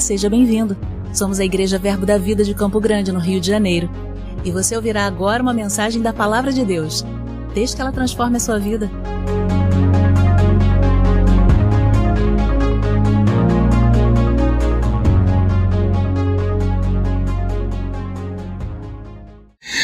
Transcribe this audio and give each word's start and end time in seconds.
Seja 0.00 0.28
bem-vindo. 0.28 0.76
Somos 1.12 1.40
a 1.40 1.44
Igreja 1.44 1.78
Verbo 1.78 2.04
da 2.04 2.18
Vida 2.18 2.44
de 2.44 2.54
Campo 2.54 2.78
Grande, 2.78 3.10
no 3.10 3.18
Rio 3.18 3.40
de 3.40 3.46
Janeiro. 3.46 3.90
E 4.44 4.50
você 4.50 4.76
ouvirá 4.76 5.06
agora 5.06 5.42
uma 5.42 5.54
mensagem 5.54 6.02
da 6.02 6.12
Palavra 6.12 6.52
de 6.52 6.64
Deus. 6.64 7.04
Desde 7.54 7.74
que 7.74 7.82
ela 7.82 7.90
transforme 7.90 8.36
a 8.36 8.40
sua 8.40 8.58
vida. 8.58 8.90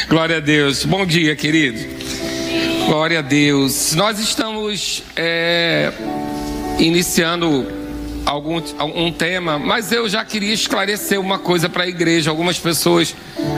Glória 0.09 0.37
a 0.37 0.41
Deus. 0.41 0.85
Bom 0.85 1.07
dia, 1.07 1.35
querido. 1.35 1.79
Glória 2.87 3.21
a 3.21 3.23
Deus. 3.23 3.95
Nós 3.95 4.19
estamos 4.19 5.03
é, 5.17 5.91
iniciando 6.79 7.82
algum 8.25 8.63
um 8.95 9.13
tema, 9.13 9.59
mas 9.59 9.93
eu 9.93 10.09
já 10.09 10.25
queria 10.25 10.53
esclarecer 10.53 11.21
uma 11.21 11.39
coisa 11.39 11.69
para 11.69 11.85
a 11.85 11.89
igreja. 11.89 12.31
Algumas 12.31 12.59
pessoas 12.59 13.15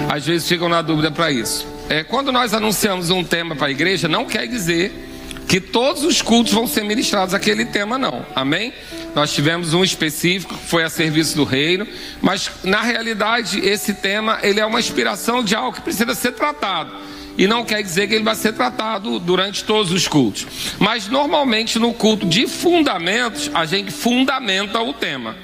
às 0.09 0.27
vezes 0.27 0.49
ficam 0.49 0.69
na 0.69 0.83
dúvida 0.83 1.11
para 1.11 1.31
isso. 1.31 1.67
É, 1.89 2.03
quando 2.03 2.33
nós 2.33 2.55
anunciamos 2.55 3.11
um 3.11 3.23
tema 3.23 3.55
para 3.55 3.67
a 3.67 3.71
igreja, 3.71 4.09
não 4.09 4.25
quer 4.25 4.47
dizer 4.47 5.11
que 5.47 5.61
todos 5.61 6.03
os 6.03 6.23
cultos 6.23 6.53
vão 6.53 6.67
ser 6.67 6.83
ministrados 6.85 7.35
aquele 7.35 7.67
tema, 7.67 7.99
não. 7.99 8.25
Amém? 8.35 8.73
Nós 9.15 9.33
tivemos 9.33 9.75
um 9.75 9.85
específico 9.85 10.55
que 10.55 10.67
foi 10.67 10.83
a 10.83 10.89
serviço 10.89 11.37
do 11.37 11.45
reino, 11.45 11.87
mas 12.21 12.51
na 12.65 12.81
realidade 12.81 13.61
esse 13.61 13.95
tema 13.95 14.39
ele 14.43 14.61
é 14.61 14.67
uma 14.67 14.81
inspiração 14.81 15.45
de 15.45 15.55
algo 15.55 15.77
que 15.77 15.83
precisa 15.83 16.15
ser 16.15 16.33
tratado 16.33 16.93
e 17.37 17.47
não 17.47 17.65
quer 17.65 17.83
dizer 17.83 18.09
que 18.09 18.15
ele 18.15 18.25
vai 18.25 18.35
ser 18.35 18.53
tratado 18.53 19.19
durante 19.19 19.65
todos 19.65 19.93
os 19.93 20.07
cultos. 20.07 20.47
Mas 20.79 21.09
normalmente 21.09 21.79
no 21.79 21.93
culto 21.93 22.27
de 22.27 22.47
fundamentos, 22.47 23.51
a 23.53 23.65
gente 23.65 23.91
fundamenta 23.91 24.81
o 24.81 24.93
tema. 24.93 25.37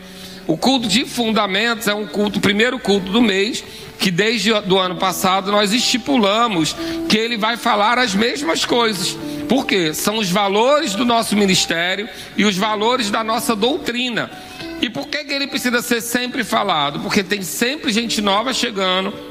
O 0.47 0.57
culto 0.57 0.89
de 0.89 1.05
fundamentos 1.05 1.87
é 1.87 1.95
um 1.95 2.07
culto, 2.07 2.39
o 2.39 2.43
primeiro 2.43 2.79
culto 2.79 3.11
do 3.11 3.23
mês, 3.23 3.63
que 3.99 4.11
desde 4.11 4.53
o 4.53 4.79
ano 4.79 4.97
passado 4.97 5.53
nós 5.53 5.73
estipulamos 5.73 6.75
que 7.09 7.17
ele 7.17 7.37
vai 7.37 7.57
falar 7.57 7.99
as 7.99 8.15
mesmas 8.15 8.65
coisas. 8.65 9.17
Por 9.49 9.67
quê? 9.67 9.93
São 9.93 10.19
os 10.19 10.31
valores 10.31 10.95
do 10.95 11.05
nosso 11.05 11.37
ministério 11.37 12.09
e 12.37 12.45
os 12.45 12.57
valores 12.57 13.11
da 13.11 13.23
nossa 13.23 13.55
doutrina. 13.55 14.31
E 14.81 14.89
por 14.89 15.09
que, 15.09 15.25
que 15.25 15.33
ele 15.33 15.47
precisa 15.47 15.83
ser 15.83 16.01
sempre 16.01 16.43
falado? 16.43 17.01
Porque 17.01 17.23
tem 17.23 17.43
sempre 17.43 17.93
gente 17.93 18.21
nova 18.21 18.55
chegando 18.55 19.30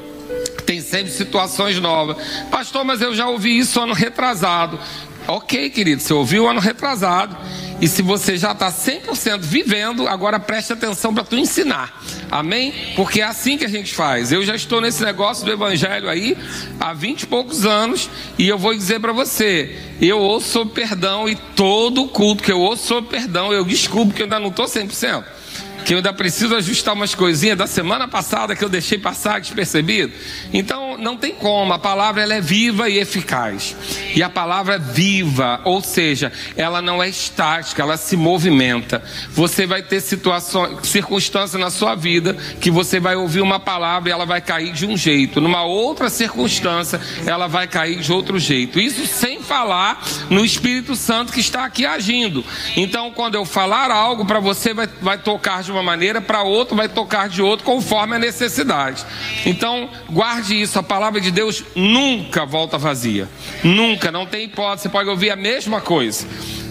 tem 0.70 0.80
sempre 0.80 1.10
situações 1.10 1.80
novas. 1.80 2.16
Pastor, 2.48 2.84
mas 2.84 3.02
eu 3.02 3.12
já 3.12 3.26
ouvi 3.26 3.58
isso 3.58 3.80
ano 3.80 3.92
retrasado. 3.92 4.78
Ok, 5.26 5.68
querido, 5.68 6.00
você 6.00 6.14
ouviu 6.14 6.48
ano 6.48 6.60
retrasado. 6.60 7.36
E 7.80 7.88
se 7.88 8.02
você 8.02 8.36
já 8.36 8.52
está 8.52 8.70
100% 8.70 9.40
vivendo, 9.40 10.06
agora 10.06 10.38
preste 10.38 10.72
atenção 10.72 11.12
para 11.12 11.24
tu 11.24 11.34
ensinar. 11.34 12.00
Amém? 12.30 12.72
Porque 12.94 13.20
é 13.20 13.24
assim 13.24 13.58
que 13.58 13.64
a 13.64 13.68
gente 13.68 13.92
faz. 13.92 14.30
Eu 14.30 14.44
já 14.44 14.54
estou 14.54 14.80
nesse 14.80 15.02
negócio 15.02 15.44
do 15.44 15.50
evangelho 15.50 16.08
aí 16.08 16.38
há 16.78 16.92
20 16.92 17.22
e 17.22 17.26
poucos 17.26 17.66
anos 17.66 18.08
e 18.38 18.46
eu 18.46 18.56
vou 18.56 18.72
dizer 18.72 19.00
para 19.00 19.12
você, 19.12 19.76
eu 20.00 20.20
ouço 20.20 20.64
perdão 20.66 21.28
e 21.28 21.34
todo 21.34 22.06
culto 22.06 22.44
que 22.44 22.52
eu 22.52 22.60
ouço 22.60 23.02
perdão, 23.02 23.52
eu 23.52 23.64
descubro 23.64 24.14
que 24.14 24.22
eu 24.22 24.26
ainda 24.26 24.38
não 24.38 24.50
estou 24.50 24.66
100% 24.66 25.39
que 25.84 25.94
eu 25.94 25.98
ainda 25.98 26.12
preciso 26.12 26.54
ajustar 26.54 26.94
umas 26.94 27.14
coisinhas 27.14 27.58
da 27.58 27.66
semana 27.66 28.06
passada 28.06 28.54
que 28.54 28.64
eu 28.64 28.68
deixei 28.68 28.98
passar 28.98 29.40
despercebido. 29.40 30.12
Então, 30.52 30.96
não 30.98 31.16
tem 31.16 31.34
como, 31.34 31.72
a 31.72 31.78
palavra 31.78 32.22
ela 32.22 32.34
é 32.34 32.40
viva 32.40 32.88
e 32.88 32.98
eficaz. 32.98 33.76
E 34.14 34.22
a 34.22 34.28
palavra 34.28 34.74
é 34.74 34.78
viva, 34.78 35.60
ou 35.64 35.82
seja, 35.82 36.32
ela 36.56 36.82
não 36.82 37.02
é 37.02 37.08
estática, 37.08 37.82
ela 37.82 37.96
se 37.96 38.16
movimenta. 38.16 39.02
Você 39.30 39.66
vai 39.66 39.82
ter 39.82 40.00
situações, 40.00 40.86
circunstâncias 40.86 41.60
na 41.60 41.70
sua 41.70 41.94
vida 41.94 42.34
que 42.60 42.70
você 42.70 43.00
vai 43.00 43.16
ouvir 43.16 43.40
uma 43.40 43.58
palavra 43.58 44.10
e 44.10 44.12
ela 44.12 44.26
vai 44.26 44.40
cair 44.40 44.72
de 44.72 44.86
um 44.86 44.96
jeito. 44.96 45.40
Numa 45.40 45.64
outra 45.64 46.08
circunstância, 46.10 47.00
ela 47.26 47.46
vai 47.46 47.66
cair 47.66 48.00
de 48.00 48.12
outro 48.12 48.38
jeito. 48.38 48.78
Isso 48.78 49.06
sem 49.06 49.42
falar 49.42 50.02
no 50.28 50.44
Espírito 50.44 50.94
Santo 50.94 51.32
que 51.32 51.40
está 51.40 51.64
aqui 51.64 51.86
agindo. 51.86 52.44
Então, 52.76 53.10
quando 53.10 53.34
eu 53.34 53.44
falar 53.44 53.90
algo 53.90 54.24
para 54.24 54.40
você, 54.40 54.74
vai, 54.74 54.88
vai 55.00 55.18
tocar 55.18 55.62
de 55.62 55.69
de 55.70 55.76
uma 55.76 55.82
maneira, 55.82 56.20
para 56.20 56.42
outro 56.42 56.76
vai 56.76 56.88
tocar 56.88 57.28
de 57.28 57.40
outro, 57.40 57.64
conforme 57.64 58.16
a 58.16 58.18
necessidade. 58.18 59.04
Então, 59.46 59.88
guarde 60.10 60.60
isso, 60.60 60.78
a 60.78 60.82
palavra 60.82 61.20
de 61.20 61.30
Deus 61.30 61.64
nunca 61.74 62.44
volta 62.44 62.76
vazia. 62.76 63.28
Nunca, 63.62 64.10
não 64.10 64.26
tem 64.26 64.44
hipótese, 64.44 64.82
você 64.82 64.88
pode 64.88 65.08
ouvir 65.08 65.30
a 65.30 65.36
mesma 65.36 65.80
coisa. 65.80 66.26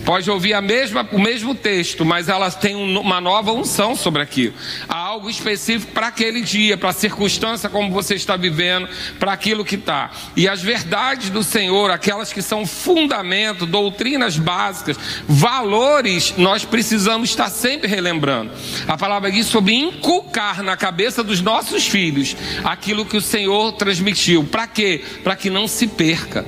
Pode 0.06 0.30
ouvir 0.30 0.54
a 0.54 0.62
mesma, 0.62 1.08
o 1.12 1.20
mesmo 1.20 1.54
texto, 1.54 2.04
mas 2.06 2.30
elas 2.30 2.56
têm 2.56 2.76
uma 2.76 3.22
nova 3.22 3.52
unção 3.52 3.96
sobre 3.96 4.22
aquilo. 4.22 4.54
Há 4.88 4.98
algo 4.98 5.30
específico 5.30 5.92
para 5.92 6.08
aquele 6.08 6.42
dia, 6.42 6.78
para 6.78 6.90
a 6.90 6.94
circunstância 6.94 7.70
como 7.70 7.92
você 7.92 8.16
está 8.16 8.36
vivendo, 8.36 8.88
para 9.20 9.34
aquilo 9.34 9.66
que 9.66 9.76
está. 9.76 10.12
E 10.36 10.48
as 10.48 10.62
verdades 10.62 11.30
do 11.30 11.44
Senhor, 11.44 11.92
aquelas 11.92 12.34
que 12.34 12.42
são 12.42 12.66
fundamento, 12.66 13.66
doutrinas 13.66 14.38
básicas, 14.38 14.98
valores, 15.28 16.34
nós 16.38 16.66
precisamos 16.66 17.30
estar 17.30 17.50
sempre 17.50 17.88
relembrando. 17.88 18.52
A 18.88 18.98
palavra 18.98 19.32
diz 19.32 19.48
sobre 19.48 19.74
inculcar 19.76 20.64
na 20.64 20.76
cabeça 20.76 21.24
dos 21.24 21.42
nossos 21.42 21.88
filhos 21.88 22.36
aquilo 22.64 23.06
que 23.06 23.18
o 23.18 23.22
Senhor 23.22 23.74
transmitiu. 23.74 24.44
Para 24.44 24.68
quê? 24.68 25.04
Para 25.24 25.36
que 25.36 25.50
não 25.50 25.68
se 25.68 25.88
perca. 25.88 26.46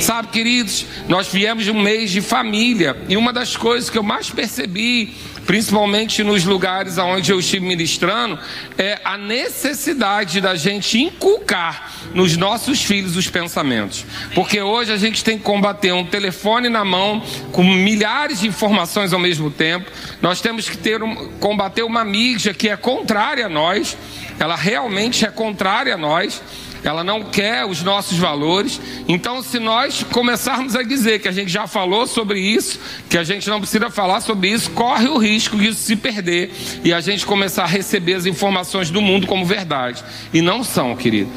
Sabe, 0.00 0.28
queridos, 0.28 0.86
nós 1.08 1.28
viemos 1.28 1.64
de 1.64 1.70
um 1.70 1.80
mês 1.80 2.10
de 2.10 2.20
família 2.20 2.89
e 3.08 3.16
uma 3.16 3.32
das 3.32 3.56
coisas 3.56 3.90
que 3.90 3.98
eu 3.98 4.02
mais 4.02 4.30
percebi, 4.30 5.14
principalmente 5.46 6.22
nos 6.22 6.44
lugares 6.44 6.98
onde 6.98 7.32
eu 7.32 7.40
estive 7.40 7.66
ministrando, 7.66 8.38
é 8.78 9.00
a 9.04 9.16
necessidade 9.16 10.40
da 10.40 10.54
gente 10.54 10.98
inculcar 10.98 11.92
nos 12.14 12.36
nossos 12.36 12.82
filhos 12.82 13.16
os 13.16 13.28
pensamentos. 13.28 14.04
Porque 14.34 14.60
hoje 14.60 14.92
a 14.92 14.96
gente 14.96 15.24
tem 15.24 15.38
que 15.38 15.44
combater 15.44 15.92
um 15.92 16.04
telefone 16.04 16.68
na 16.68 16.84
mão 16.84 17.22
com 17.52 17.64
milhares 17.64 18.40
de 18.40 18.48
informações 18.48 19.12
ao 19.12 19.18
mesmo 19.18 19.50
tempo. 19.50 19.90
Nós 20.20 20.40
temos 20.40 20.68
que 20.68 20.76
ter 20.76 21.02
um, 21.02 21.32
combater 21.38 21.82
uma 21.82 22.04
mídia 22.04 22.54
que 22.54 22.68
é 22.68 22.76
contrária 22.76 23.46
a 23.46 23.48
nós. 23.48 23.96
Ela 24.38 24.56
realmente 24.56 25.24
é 25.24 25.28
contrária 25.30 25.94
a 25.94 25.98
nós 25.98 26.40
ela 26.82 27.04
não 27.04 27.22
quer 27.22 27.64
os 27.64 27.82
nossos 27.82 28.18
valores. 28.18 28.80
Então, 29.08 29.42
se 29.42 29.58
nós 29.58 30.02
começarmos 30.02 30.74
a 30.74 30.82
dizer 30.82 31.20
que 31.20 31.28
a 31.28 31.32
gente 31.32 31.50
já 31.50 31.66
falou 31.66 32.06
sobre 32.06 32.40
isso, 32.40 32.80
que 33.08 33.18
a 33.18 33.24
gente 33.24 33.48
não 33.48 33.60
precisa 33.60 33.90
falar 33.90 34.20
sobre 34.20 34.48
isso, 34.48 34.70
corre 34.70 35.08
o 35.08 35.18
risco 35.18 35.56
de 35.56 35.68
isso 35.68 35.82
se 35.82 35.96
perder 35.96 36.50
e 36.84 36.92
a 36.92 37.00
gente 37.00 37.26
começar 37.26 37.64
a 37.64 37.66
receber 37.66 38.14
as 38.14 38.26
informações 38.26 38.90
do 38.90 39.00
mundo 39.00 39.26
como 39.26 39.44
verdade. 39.44 40.02
E 40.32 40.40
não 40.40 40.64
são, 40.64 40.96
querido. 40.96 41.30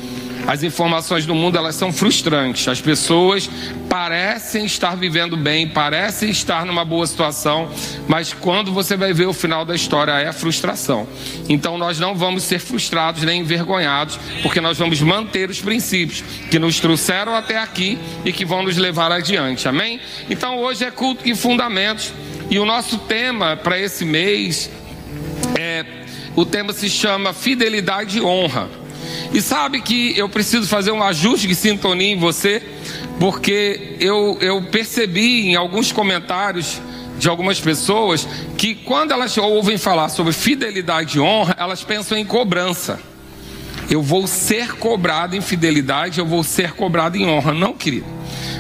As 0.46 0.62
informações 0.62 1.26
do 1.26 1.34
mundo 1.34 1.58
elas 1.58 1.76
são 1.76 1.92
frustrantes. 1.92 2.68
As 2.68 2.82
pessoas 2.82 3.50
parecem 3.90 4.66
estar 4.66 4.96
vivendo 4.96 5.38
bem, 5.38 5.68
parecem 5.68 6.30
estar 6.30 6.66
numa 6.66 6.84
boa 6.84 7.08
situação, 7.08 7.70
mas 8.08 8.34
quando 8.34 8.72
você 8.72 8.98
vai 8.98 9.14
ver 9.14 9.28
o 9.28 9.34
final 9.34 9.64
da 9.64 9.74
história 9.76 10.12
é 10.12 10.28
a 10.28 10.34
frustração. 10.34 11.08
Então 11.48 11.78
nós 11.78 12.00
não 12.00 12.16
vamos 12.16 12.44
ser 12.44 12.60
frustrados 12.60 13.24
nem 13.24 13.42
envergonhados, 13.42 14.20
porque 14.42 14.60
nós 14.60 14.78
vamos 14.78 15.02
manter 15.02 15.50
os 15.50 15.62
princípios 15.62 16.24
que 16.50 16.60
nos 16.60 16.80
trouxeram 16.80 17.36
até 17.36 17.58
aqui 17.58 17.98
e 18.26 18.34
que 18.34 18.46
vão 18.46 18.64
nos 18.64 18.78
levar 18.78 19.12
adiante. 19.12 19.68
Amém? 19.68 20.00
Então 20.30 20.60
hoje 20.60 20.84
é 20.84 20.92
culto 20.92 21.24
de 21.24 21.36
fundamentos 21.36 22.12
e 22.50 22.60
o 22.60 22.66
nosso 22.66 22.98
tema 22.98 23.56
para 23.56 23.80
esse 23.80 24.04
mês 24.04 24.70
é 25.58 25.86
o 26.36 26.46
tema 26.46 26.74
se 26.74 26.90
chama 26.90 27.32
fidelidade 27.32 28.18
e 28.18 28.22
honra. 28.22 28.83
E 29.34 29.42
sabe 29.42 29.82
que 29.82 30.18
eu 30.18 30.30
preciso 30.30 30.68
fazer 30.68 30.92
um 30.92 31.04
ajuste 31.04 31.48
de 31.48 31.56
sintonia 31.56 32.14
em 32.14 32.20
você, 32.20 32.62
porque 33.20 33.96
eu, 34.00 34.38
eu 34.42 34.62
percebi 34.64 35.48
em 35.48 35.56
alguns 35.56 35.92
comentários 35.92 36.82
de 37.18 37.30
algumas 37.30 37.60
pessoas 37.60 38.28
que 38.58 38.76
quando 38.76 39.12
elas 39.12 39.38
ouvem 39.38 39.78
falar 39.78 40.10
sobre 40.10 40.34
fidelidade 40.34 41.18
e 41.18 41.22
honra, 41.22 41.56
elas 41.58 41.84
pensam 41.84 42.18
em 42.18 42.26
cobrança. 42.26 43.00
Eu 43.90 44.02
vou 44.02 44.28
ser 44.28 44.74
cobrado 44.74 45.36
em 45.36 45.42
fidelidade, 45.42 46.20
eu 46.20 46.26
vou 46.26 46.44
ser 46.44 46.72
cobrado 46.74 47.18
em 47.18 47.28
honra. 47.28 47.54
Não, 47.54 47.74
querido. 47.74 48.06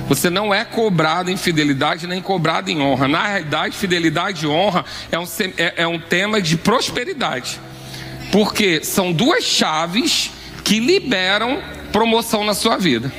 Você 0.07 0.29
não 0.29 0.53
é 0.53 0.65
cobrado 0.65 1.31
em 1.31 1.37
fidelidade 1.37 2.07
nem 2.07 2.21
cobrado 2.21 2.69
em 2.69 2.81
honra. 2.81 3.07
Na 3.07 3.27
realidade, 3.27 3.75
fidelidade 3.75 4.45
e 4.45 4.47
honra 4.47 4.85
é 5.11 5.17
um, 5.17 5.25
é, 5.57 5.73
é 5.77 5.87
um 5.87 5.99
tema 5.99 6.41
de 6.41 6.57
prosperidade. 6.57 7.59
Porque 8.31 8.83
são 8.83 9.13
duas 9.13 9.43
chaves 9.43 10.31
que 10.63 10.79
liberam 10.79 11.61
promoção 11.91 12.43
na 12.43 12.53
sua 12.53 12.77
vida. 12.77 13.11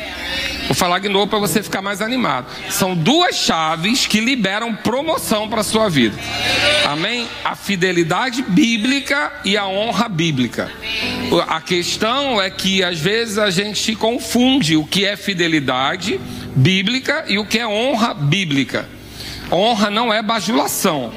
Vou 0.66 0.74
falar 0.74 0.98
de 0.98 1.08
novo 1.08 1.28
para 1.28 1.38
você 1.38 1.62
ficar 1.62 1.82
mais 1.82 2.00
animado. 2.00 2.46
São 2.70 2.94
duas 2.94 3.36
chaves 3.36 4.06
que 4.06 4.18
liberam 4.18 4.74
promoção 4.74 5.48
para 5.48 5.60
a 5.60 5.64
sua 5.64 5.88
vida. 5.88 6.18
Amém? 6.86 7.28
A 7.44 7.54
fidelidade 7.54 8.42
bíblica 8.42 9.32
e 9.44 9.56
a 9.56 9.66
honra 9.66 10.08
bíblica. 10.08 10.72
A 11.46 11.60
questão 11.60 12.40
é 12.40 12.50
que 12.50 12.82
às 12.82 12.98
vezes 12.98 13.38
a 13.38 13.50
gente 13.50 13.94
confunde 13.94 14.76
o 14.76 14.84
que 14.84 15.04
é 15.04 15.16
fidelidade 15.16 16.18
bíblica 16.56 17.24
e 17.28 17.38
o 17.38 17.44
que 17.44 17.58
é 17.58 17.66
honra 17.66 18.14
bíblica. 18.14 18.88
Honra 19.52 19.90
não 19.90 20.12
é 20.12 20.22
bajulação. 20.22 21.12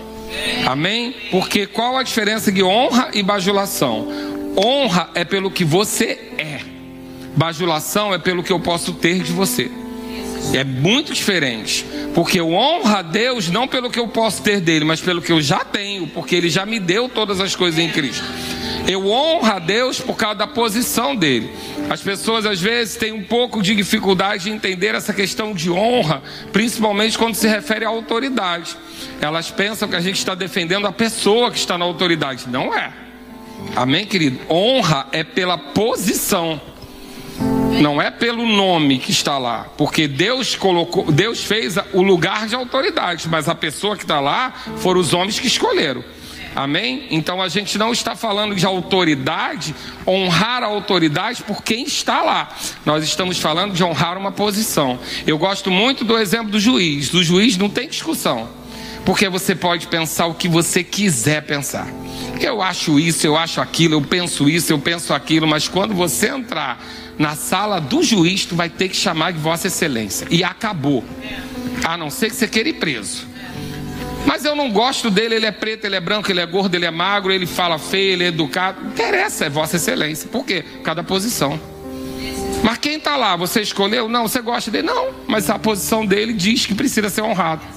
Amém? 0.65 1.15
Porque 1.31 1.65
qual 1.65 1.97
a 1.97 2.03
diferença 2.03 2.51
de 2.51 2.61
honra 2.61 3.09
e 3.13 3.23
bajulação? 3.23 4.36
Honra 4.57 5.09
é 5.13 5.23
pelo 5.23 5.51
que 5.51 5.63
você 5.63 6.19
é. 6.37 6.59
Bajulação 7.35 8.11
é 8.13 8.17
pelo 8.17 8.41
que 8.41 8.51
eu 8.51 8.59
posso 8.59 8.93
ter 8.93 9.21
de 9.21 9.31
você. 9.31 9.69
É 10.53 10.63
muito 10.63 11.13
diferente. 11.13 11.85
Porque 12.15 12.39
eu 12.39 12.51
honro 12.51 12.87
a 12.95 13.03
Deus 13.03 13.49
não 13.49 13.67
pelo 13.67 13.91
que 13.91 13.99
eu 13.99 14.07
posso 14.07 14.41
ter 14.41 14.59
dele, 14.59 14.83
mas 14.83 14.99
pelo 14.99 15.21
que 15.21 15.31
eu 15.31 15.39
já 15.39 15.59
tenho, 15.59 16.07
porque 16.07 16.35
ele 16.35 16.49
já 16.49 16.65
me 16.65 16.79
deu 16.79 17.07
todas 17.07 17.39
as 17.39 17.55
coisas 17.55 17.79
em 17.79 17.89
Cristo. 17.89 18.23
Eu 18.87 19.05
honro 19.07 19.45
a 19.45 19.59
Deus 19.59 19.99
por 19.99 20.15
causa 20.15 20.35
da 20.35 20.47
posição 20.47 21.15
dele. 21.15 21.51
As 21.89 22.01
pessoas 22.01 22.45
às 22.45 22.59
vezes 22.59 22.95
têm 22.95 23.11
um 23.11 23.23
pouco 23.23 23.61
de 23.61 23.75
dificuldade 23.75 24.45
de 24.45 24.49
entender 24.49 24.95
essa 24.95 25.13
questão 25.13 25.53
de 25.53 25.69
honra, 25.69 26.23
principalmente 26.51 27.17
quando 27.17 27.35
se 27.35 27.47
refere 27.47 27.85
à 27.85 27.89
autoridade. 27.89 28.75
Elas 29.21 29.51
pensam 29.51 29.87
que 29.87 29.95
a 29.95 30.01
gente 30.01 30.17
está 30.17 30.33
defendendo 30.33 30.87
a 30.87 30.91
pessoa 30.91 31.51
que 31.51 31.57
está 31.57 31.77
na 31.77 31.85
autoridade. 31.85 32.45
Não 32.49 32.73
é. 32.73 33.06
Amém, 33.75 34.05
querido? 34.05 34.39
Honra 34.49 35.07
é 35.11 35.23
pela 35.23 35.57
posição. 35.57 36.59
Não 37.81 38.01
é 38.01 38.09
pelo 38.09 38.45
nome 38.45 38.97
que 38.97 39.11
está 39.11 39.37
lá, 39.37 39.67
porque 39.77 40.07
Deus 40.07 40.55
colocou, 40.55 41.11
Deus 41.11 41.43
fez 41.43 41.75
o 41.93 42.01
lugar 42.01 42.47
de 42.47 42.55
autoridade, 42.55 43.27
mas 43.29 43.47
a 43.47 43.53
pessoa 43.53 43.95
que 43.95 44.03
está 44.03 44.19
lá 44.19 44.51
foram 44.77 44.99
os 44.99 45.13
homens 45.13 45.39
que 45.39 45.45
escolheram. 45.45 46.03
Amém? 46.55 47.05
Então 47.11 47.39
a 47.39 47.47
gente 47.47 47.77
não 47.77 47.91
está 47.91 48.15
falando 48.15 48.55
de 48.55 48.65
autoridade, 48.65 49.75
honrar 50.07 50.63
a 50.63 50.65
autoridade 50.65 51.43
por 51.43 51.61
quem 51.61 51.83
está 51.83 52.23
lá. 52.23 52.49
Nós 52.83 53.03
estamos 53.03 53.37
falando 53.37 53.73
de 53.73 53.83
honrar 53.83 54.17
uma 54.17 54.31
posição. 54.31 54.97
Eu 55.27 55.37
gosto 55.37 55.69
muito 55.69 56.03
do 56.03 56.17
exemplo 56.17 56.49
do 56.49 56.59
juiz. 56.59 57.09
Do 57.09 57.23
juiz 57.23 57.57
não 57.57 57.69
tem 57.69 57.87
discussão. 57.87 58.49
Porque 59.07 59.29
você 59.29 59.55
pode 59.55 59.87
pensar 59.87 60.25
o 60.25 60.33
que 60.33 60.49
você 60.49 60.83
quiser 60.83 61.41
pensar. 61.43 61.87
Eu 62.41 62.61
acho 62.61 62.99
isso, 62.99 63.25
eu 63.25 63.37
acho 63.37 63.61
aquilo, 63.61 63.93
eu 63.93 64.01
penso 64.01 64.49
isso, 64.49 64.73
eu 64.73 64.77
penso 64.77 65.13
aquilo, 65.13 65.47
mas 65.47 65.65
quando 65.65 65.93
você 65.93 66.27
entrar 66.27 66.77
na 67.17 67.33
sala 67.33 67.79
do 67.79 68.03
juiz, 68.03 68.43
tu 68.43 68.53
vai 68.53 68.69
ter 68.69 68.89
que 68.89 68.97
chamar 68.97 69.31
de 69.31 69.39
Vossa 69.39 69.67
Excelência. 69.67 70.27
E 70.29 70.43
acabou. 70.43 71.05
A 71.85 71.95
não 71.95 72.09
ser 72.09 72.29
que 72.29 72.35
você 72.35 72.49
queira 72.49 72.67
ir 72.67 72.73
preso. 72.73 73.25
Mas 74.25 74.43
eu 74.43 74.57
não 74.57 74.69
gosto 74.73 75.09
dele, 75.09 75.35
ele 75.35 75.45
é 75.45 75.53
preto, 75.53 75.85
ele 75.85 75.95
é 75.95 76.01
branco, 76.01 76.29
ele 76.29 76.41
é 76.41 76.45
gordo, 76.45 76.75
ele 76.75 76.85
é 76.85 76.91
magro, 76.91 77.31
ele 77.31 77.45
fala 77.45 77.79
feio, 77.79 78.11
ele 78.11 78.25
é 78.25 78.27
educado. 78.27 78.81
Não 78.81 78.89
interessa, 78.89 79.45
é 79.45 79.49
Vossa 79.49 79.77
Excelência. 79.77 80.27
Por 80.27 80.45
quê? 80.45 80.65
Cada 80.83 81.01
posição. 81.01 81.57
Mas 82.61 82.77
quem 82.79 82.97
está 82.97 83.15
lá, 83.15 83.37
você 83.37 83.61
escolheu? 83.61 84.09
Não, 84.09 84.27
você 84.27 84.41
gosta 84.41 84.69
dele? 84.69 84.85
Não, 84.85 85.13
mas 85.29 85.49
a 85.49 85.57
posição 85.57 86.05
dele 86.05 86.33
diz 86.33 86.65
que 86.65 86.75
precisa 86.75 87.09
ser 87.09 87.21
honrado. 87.21 87.76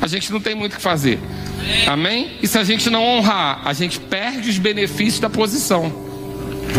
A 0.00 0.06
gente 0.06 0.32
não 0.32 0.40
tem 0.40 0.54
muito 0.54 0.74
o 0.74 0.76
que 0.76 0.82
fazer. 0.82 1.18
Amém? 1.86 2.32
E 2.42 2.46
se 2.46 2.58
a 2.58 2.64
gente 2.64 2.90
não 2.90 3.02
honrar, 3.04 3.60
a 3.64 3.72
gente 3.72 3.98
perde 3.98 4.50
os 4.50 4.58
benefícios 4.58 5.20
da 5.20 5.30
posição. 5.30 5.92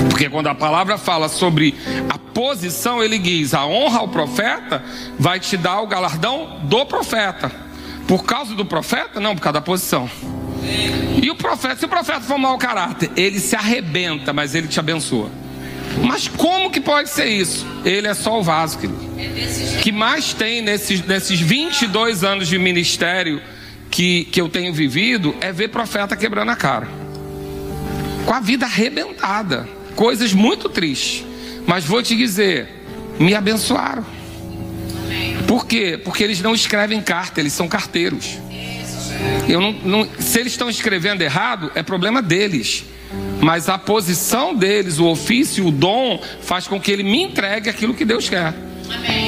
Porque 0.09 0.30
quando 0.30 0.48
a 0.48 0.56
palavra 0.56 0.98
fala 0.98 1.27
sobre 1.30 1.75
a 2.09 2.18
posição, 2.18 3.04
ele 3.04 3.18
diz: 3.18 3.54
a 3.54 3.65
honra 3.65 4.00
ao 4.00 4.07
profeta 4.07 4.83
vai 5.18 5.39
te 5.39 5.57
dar 5.57 5.81
o 5.81 5.88
galardão 5.88 6.59
do 6.63 6.86
profeta. 6.86 7.51
Por 8.07 8.24
causa 8.24 8.56
do 8.56 8.65
profeta? 8.65 9.19
Não, 9.19 9.36
por 9.36 9.42
causa 9.42 9.59
da 9.59 9.62
posição. 9.62 10.09
E 11.21 11.30
o 11.30 11.36
profeta, 11.36 11.75
se 11.77 11.86
o 11.86 11.89
profeta 11.89 12.21
for 12.21 12.38
mau 12.38 12.57
caráter, 12.57 13.12
ele 13.15 13.39
se 13.39 13.56
arrebenta, 13.56 14.31
mas 14.31 14.56
ele 14.56 14.68
te 14.68 14.80
abençoa. 14.80 15.30
Mas 16.03 16.27
como 16.27 16.69
que 16.71 16.79
pode 16.79 17.09
ser 17.09 17.25
isso? 17.25 17.65
Ele 17.83 18.07
é 18.07 18.13
só 18.13 18.39
o 18.39 18.44
vaso, 18.44 18.77
querido. 18.77 18.99
que 19.81 19.91
mais 19.91 20.33
tem 20.33 20.61
nesses, 20.61 21.05
nesses 21.05 21.39
22 21.39 22.23
anos 22.23 22.47
de 22.47 22.57
ministério 22.57 23.41
que, 23.89 24.25
que 24.25 24.39
eu 24.39 24.49
tenho 24.49 24.73
vivido 24.73 25.35
é 25.41 25.51
ver 25.51 25.69
profeta 25.69 26.15
quebrando 26.15 26.51
a 26.51 26.55
cara. 26.55 26.88
Com 28.25 28.33
a 28.33 28.39
vida 28.39 28.65
arrebentada 28.65 29.67
coisas 29.97 30.31
muito 30.31 30.69
tristes. 30.69 31.25
Mas 31.65 31.83
vou 31.83 32.01
te 32.01 32.15
dizer, 32.15 32.69
me 33.19 33.33
abençoaram. 33.33 34.05
Por 35.47 35.65
quê? 35.65 35.99
Porque 36.01 36.23
eles 36.23 36.41
não 36.41 36.53
escrevem 36.53 37.01
carta, 37.01 37.41
eles 37.41 37.51
são 37.51 37.67
carteiros. 37.67 38.38
Eu 39.49 39.59
não, 39.59 39.71
não, 39.71 40.07
se 40.19 40.39
eles 40.39 40.53
estão 40.53 40.69
escrevendo 40.69 41.21
errado, 41.21 41.71
é 41.73 41.81
problema 41.81 42.21
deles. 42.21 42.85
Mas 43.42 43.69
a 43.69 43.78
posição 43.78 44.56
deles, 44.56 45.00
o 45.00 45.06
ofício, 45.06 45.68
o 45.68 45.72
dom, 45.72 46.22
faz 46.42 46.68
com 46.68 46.80
que 46.80 46.92
ele 46.92 47.04
me 47.04 47.22
entregue 47.24 47.69
aquilo 47.69 47.94
que 47.94 48.06
Deus 48.06 48.28
quer. 48.28 48.54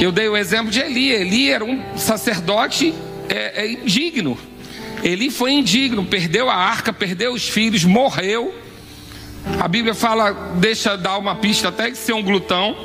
Eu 0.02 0.12
dei 0.12 0.28
o 0.28 0.38
exemplo 0.38 0.72
de 0.72 0.80
Eli. 0.80 1.12
Eli 1.12 1.50
era 1.52 1.64
um 1.64 1.98
sacerdote 1.98 2.94
é, 3.30 3.64
é, 3.64 3.72
indigno. 3.72 4.38
Eli 5.04 5.30
foi 5.30 5.52
indigno, 5.52 6.06
perdeu 6.06 6.50
a 6.50 6.56
arca, 6.56 6.92
perdeu 6.92 7.34
os 7.34 7.48
filhos, 7.48 7.84
morreu. 7.84 8.54
A 9.60 9.68
Bíblia 9.68 9.94
fala, 9.94 10.32
deixa 10.56 10.98
dar 10.98 11.18
uma 11.18 11.36
pista 11.36 11.70
até 11.70 11.90
de 11.90 11.98
ser 11.98 12.14
um 12.14 12.24
glutão. 12.24 12.76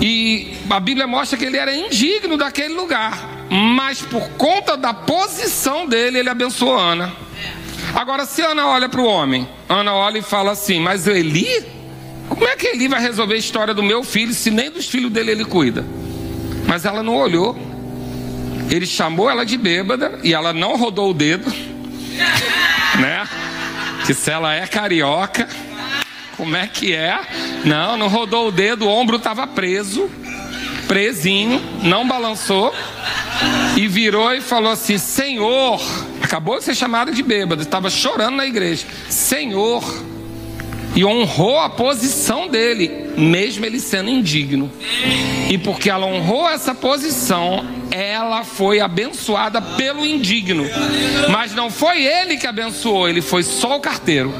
E 0.00 0.54
a 0.68 0.78
Bíblia 0.78 1.06
mostra 1.06 1.38
que 1.38 1.44
ele 1.44 1.56
era 1.56 1.74
indigno 1.74 2.36
daquele 2.36 2.74
lugar. 2.74 3.46
Mas 3.50 4.02
por 4.02 4.28
conta 4.30 4.76
da 4.76 4.92
posição 4.92 5.86
dele, 5.86 6.18
ele 6.18 6.28
abençoou 6.28 6.78
Ana. 6.78 7.25
Agora, 7.96 8.26
se 8.26 8.42
Ana 8.42 8.66
olha 8.66 8.90
para 8.90 9.00
o 9.00 9.06
homem, 9.06 9.48
Ana 9.66 9.94
olha 9.94 10.18
e 10.18 10.22
fala 10.22 10.52
assim: 10.52 10.78
Mas 10.78 11.06
Eli? 11.06 11.64
Como 12.28 12.46
é 12.46 12.54
que 12.54 12.66
Eli 12.66 12.88
vai 12.88 13.00
resolver 13.00 13.32
a 13.32 13.38
história 13.38 13.72
do 13.72 13.82
meu 13.82 14.04
filho 14.04 14.34
se 14.34 14.50
nem 14.50 14.70
dos 14.70 14.86
filhos 14.86 15.10
dele 15.10 15.30
ele 15.30 15.46
cuida? 15.46 15.82
Mas 16.66 16.84
ela 16.84 17.02
não 17.02 17.16
olhou. 17.16 17.56
Ele 18.70 18.84
chamou 18.84 19.30
ela 19.30 19.46
de 19.46 19.56
bêbada 19.56 20.20
e 20.22 20.34
ela 20.34 20.52
não 20.52 20.76
rodou 20.76 21.10
o 21.10 21.14
dedo, 21.14 21.50
né? 23.00 23.26
Que 24.04 24.12
se 24.12 24.30
ela 24.30 24.52
é 24.52 24.66
carioca, 24.66 25.48
como 26.36 26.54
é 26.54 26.66
que 26.66 26.92
é? 26.92 27.18
Não, 27.64 27.96
não 27.96 28.08
rodou 28.08 28.48
o 28.48 28.52
dedo, 28.52 28.84
o 28.84 28.88
ombro 28.90 29.16
estava 29.16 29.46
preso, 29.46 30.10
presinho, 30.86 31.62
não 31.82 32.06
balançou 32.06 32.74
e 33.76 33.86
virou 33.86 34.34
e 34.34 34.40
falou 34.40 34.72
assim: 34.72 34.98
Senhor, 34.98 35.80
acabou 36.22 36.58
de 36.58 36.64
ser 36.64 36.74
chamado 36.74 37.12
de 37.12 37.22
bêbado, 37.22 37.62
estava 37.62 37.90
chorando 37.90 38.36
na 38.36 38.46
igreja. 38.46 38.86
Senhor, 39.08 39.84
e 40.96 41.04
honrou 41.04 41.60
a 41.60 41.68
posição 41.68 42.48
dele, 42.48 42.90
mesmo 43.18 43.66
ele 43.66 43.78
sendo 43.78 44.08
indigno. 44.08 44.72
E 45.50 45.58
porque 45.58 45.90
ela 45.90 46.06
honrou 46.06 46.48
essa 46.48 46.74
posição, 46.74 47.66
ela 47.90 48.44
foi 48.44 48.80
abençoada 48.80 49.60
pelo 49.60 50.06
indigno. 50.06 50.64
Mas 51.30 51.54
não 51.54 51.70
foi 51.70 52.02
ele 52.02 52.38
que 52.38 52.46
abençoou, 52.46 53.06
ele 53.06 53.20
foi 53.20 53.42
só 53.42 53.76
o 53.76 53.80
carteiro. 53.80 54.32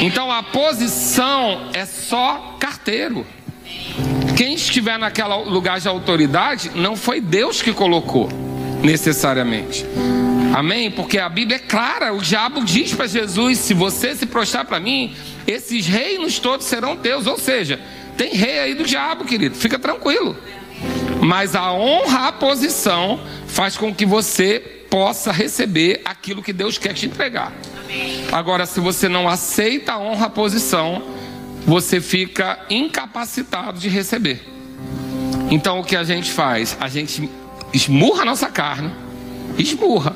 Então 0.00 0.30
a 0.30 0.42
posição 0.42 1.70
é 1.72 1.84
só 1.84 2.56
carteiro. 2.60 3.26
Quem 4.36 4.52
estiver 4.52 4.98
naquele 4.98 5.34
lugar 5.46 5.80
de 5.80 5.88
autoridade, 5.88 6.70
não 6.74 6.94
foi 6.94 7.22
Deus 7.22 7.62
que 7.62 7.72
colocou, 7.72 8.28
necessariamente. 8.82 9.86
Amém? 10.54 10.90
Porque 10.90 11.18
a 11.18 11.28
Bíblia 11.28 11.56
é 11.56 11.58
clara, 11.58 12.12
o 12.12 12.18
diabo 12.18 12.62
diz 12.62 12.92
para 12.92 13.06
Jesus: 13.06 13.58
se 13.58 13.72
você 13.72 14.14
se 14.14 14.26
prostrar 14.26 14.66
para 14.66 14.78
mim, 14.78 15.16
esses 15.46 15.86
reinos 15.86 16.38
todos 16.38 16.66
serão 16.66 16.96
teus. 16.96 17.26
Ou 17.26 17.38
seja, 17.38 17.80
tem 18.18 18.34
rei 18.34 18.58
aí 18.58 18.74
do 18.74 18.84
diabo, 18.84 19.24
querido, 19.24 19.54
fica 19.54 19.78
tranquilo. 19.78 20.36
Mas 21.22 21.54
a 21.54 21.72
honra, 21.72 22.28
a 22.28 22.32
posição, 22.32 23.18
faz 23.46 23.78
com 23.78 23.94
que 23.94 24.04
você 24.04 24.60
possa 24.90 25.32
receber 25.32 26.02
aquilo 26.04 26.42
que 26.42 26.52
Deus 26.52 26.76
quer 26.76 26.92
te 26.92 27.06
entregar. 27.06 27.52
Agora, 28.30 28.66
se 28.66 28.80
você 28.80 29.08
não 29.08 29.26
aceita 29.26 29.94
a 29.94 29.98
honra, 29.98 30.26
a 30.26 30.30
posição, 30.30 31.15
você 31.66 32.00
fica 32.00 32.60
incapacitado 32.70 33.80
de 33.80 33.88
receber. 33.88 34.40
Então, 35.50 35.80
o 35.80 35.84
que 35.84 35.96
a 35.96 36.04
gente 36.04 36.30
faz? 36.30 36.76
A 36.80 36.88
gente 36.88 37.28
esmurra 37.74 38.22
a 38.22 38.24
nossa 38.24 38.48
carne, 38.48 38.92
esmurra. 39.58 40.14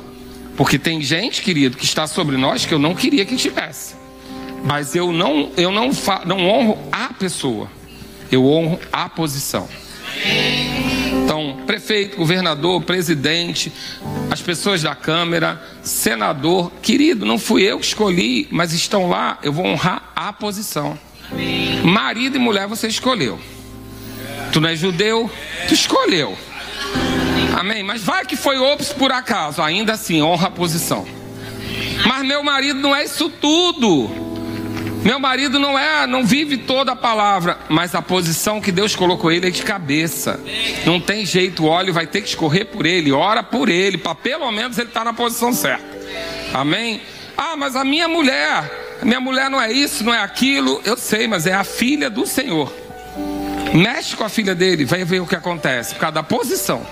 Porque 0.57 0.79
tem 0.79 1.03
gente, 1.03 1.43
querido, 1.43 1.77
que 1.77 1.85
está 1.85 2.07
sobre 2.07 2.37
nós 2.37 2.65
que 2.65 2.73
eu 2.73 2.79
não 2.79 2.95
queria 2.95 3.25
que 3.25 3.35
estivesse. 3.35 3.95
Mas 4.65 4.95
eu 4.95 5.13
não, 5.13 5.51
eu 5.57 5.73
não, 5.73 5.91
não 6.27 6.47
honro 6.47 6.79
a 6.93 7.13
pessoa, 7.15 7.69
eu 8.31 8.47
honro 8.47 8.79
a 8.93 9.09
posição. 9.09 9.69
Então, 11.25 11.57
prefeito, 11.67 12.17
governador, 12.17 12.83
presidente, 12.83 13.73
as 14.31 14.43
pessoas 14.43 14.83
da 14.83 14.95
Câmara, 14.95 15.63
senador, 15.83 16.71
querido, 16.83 17.25
não 17.25 17.39
fui 17.39 17.63
eu 17.63 17.79
que 17.79 17.87
escolhi, 17.87 18.47
mas 18.51 18.73
estão 18.73 19.09
lá, 19.09 19.39
eu 19.43 19.53
vou 19.53 19.65
honrar 19.65 20.13
a 20.15 20.33
posição. 20.33 20.99
Marido 21.85 22.37
e 22.37 22.39
mulher 22.39 22.67
você 22.67 22.89
escolheu. 22.89 23.39
Tu 24.53 24.61
não 24.61 24.69
é 24.69 24.77
judeu, 24.77 25.31
tu 25.69 25.75
escolheu. 25.75 26.37
Amém? 27.59 27.83
Mas 27.83 28.03
vai 28.03 28.25
que 28.25 28.37
foi 28.37 28.59
ops 28.59 28.93
por 28.93 29.13
acaso, 29.13 29.63
ainda 29.63 29.93
assim, 29.93 30.23
honra 30.23 30.49
a 30.49 30.51
posição. 30.51 31.07
Mas 32.07 32.25
meu 32.25 32.43
marido 32.43 32.81
não 32.81 32.95
é 32.95 33.05
isso 33.05 33.29
tudo. 33.29 34.31
Meu 35.05 35.19
marido 35.19 35.59
não 35.59 35.79
é, 35.79 36.07
não 36.07 36.25
vive 36.25 36.59
toda 36.59 36.93
a 36.93 36.97
palavra, 36.97 37.59
mas 37.71 37.95
a 37.95 38.03
posição 38.03 38.61
que 38.61 38.71
Deus 38.71 38.95
colocou 38.95 39.33
ele 39.33 39.49
é 39.49 39.51
de 39.51 39.63
cabeça. 39.63 40.39
Não 40.85 41.01
tem 41.01 41.25
jeito, 41.25 41.65
o 41.65 41.67
óleo 41.67 41.93
vai 41.93 42.07
ter 42.07 42.21
que 42.21 42.29
escorrer 42.29 42.67
por 42.67 42.85
ele, 42.85 43.11
ora 43.11 43.43
por 43.43 43.71
ele, 43.71 43.97
para 43.97 44.15
pelo 44.15 44.51
menos 44.53 44.77
ele 44.79 44.89
estar 44.89 45.01
tá 45.01 45.05
na 45.05 45.15
posição 45.15 45.55
certa. 45.55 45.99
Amém? 46.53 47.01
Ah, 47.37 47.57
mas 47.57 47.77
a 47.77 47.85
minha 47.85 48.07
mulher, 48.09 48.80
minha 49.03 49.21
mulher 49.21 49.51
não 49.51 49.61
é 49.61 49.73
isso, 49.73 50.05
não 50.05 50.15
é 50.15 50.23
aquilo. 50.23 50.81
Eu 50.85 50.97
sei, 50.97 51.27
mas 51.27 51.47
é 51.47 51.55
a 51.55 51.65
filha 51.65 52.11
do 52.11 52.27
Senhor. 52.27 52.73
Mexe 53.73 54.17
com 54.17 54.25
a 54.25 54.29
filha 54.29 54.55
dele, 54.55 54.85
vai 54.85 55.05
ver 55.05 55.21
o 55.21 55.27
que 55.27 55.37
acontece, 55.37 55.95
por 55.95 56.01
causa 56.01 56.15
da 56.15 56.23
posição. 56.23 56.85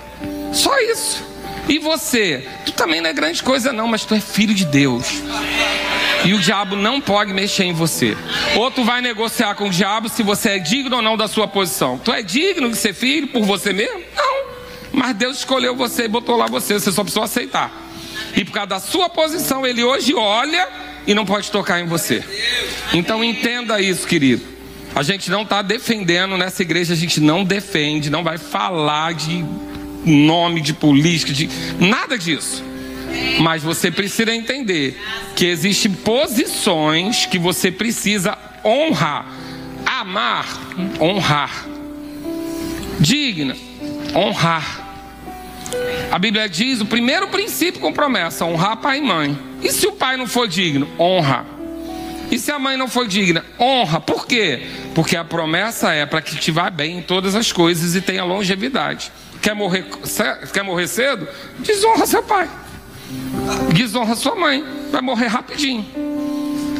Só 0.53 0.79
isso. 0.81 1.25
E 1.69 1.79
você? 1.79 2.49
Tu 2.65 2.73
também 2.73 3.01
não 3.01 3.11
é 3.11 3.13
grande 3.13 3.43
coisa, 3.43 3.73
não, 3.73 3.87
mas 3.87 4.05
tu 4.05 4.15
é 4.15 4.21
filho 4.21 4.55
de 4.55 4.65
Deus. 4.65 5.23
E 6.25 6.33
o 6.33 6.39
diabo 6.39 6.77
não 6.77 7.01
pode 7.01 7.33
mexer 7.33 7.65
em 7.65 7.75
você. 7.75 8.17
Ou 8.57 8.71
tu 8.71 8.85
vai 8.85 9.03
negociar 9.03 9.55
com 9.55 9.69
o 9.69 9.71
diabo 9.71 10.09
se 10.09 10.23
você 10.23 10.51
é 10.51 10.59
digno 10.59 10.97
ou 10.97 11.03
não 11.03 11.17
da 11.17 11.29
sua 11.29 11.47
posição. 11.47 11.99
Tu 11.99 12.13
é 12.13 12.23
digno 12.23 12.71
de 12.71 12.77
ser 12.77 12.95
filho 12.95 13.29
por 13.29 13.43
você 13.43 13.73
mesmo? 13.73 14.03
Não. 14.17 14.49
Mas 14.93 15.15
Deus 15.15 15.39
escolheu 15.39 15.77
você 15.77 16.05
e 16.05 16.09
botou 16.09 16.37
lá 16.37 16.47
você. 16.47 16.75
Você 16.75 16.91
só 16.91 17.03
precisa 17.03 17.25
aceitar. 17.25 17.71
E 18.35 18.45
por 18.45 18.53
causa 18.53 18.69
da 18.69 18.81
sua 18.81 19.09
posição, 19.09 19.67
ele 19.67 19.85
hoje 19.85 20.15
olha 20.15 20.69
e 21.09 21.15
não 21.15 21.25
pode 21.25 21.51
tocar 21.51 21.81
em 21.81 21.87
você. 21.87 22.23
Então 22.93 23.25
entenda 23.25 23.81
isso, 23.81 24.07
querido. 24.07 24.43
A 24.95 25.03
gente 25.03 25.31
não 25.31 25.43
está 25.43 25.63
defendendo 25.63 26.37
nessa 26.37 26.61
igreja, 26.61 26.93
a 26.93 26.97
gente 26.97 27.19
não 27.19 27.43
defende, 27.43 28.11
não 28.11 28.23
vai 28.23 28.37
falar 28.37 29.15
de 29.15 29.43
nome 30.05 30.61
de 30.61 30.75
política, 30.75 31.33
de 31.33 31.49
nada 31.81 32.19
disso. 32.19 32.63
Mas 33.41 33.63
você 33.63 33.91
precisa 33.91 34.35
entender 34.35 35.01
que 35.35 35.47
existem 35.47 35.91
posições 35.91 37.25
que 37.25 37.39
você 37.39 37.71
precisa 37.71 38.37
honrar, 38.63 39.33
amar, 39.87 40.47
honrar. 41.01 41.67
Digna, 43.01 43.57
honrar. 44.15 44.88
A 46.11 46.19
Bíblia 46.19 46.49
diz 46.49 46.81
o 46.81 46.87
primeiro 46.87 47.29
princípio 47.29 47.81
com 47.81 47.93
promessa: 47.93 48.45
honrar 48.45 48.77
pai 48.79 48.99
e 48.99 49.03
mãe. 49.03 49.39
E 49.63 49.71
se 49.73 49.87
o 49.87 49.93
pai 49.93 50.17
não 50.17 50.27
for 50.27 50.49
digno? 50.49 50.89
Honra. 50.99 51.45
E 52.31 52.39
se 52.39 52.51
a 52.51 52.59
mãe 52.59 52.77
não 52.77 52.89
for 52.89 53.07
digna? 53.07 53.45
Honra. 53.59 54.01
Por 54.01 54.27
quê? 54.27 54.67
Porque 54.95 55.17
a 55.17 55.25
promessa 55.25 55.93
é 55.93 56.05
para 56.05 56.21
que 56.21 56.37
te 56.37 56.51
vá 56.51 56.69
bem 56.71 56.99
em 56.99 57.03
todas 57.03 57.35
as 57.35 57.53
coisas 57.53 57.95
e 57.95 58.01
tenha 58.01 58.25
longevidade. 58.25 59.11
Quer 59.41 59.55
morrer, 59.55 59.87
quer 60.53 60.63
morrer 60.63 60.89
cedo? 60.89 61.27
Desonra 61.59 62.07
seu 62.07 62.23
pai. 62.23 62.49
Desonra 63.73 64.15
sua 64.15 64.35
mãe. 64.35 64.65
Vai 64.91 65.01
morrer 65.01 65.27
rapidinho. 65.27 65.87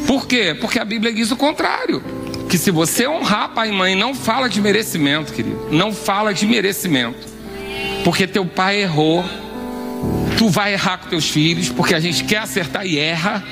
Por 0.05 0.27
quê? 0.27 0.55
Porque 0.59 0.79
a 0.79 0.85
Bíblia 0.85 1.13
diz 1.13 1.31
o 1.31 1.35
contrário. 1.35 2.03
Que 2.49 2.57
se 2.57 2.71
você 2.71 3.07
honrar 3.07 3.49
pai 3.49 3.69
e 3.69 3.71
mãe, 3.71 3.95
não 3.95 4.13
fala 4.13 4.49
de 4.49 4.59
merecimento, 4.59 5.33
querido. 5.33 5.69
Não 5.71 5.93
fala 5.93 6.33
de 6.33 6.45
merecimento. 6.45 7.38
Porque 8.09 8.25
teu 8.25 8.43
pai 8.43 8.81
errou. 8.81 9.23
Tu 10.35 10.49
vai 10.49 10.73
errar 10.73 10.97
com 10.97 11.09
teus 11.09 11.29
filhos. 11.29 11.69
Porque 11.69 11.93
a 11.93 11.99
gente 11.99 12.23
quer 12.23 12.39
acertar 12.39 12.83
e 12.83 12.97
erra. 12.97 13.43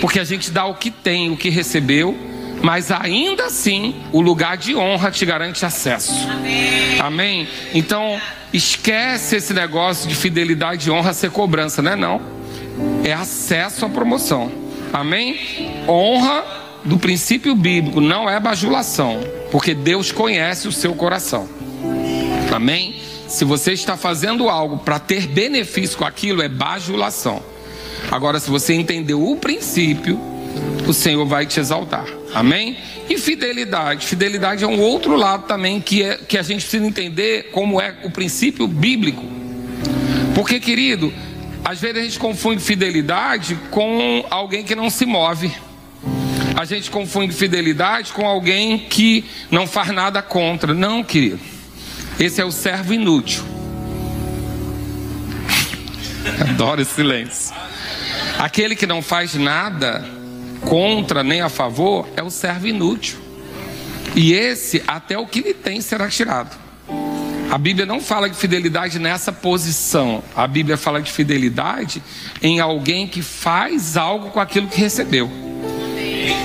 Porque 0.00 0.18
a 0.18 0.24
gente 0.24 0.50
dá 0.50 0.64
o 0.64 0.74
que 0.74 0.90
tem, 0.90 1.30
o 1.30 1.36
que 1.36 1.50
recebeu. 1.50 2.18
Mas 2.60 2.90
ainda 2.90 3.44
assim, 3.44 3.94
o 4.10 4.20
lugar 4.20 4.56
de 4.56 4.74
honra 4.74 5.12
te 5.12 5.24
garante 5.24 5.64
acesso. 5.64 6.28
Amém? 6.28 7.00
Amém? 7.00 7.48
Então, 7.72 8.20
esquece 8.52 9.36
esse 9.36 9.54
negócio 9.54 10.08
de 10.08 10.16
fidelidade 10.16 10.88
e 10.88 10.90
honra 10.90 11.12
ser 11.12 11.30
cobrança, 11.30 11.80
não 11.80 11.92
é 11.92 11.96
não. 11.96 12.20
É 13.04 13.12
acesso 13.12 13.86
à 13.86 13.88
promoção. 13.88 14.50
Amém? 14.92 15.38
Honra 15.86 16.44
do 16.84 16.98
princípio 16.98 17.54
bíblico 17.54 18.00
não 18.00 18.28
é 18.28 18.40
bajulação, 18.40 19.20
porque 19.52 19.74
Deus 19.74 20.10
conhece 20.10 20.66
o 20.66 20.72
seu 20.72 20.92
coração. 20.92 21.48
Amém? 22.52 23.05
Se 23.28 23.44
você 23.44 23.72
está 23.72 23.96
fazendo 23.96 24.48
algo 24.48 24.78
para 24.78 24.98
ter 24.98 25.26
benefício 25.26 25.98
com 25.98 26.04
aquilo, 26.04 26.42
é 26.42 26.48
bajulação. 26.48 27.42
Agora, 28.10 28.38
se 28.38 28.48
você 28.48 28.74
entendeu 28.74 29.22
o 29.22 29.36
princípio, 29.36 30.18
o 30.86 30.92
Senhor 30.92 31.26
vai 31.26 31.44
te 31.44 31.58
exaltar. 31.58 32.06
Amém? 32.32 32.76
E 33.08 33.18
fidelidade. 33.18 34.06
Fidelidade 34.06 34.62
é 34.62 34.66
um 34.66 34.80
outro 34.80 35.16
lado 35.16 35.46
também 35.46 35.80
que, 35.80 36.02
é, 36.02 36.16
que 36.16 36.38
a 36.38 36.42
gente 36.42 36.60
precisa 36.62 36.86
entender 36.86 37.50
como 37.50 37.80
é 37.80 37.96
o 38.04 38.10
princípio 38.10 38.66
bíblico. 38.68 39.24
Porque, 40.34 40.60
querido, 40.60 41.12
às 41.64 41.80
vezes 41.80 41.96
a 41.96 42.04
gente 42.04 42.18
confunde 42.18 42.62
fidelidade 42.62 43.58
com 43.70 44.24
alguém 44.30 44.62
que 44.62 44.74
não 44.74 44.88
se 44.88 45.04
move. 45.04 45.52
A 46.54 46.64
gente 46.64 46.90
confunde 46.90 47.34
fidelidade 47.34 48.12
com 48.12 48.24
alguém 48.24 48.78
que 48.78 49.24
não 49.50 49.66
faz 49.66 49.88
nada 49.92 50.22
contra. 50.22 50.72
Não, 50.72 51.02
querido. 51.02 51.55
Esse 52.18 52.40
é 52.40 52.44
o 52.44 52.50
servo 52.50 52.94
inútil. 52.94 53.44
Adoro 56.40 56.80
esse 56.80 56.94
silêncio. 56.94 57.54
Aquele 58.38 58.74
que 58.74 58.86
não 58.86 59.02
faz 59.02 59.34
nada 59.34 60.04
contra 60.62 61.22
nem 61.22 61.40
a 61.40 61.48
favor 61.48 62.08
é 62.16 62.22
o 62.22 62.30
servo 62.30 62.66
inútil. 62.66 63.18
E 64.14 64.32
esse, 64.32 64.82
até 64.86 65.18
o 65.18 65.26
que 65.26 65.40
lhe 65.40 65.54
tem, 65.54 65.80
será 65.80 66.08
tirado. 66.08 66.56
A 67.50 67.58
Bíblia 67.58 67.86
não 67.86 68.00
fala 68.00 68.28
de 68.28 68.36
fidelidade 68.36 68.98
nessa 68.98 69.30
posição. 69.30 70.22
A 70.34 70.46
Bíblia 70.46 70.76
fala 70.76 71.00
de 71.00 71.12
fidelidade 71.12 72.02
em 72.42 72.60
alguém 72.60 73.06
que 73.06 73.22
faz 73.22 73.96
algo 73.96 74.30
com 74.30 74.40
aquilo 74.40 74.68
que 74.68 74.80
recebeu. 74.80 75.45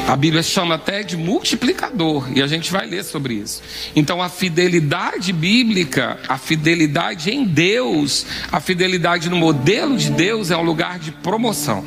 A 0.08 0.16
Bíblia 0.16 0.44
chama 0.44 0.76
até 0.76 1.04
de 1.04 1.16
multiplicador, 1.16 2.30
e 2.36 2.42
a 2.42 2.48
gente 2.48 2.72
vai 2.72 2.86
ler 2.86 3.04
sobre 3.04 3.36
isso. 3.36 3.62
Então, 3.96 4.22
a 4.22 4.28
fidelidade 4.28 5.32
bíblica, 5.32 6.20
a 6.28 6.38
fidelidade 6.38 7.32
em 7.32 7.46
Deus, 7.46 8.26
a 8.52 8.60
fidelidade 8.60 9.30
no 9.30 9.38
modelo 9.38 9.98
de 9.98 10.12
Deus 10.12 10.52
é 10.52 10.58
um 10.58 10.64
lugar 10.64 11.00
de 11.00 11.12
promoção. 11.12 11.86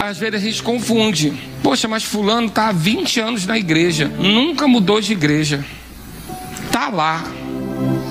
Às 0.00 0.18
vezes 0.18 0.34
a 0.34 0.44
gente 0.44 0.62
confunde. 0.62 1.32
Poxa, 1.62 1.88
mas 1.88 2.04
fulano 2.04 2.48
está 2.48 2.68
há 2.68 2.72
20 2.72 3.20
anos 3.20 3.46
na 3.46 3.58
igreja, 3.58 4.08
nunca 4.08 4.68
mudou 4.68 5.00
de 5.00 5.12
igreja. 5.12 5.64
Está 6.64 6.88
lá, 6.88 7.24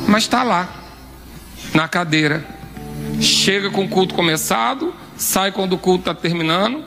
mas 0.07 0.23
está 0.23 0.43
lá, 0.43 0.69
na 1.73 1.87
cadeira. 1.87 2.45
Chega 3.19 3.69
com 3.69 3.85
o 3.85 3.89
culto 3.89 4.13
começado, 4.13 4.93
sai 5.17 5.51
quando 5.51 5.73
o 5.73 5.77
culto 5.77 6.09
está 6.09 6.13
terminando, 6.13 6.83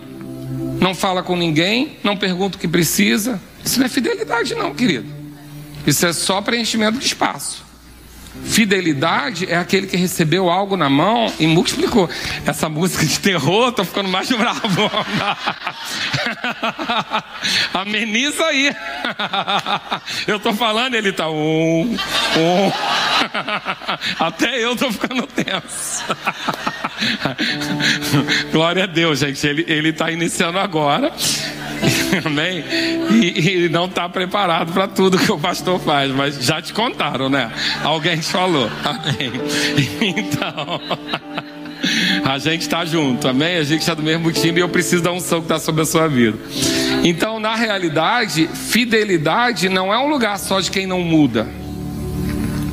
não 0.85 0.95
fala 0.95 1.23
com 1.23 1.35
ninguém, 1.35 1.97
não 2.05 2.15
pergunta 2.15 2.59
o 2.59 2.61
que 2.61 2.69
precisa. 2.69 3.41
Isso 3.65 3.79
não 3.79 3.87
é 3.87 3.89
fidelidade, 3.89 4.55
não, 4.55 4.75
querido. 4.75 5.07
Isso 5.87 6.05
é 6.05 6.13
só 6.13 6.43
preenchimento 6.43 6.99
de 6.99 7.07
espaço. 7.07 7.64
Fidelidade 8.43 9.51
é 9.51 9.57
aquele 9.57 9.87
que 9.87 9.97
recebeu 9.97 10.51
algo 10.51 10.77
na 10.77 10.91
mão 10.91 11.33
e 11.39 11.47
multiplicou. 11.47 12.11
Essa 12.45 12.69
música 12.69 13.07
de 13.07 13.21
terror, 13.21 13.71
tô 13.73 13.85
ficando 13.85 14.09
mais 14.09 14.29
bravo. 14.31 14.91
Ameniza 17.73 18.45
aí. 18.47 18.75
Eu 20.27 20.41
tô 20.41 20.53
falando, 20.53 20.95
ele 20.95 21.13
tá 21.13 21.31
um, 21.31 21.83
um. 21.83 21.97
Até 24.19 24.63
eu 24.63 24.77
tô 24.77 24.91
ficando 24.91 25.27
tenso. 25.27 26.05
Glória 28.51 28.85
a 28.85 28.87
Deus, 28.87 29.19
gente. 29.19 29.47
Ele, 29.47 29.65
ele 29.69 29.93
tá 29.93 30.11
iniciando 30.11 30.59
agora. 30.59 31.13
Amém? 32.25 32.65
E, 33.11 33.65
e 33.65 33.69
não 33.69 33.87
está 33.87 34.09
preparado 34.09 34.73
para 34.73 34.89
tudo 34.89 35.19
que 35.19 35.31
o 35.31 35.39
pastor 35.39 35.81
faz, 35.81 36.11
mas 36.13 36.45
já 36.45 36.61
te 36.63 36.73
contaram, 36.73 37.29
né? 37.29 37.51
Alguém 37.83 38.19
te 38.19 38.27
falou. 38.27 38.71
Amém? 38.85 39.33
Então. 40.17 40.81
A 42.25 42.39
gente 42.39 42.63
está 42.63 42.85
junto, 42.85 43.29
amém? 43.29 43.57
A 43.57 43.65
gente 43.65 43.81
está 43.81 43.95
do 43.95 44.03
mesmo 44.03 44.33
time 44.33 44.59
e 44.59 44.63
eu 44.63 44.69
preciso 44.69 45.09
um 45.11 45.21
som 45.21 45.37
que 45.37 45.45
está 45.45 45.59
sobre 45.59 45.83
a 45.83 45.87
sua 45.87 46.09
vida. 46.09 46.39
Então, 47.03 47.39
na 47.39 47.55
realidade, 47.55 48.49
fidelidade 48.49 49.69
não 49.69 49.93
é 49.93 49.99
um 49.99 50.09
lugar 50.09 50.39
só 50.39 50.61
de 50.61 50.71
quem 50.71 50.87
não 50.87 51.01
muda. 51.01 51.47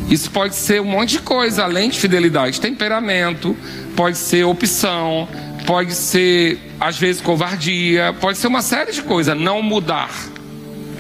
Isso 0.10 0.29
pode 0.29 0.55
ser 0.55 0.81
um 0.81 0.86
monte 0.86 1.12
de 1.12 1.20
coisa, 1.20 1.63
além 1.63 1.89
de 1.89 2.00
fidelidade. 2.00 2.60
Temperamento, 2.60 3.55
pode 3.96 4.17
ser 4.17 4.43
opção, 4.43 5.27
pode 5.65 5.94
ser, 5.94 6.60
às 6.80 6.98
vezes, 6.98 7.22
covardia, 7.22 8.13
pode 8.20 8.38
ser 8.38 8.48
uma 8.48 8.62
série 8.62 8.91
de 8.91 9.01
coisas, 9.01 9.38
não 9.38 9.62
mudar. 9.62 10.12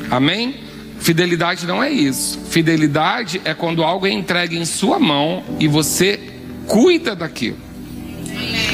Amém? 0.09 0.55
Fidelidade 0.99 1.65
não 1.65 1.83
é 1.83 1.89
isso. 1.89 2.39
Fidelidade 2.49 3.41
é 3.43 3.53
quando 3.53 3.83
algo 3.83 4.05
é 4.05 4.11
entregue 4.11 4.57
em 4.57 4.65
sua 4.65 4.99
mão 4.99 5.43
e 5.59 5.67
você 5.67 6.19
cuida 6.67 7.15
daquilo. 7.15 7.57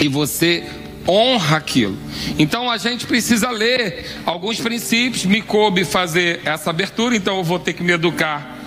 E 0.02 0.08
você 0.08 0.66
honra 1.08 1.58
aquilo. 1.58 1.98
Então 2.38 2.70
a 2.70 2.78
gente 2.78 3.08
precisa 3.08 3.50
ler 3.50 4.06
alguns 4.26 4.60
princípios. 4.60 5.26
Me 5.26 5.42
coube 5.42 5.86
fazer 5.86 6.42
essa 6.44 6.70
abertura, 6.70 7.16
então 7.16 7.38
eu 7.38 7.44
vou 7.44 7.60
ter 7.60 7.74
que 7.74 7.82
me 7.82 7.94
educar 7.94 8.58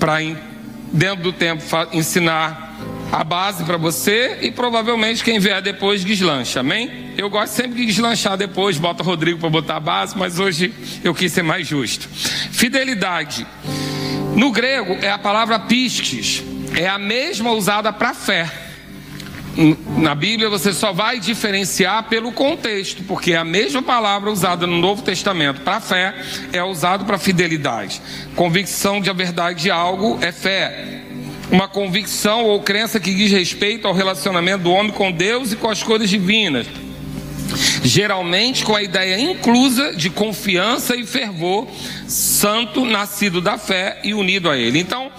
para, 0.00 0.18
dentro 0.92 1.22
do 1.22 1.32
tempo, 1.32 1.62
ensinar 1.92 2.65
a 3.12 3.24
base 3.24 3.64
para 3.64 3.76
você 3.76 4.38
e 4.42 4.50
provavelmente 4.50 5.22
quem 5.22 5.38
vier 5.38 5.62
depois 5.62 6.04
deslancha, 6.04 6.60
amém? 6.60 7.12
Eu 7.16 7.30
gosto 7.30 7.54
sempre 7.54 7.78
de 7.78 7.86
deslanchar 7.86 8.36
depois, 8.36 8.78
bota 8.78 9.02
Rodrigo 9.02 9.38
para 9.38 9.48
botar 9.48 9.76
a 9.76 9.80
base, 9.80 10.16
mas 10.16 10.38
hoje 10.38 10.72
eu 11.02 11.14
quis 11.14 11.32
ser 11.32 11.42
mais 11.42 11.66
justo. 11.66 12.08
Fidelidade. 12.52 13.46
No 14.34 14.50
grego 14.50 14.98
é 15.00 15.10
a 15.10 15.18
palavra 15.18 15.58
pistes, 15.58 16.42
é 16.74 16.86
a 16.88 16.98
mesma 16.98 17.52
usada 17.52 17.92
para 17.92 18.12
fé. 18.12 18.50
na 19.96 20.14
Bíblia 20.14 20.50
você 20.50 20.70
só 20.72 20.92
vai 20.92 21.18
diferenciar 21.18 22.04
pelo 22.04 22.30
contexto, 22.32 23.02
porque 23.04 23.34
a 23.34 23.44
mesma 23.44 23.82
palavra 23.82 24.30
usada 24.30 24.66
no 24.66 24.76
Novo 24.78 25.00
Testamento 25.00 25.62
para 25.62 25.80
fé 25.80 26.14
é 26.52 26.62
usada 26.62 27.04
para 27.04 27.16
fidelidade. 27.16 28.02
Convicção 28.34 29.00
de 29.00 29.08
a 29.08 29.14
verdade 29.14 29.62
de 29.62 29.70
algo 29.70 30.18
é 30.20 30.30
fé. 30.30 31.05
Uma 31.50 31.68
convicção 31.68 32.44
ou 32.44 32.60
crença 32.60 32.98
que 32.98 33.14
diz 33.14 33.30
respeito 33.30 33.86
ao 33.86 33.94
relacionamento 33.94 34.64
do 34.64 34.70
homem 34.70 34.92
com 34.92 35.12
Deus 35.12 35.52
e 35.52 35.56
com 35.56 35.68
as 35.68 35.82
coisas 35.82 36.10
divinas. 36.10 36.66
Geralmente 37.84 38.64
com 38.64 38.74
a 38.74 38.82
ideia 38.82 39.18
inclusa 39.18 39.94
de 39.94 40.10
confiança 40.10 40.96
e 40.96 41.06
fervor, 41.06 41.68
santo, 42.08 42.84
nascido 42.84 43.40
da 43.40 43.56
fé 43.56 44.00
e 44.02 44.12
unido 44.12 44.50
a 44.50 44.58
Ele. 44.58 44.80
Então, 44.80 45.10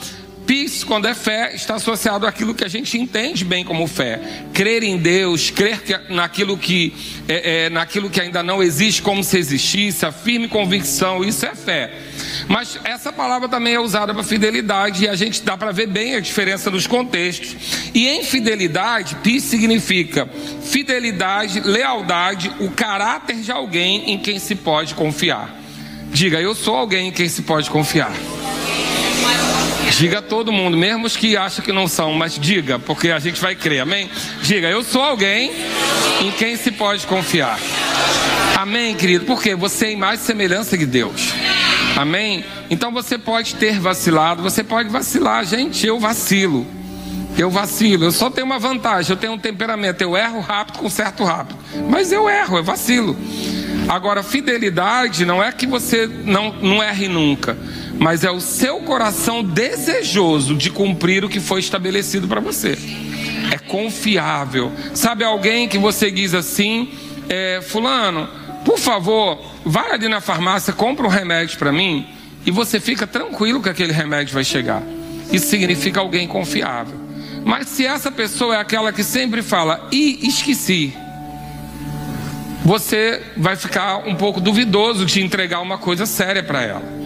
Peace, 0.47 0.85
quando 0.85 1.07
é 1.09 1.13
fé, 1.13 1.53
está 1.53 1.75
associado 1.75 2.25
àquilo 2.25 2.55
que 2.55 2.63
a 2.63 2.69
gente 2.69 2.97
entende 2.97 3.43
bem 3.43 3.65
como 3.65 3.85
fé. 3.85 4.21
Crer 4.53 4.81
em 4.81 4.97
Deus, 4.97 5.49
crer 5.49 5.81
que, 5.81 5.93
naquilo, 6.09 6.57
que, 6.57 6.93
é, 7.27 7.65
é, 7.65 7.69
naquilo 7.69 8.09
que 8.09 8.21
ainda 8.21 8.41
não 8.41 8.63
existe 8.63 9.01
como 9.01 9.21
se 9.25 9.37
existisse, 9.37 10.05
a 10.05 10.11
firme 10.11 10.47
convicção, 10.47 11.21
isso 11.21 11.45
é 11.45 11.53
fé. 11.53 11.91
Mas 12.47 12.79
essa 12.83 13.11
palavra 13.11 13.47
também 13.47 13.75
é 13.75 13.79
usada 13.79 14.13
para 14.13 14.23
fidelidade 14.23 15.05
e 15.05 15.07
a 15.07 15.15
gente 15.15 15.41
dá 15.41 15.57
para 15.57 15.71
ver 15.71 15.87
bem 15.87 16.15
a 16.15 16.19
diferença 16.19 16.69
nos 16.69 16.87
contextos. 16.87 17.55
E 17.93 18.07
em 18.07 18.23
fidelidade, 18.23 19.15
peace 19.15 19.47
significa 19.47 20.27
fidelidade, 20.61 21.61
lealdade, 21.61 22.51
o 22.59 22.69
caráter 22.69 23.37
de 23.37 23.51
alguém 23.51 24.11
em 24.11 24.17
quem 24.17 24.39
se 24.39 24.55
pode 24.55 24.93
confiar. 24.93 25.55
Diga, 26.11 26.39
eu 26.39 26.55
sou 26.55 26.75
alguém 26.75 27.09
em 27.09 27.11
quem 27.11 27.27
se 27.27 27.41
pode 27.41 27.69
confiar. 27.69 28.11
Diga 29.97 30.19
a 30.19 30.21
todo 30.21 30.51
mundo, 30.51 30.77
mesmo 30.77 31.05
os 31.05 31.15
que 31.15 31.37
acham 31.37 31.63
que 31.63 31.71
não 31.71 31.87
são, 31.87 32.13
mas 32.13 32.37
diga, 32.37 32.77
porque 32.77 33.09
a 33.09 33.19
gente 33.19 33.39
vai 33.39 33.55
crer, 33.55 33.79
amém? 33.79 34.09
Diga, 34.43 34.69
eu 34.69 34.83
sou 34.83 35.01
alguém 35.01 35.51
em 36.21 36.31
quem 36.31 36.55
se 36.57 36.71
pode 36.71 37.07
confiar. 37.07 37.59
Amém, 38.57 38.95
querido? 38.95 39.25
Porque 39.25 39.55
você 39.55 39.87
é 39.87 39.91
imagem 39.91 40.23
e 40.23 40.25
semelhança 40.25 40.77
de 40.77 40.85
Deus. 40.85 41.33
Amém? 41.97 42.45
Então 42.69 42.91
você 42.91 43.17
pode 43.17 43.55
ter 43.55 43.79
vacilado, 43.79 44.43
você 44.43 44.63
pode 44.63 44.87
vacilar, 44.89 45.43
gente, 45.43 45.85
eu 45.85 45.99
vacilo. 45.99 46.65
Eu 47.37 47.49
vacilo, 47.49 48.05
eu 48.05 48.11
só 48.11 48.29
tenho 48.29 48.45
uma 48.45 48.57
vantagem, 48.57 49.11
eu 49.11 49.17
tenho 49.17 49.33
um 49.33 49.37
temperamento, 49.37 50.01
eu 50.01 50.15
erro 50.15 50.39
rápido, 50.39 50.77
conserto 50.79 51.23
rápido. 51.23 51.57
Mas 51.89 52.11
eu 52.11 52.29
erro, 52.29 52.57
eu 52.57 52.63
vacilo. 52.63 53.15
Agora, 53.87 54.23
fidelidade 54.23 55.25
não 55.25 55.43
é 55.43 55.51
que 55.51 55.67
você 55.67 56.07
não, 56.07 56.53
não 56.53 56.81
erre 56.81 57.07
nunca 57.07 57.57
mas 57.99 58.23
é 58.23 58.31
o 58.31 58.39
seu 58.39 58.79
coração 58.81 59.43
desejoso 59.43 60.55
de 60.55 60.69
cumprir 60.69 61.25
o 61.25 61.29
que 61.29 61.39
foi 61.39 61.59
estabelecido 61.59 62.27
para 62.27 62.39
você. 62.39 62.77
É 63.51 63.57
confiável. 63.57 64.71
Sabe 64.93 65.23
alguém 65.23 65.67
que 65.67 65.77
você 65.77 66.11
diz 66.11 66.33
assim, 66.33 66.89
é, 67.29 67.59
fulano, 67.61 68.29
por 68.63 68.77
favor, 68.77 69.39
vai 69.67 69.91
ali 69.91 70.07
na 70.07 70.21
farmácia, 70.21 70.73
compra 70.73 71.05
um 71.05 71.09
remédio 71.09 71.57
para 71.57 71.71
mim 71.71 72.07
e 72.45 72.51
você 72.51 72.79
fica 72.79 73.05
tranquilo 73.05 73.61
que 73.61 73.69
aquele 73.69 73.91
remédio 73.91 74.33
vai 74.33 74.43
chegar. 74.43 74.81
Isso 75.31 75.47
significa 75.47 75.99
alguém 75.99 76.27
confiável. 76.27 76.95
Mas 77.43 77.67
se 77.67 77.85
essa 77.85 78.11
pessoa 78.11 78.55
é 78.55 78.59
aquela 78.59 78.91
que 78.91 79.03
sempre 79.03 79.41
fala, 79.41 79.87
e 79.91 80.27
esqueci, 80.27 80.93
você 82.63 83.21
vai 83.35 83.55
ficar 83.55 83.97
um 84.07 84.15
pouco 84.15 84.41
duvidoso 84.41 85.05
de 85.05 85.21
entregar 85.21 85.61
uma 85.61 85.77
coisa 85.77 86.05
séria 86.05 86.43
para 86.43 86.61
ela. 86.61 86.97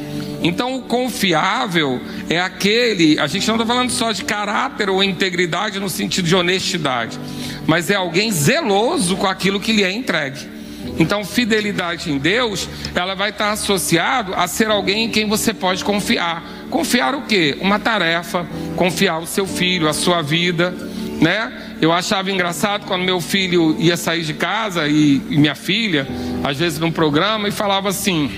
Então, 0.44 0.75
o 0.75 0.82
confiável 0.82 2.01
é 2.27 2.39
aquele, 2.39 3.20
a 3.20 3.27
gente 3.27 3.48
não 3.48 3.56
está 3.56 3.65
falando 3.65 3.91
só 3.91 4.12
de 4.12 4.24
caráter 4.24 4.89
ou 4.89 5.03
integridade 5.03 5.80
no 5.80 5.89
sentido 5.89 6.28
de 6.28 6.36
honestidade, 6.36 7.19
mas 7.67 7.91
é 7.91 7.95
alguém 7.95 8.32
zeloso 8.32 9.15
com 9.17 9.28
aquilo 9.28 9.60
que 9.60 9.71
lhe 9.71 9.84
é 9.84 9.91
entregue. 9.91 10.61
Então, 11.00 11.24
fidelidade 11.24 12.12
em 12.12 12.17
Deus, 12.17 12.67
ela 12.94 13.15
vai 13.15 13.30
estar 13.30 13.52
associado 13.52 14.34
a 14.36 14.48
ser 14.48 14.70
alguém 14.70 15.06
em 15.06 15.10
quem 15.10 15.28
você 15.28 15.54
pode 15.54 15.84
confiar. 15.84 16.44
Confiar 16.70 17.15
o 17.15 17.24
quê? 17.24 17.58
Uma 17.60 17.80
tarefa, 17.80 18.46
confiar 18.76 19.20
o 19.20 19.26
seu 19.26 19.48
filho, 19.48 19.88
a 19.88 19.94
sua 19.94 20.22
vida, 20.22 20.72
né? 21.20 21.78
Eu 21.82 21.91
achava 21.91 22.32
engraçado 22.32 22.86
quando 22.86 23.04
meu 23.04 23.20
filho 23.20 23.76
ia 23.80 23.98
sair 23.98 24.24
de 24.24 24.34
casa 24.34 24.88
e, 24.88 25.22
e 25.30 25.38
minha 25.38 25.56
filha, 25.56 26.08
às 26.44 26.58
vezes 26.58 26.80
num 26.80 26.91
programa, 26.91 27.48
e 27.48 27.52
falava 27.52 27.89
assim: 27.89 28.30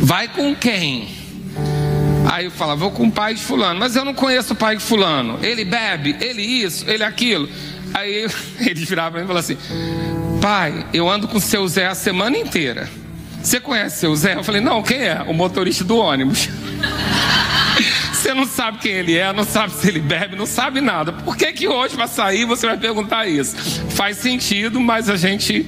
Vai 0.00 0.28
com 0.28 0.54
quem? 0.54 1.08
Aí 2.30 2.46
eu 2.46 2.50
falava, 2.50 2.80
vou 2.80 2.90
com 2.90 3.06
o 3.06 3.12
pai 3.12 3.34
de 3.34 3.40
fulano, 3.40 3.78
mas 3.78 3.94
eu 3.94 4.04
não 4.04 4.14
conheço 4.14 4.54
o 4.54 4.56
pai 4.56 4.76
de 4.76 4.82
fulano. 4.82 5.38
Ele 5.42 5.64
bebe, 5.64 6.16
ele 6.20 6.42
isso, 6.42 6.88
ele 6.88 7.04
aquilo. 7.04 7.48
Aí 7.92 8.26
ele 8.60 8.84
virava 8.84 9.18
e 9.18 9.22
falava 9.22 9.40
assim: 9.40 9.56
Pai, 10.44 10.84
eu 10.92 11.08
ando 11.08 11.26
com 11.26 11.38
o 11.38 11.40
seu 11.40 11.66
Zé 11.66 11.86
a 11.86 11.94
semana 11.94 12.36
inteira. 12.36 12.86
Você 13.42 13.58
conhece 13.58 13.96
o 13.96 14.00
seu 14.00 14.14
Zé? 14.16 14.34
Eu 14.34 14.44
falei, 14.44 14.60
não, 14.60 14.82
quem 14.82 14.98
é? 14.98 15.22
O 15.26 15.32
motorista 15.32 15.82
do 15.84 15.96
ônibus. 15.96 16.50
Você 18.12 18.34
não 18.34 18.44
sabe 18.44 18.76
quem 18.76 18.92
ele 18.92 19.16
é, 19.16 19.32
não 19.32 19.42
sabe 19.42 19.72
se 19.72 19.88
ele 19.88 20.00
bebe, 20.00 20.36
não 20.36 20.44
sabe 20.44 20.82
nada. 20.82 21.14
Por 21.14 21.34
que, 21.34 21.50
que 21.50 21.66
hoje 21.66 21.96
vai 21.96 22.06
sair 22.08 22.44
você 22.44 22.66
vai 22.66 22.76
perguntar 22.76 23.26
isso? 23.26 23.56
Faz 23.92 24.18
sentido, 24.18 24.78
mas 24.78 25.08
a 25.08 25.16
gente 25.16 25.64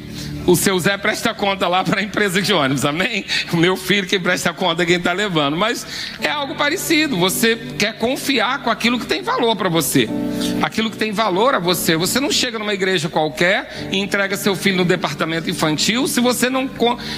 o 0.46 0.54
seu 0.54 0.78
Zé 0.78 0.96
presta 0.96 1.34
conta 1.34 1.66
lá 1.66 1.82
para 1.82 2.00
a 2.00 2.02
empresa 2.02 2.40
de 2.40 2.52
ônibus, 2.52 2.84
amém? 2.84 3.24
O 3.52 3.56
meu 3.56 3.76
filho 3.76 4.06
que 4.06 4.18
presta 4.18 4.52
conta 4.52 4.86
quem 4.86 4.96
está 4.96 5.12
levando. 5.12 5.56
Mas 5.56 5.86
é 6.20 6.30
algo 6.30 6.54
parecido. 6.54 7.16
Você 7.16 7.56
quer 7.76 7.98
confiar 7.98 8.62
com 8.62 8.70
aquilo 8.70 8.98
que 8.98 9.06
tem 9.06 9.22
valor 9.22 9.56
para 9.56 9.68
você. 9.68 10.08
Aquilo 10.62 10.90
que 10.90 10.96
tem 10.96 11.10
valor 11.10 11.54
a 11.54 11.58
você. 11.58 11.96
Você 11.96 12.20
não 12.20 12.30
chega 12.30 12.58
numa 12.58 12.72
igreja 12.72 13.08
qualquer 13.08 13.88
e 13.90 13.98
entrega 13.98 14.36
seu 14.36 14.54
filho 14.54 14.76
no 14.76 14.84
departamento 14.84 15.50
infantil 15.50 16.06
se 16.06 16.20
você 16.20 16.48
não, 16.48 16.70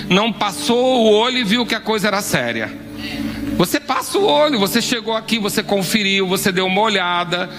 não 0.08 0.32
passou 0.32 1.04
o 1.04 1.12
olho 1.12 1.38
e 1.38 1.44
viu 1.44 1.66
que 1.66 1.74
a 1.74 1.80
coisa 1.80 2.08
era 2.08 2.22
séria. 2.22 2.72
Você 3.56 3.80
passa 3.80 4.16
o 4.18 4.24
olho, 4.24 4.58
você 4.58 4.80
chegou 4.80 5.14
aqui, 5.14 5.38
você 5.38 5.62
conferiu, 5.62 6.28
você 6.28 6.52
deu 6.52 6.66
uma 6.66 6.80
olhada 6.80 7.50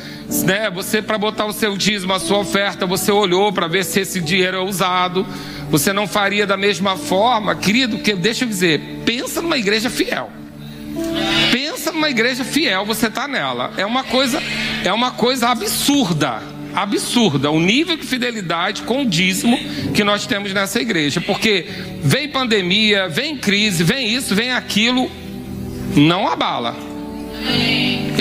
né? 0.43 0.69
Você 0.69 1.01
para 1.01 1.17
botar 1.17 1.45
o 1.45 1.53
seu 1.53 1.75
dízimo, 1.75 2.13
a 2.13 2.19
sua 2.19 2.37
oferta, 2.39 2.85
você 2.85 3.11
olhou 3.11 3.51
para 3.51 3.67
ver 3.67 3.83
se 3.83 3.99
esse 3.99 4.21
dinheiro 4.21 4.57
é 4.57 4.61
usado. 4.61 5.25
Você 5.69 5.93
não 5.93 6.07
faria 6.07 6.47
da 6.47 6.57
mesma 6.57 6.97
forma, 6.97 7.55
querido, 7.55 7.99
que 7.99 8.13
deixa 8.13 8.43
eu 8.43 8.49
dizer, 8.49 8.81
pensa 9.05 9.41
numa 9.41 9.57
igreja 9.57 9.89
fiel. 9.89 10.31
Pensa 11.51 11.91
numa 11.91 12.09
igreja 12.09 12.43
fiel, 12.43 12.85
você 12.85 13.07
está 13.07 13.27
nela. 13.27 13.71
É 13.77 13.85
uma 13.85 14.03
coisa, 14.03 14.41
é 14.83 14.91
uma 14.91 15.11
coisa 15.11 15.49
absurda, 15.49 16.41
absurda 16.73 17.51
o 17.51 17.59
nível 17.59 17.95
de 17.95 18.05
fidelidade 18.05 18.81
com 18.81 19.03
o 19.03 19.05
dízimo 19.05 19.57
que 19.93 20.03
nós 20.03 20.25
temos 20.25 20.51
nessa 20.53 20.81
igreja, 20.81 21.21
porque 21.21 21.65
vem 22.01 22.29
pandemia, 22.29 23.07
vem 23.07 23.37
crise, 23.37 23.83
vem 23.83 24.13
isso, 24.13 24.33
vem 24.33 24.51
aquilo, 24.51 25.09
não 25.95 26.27
abala. 26.27 26.75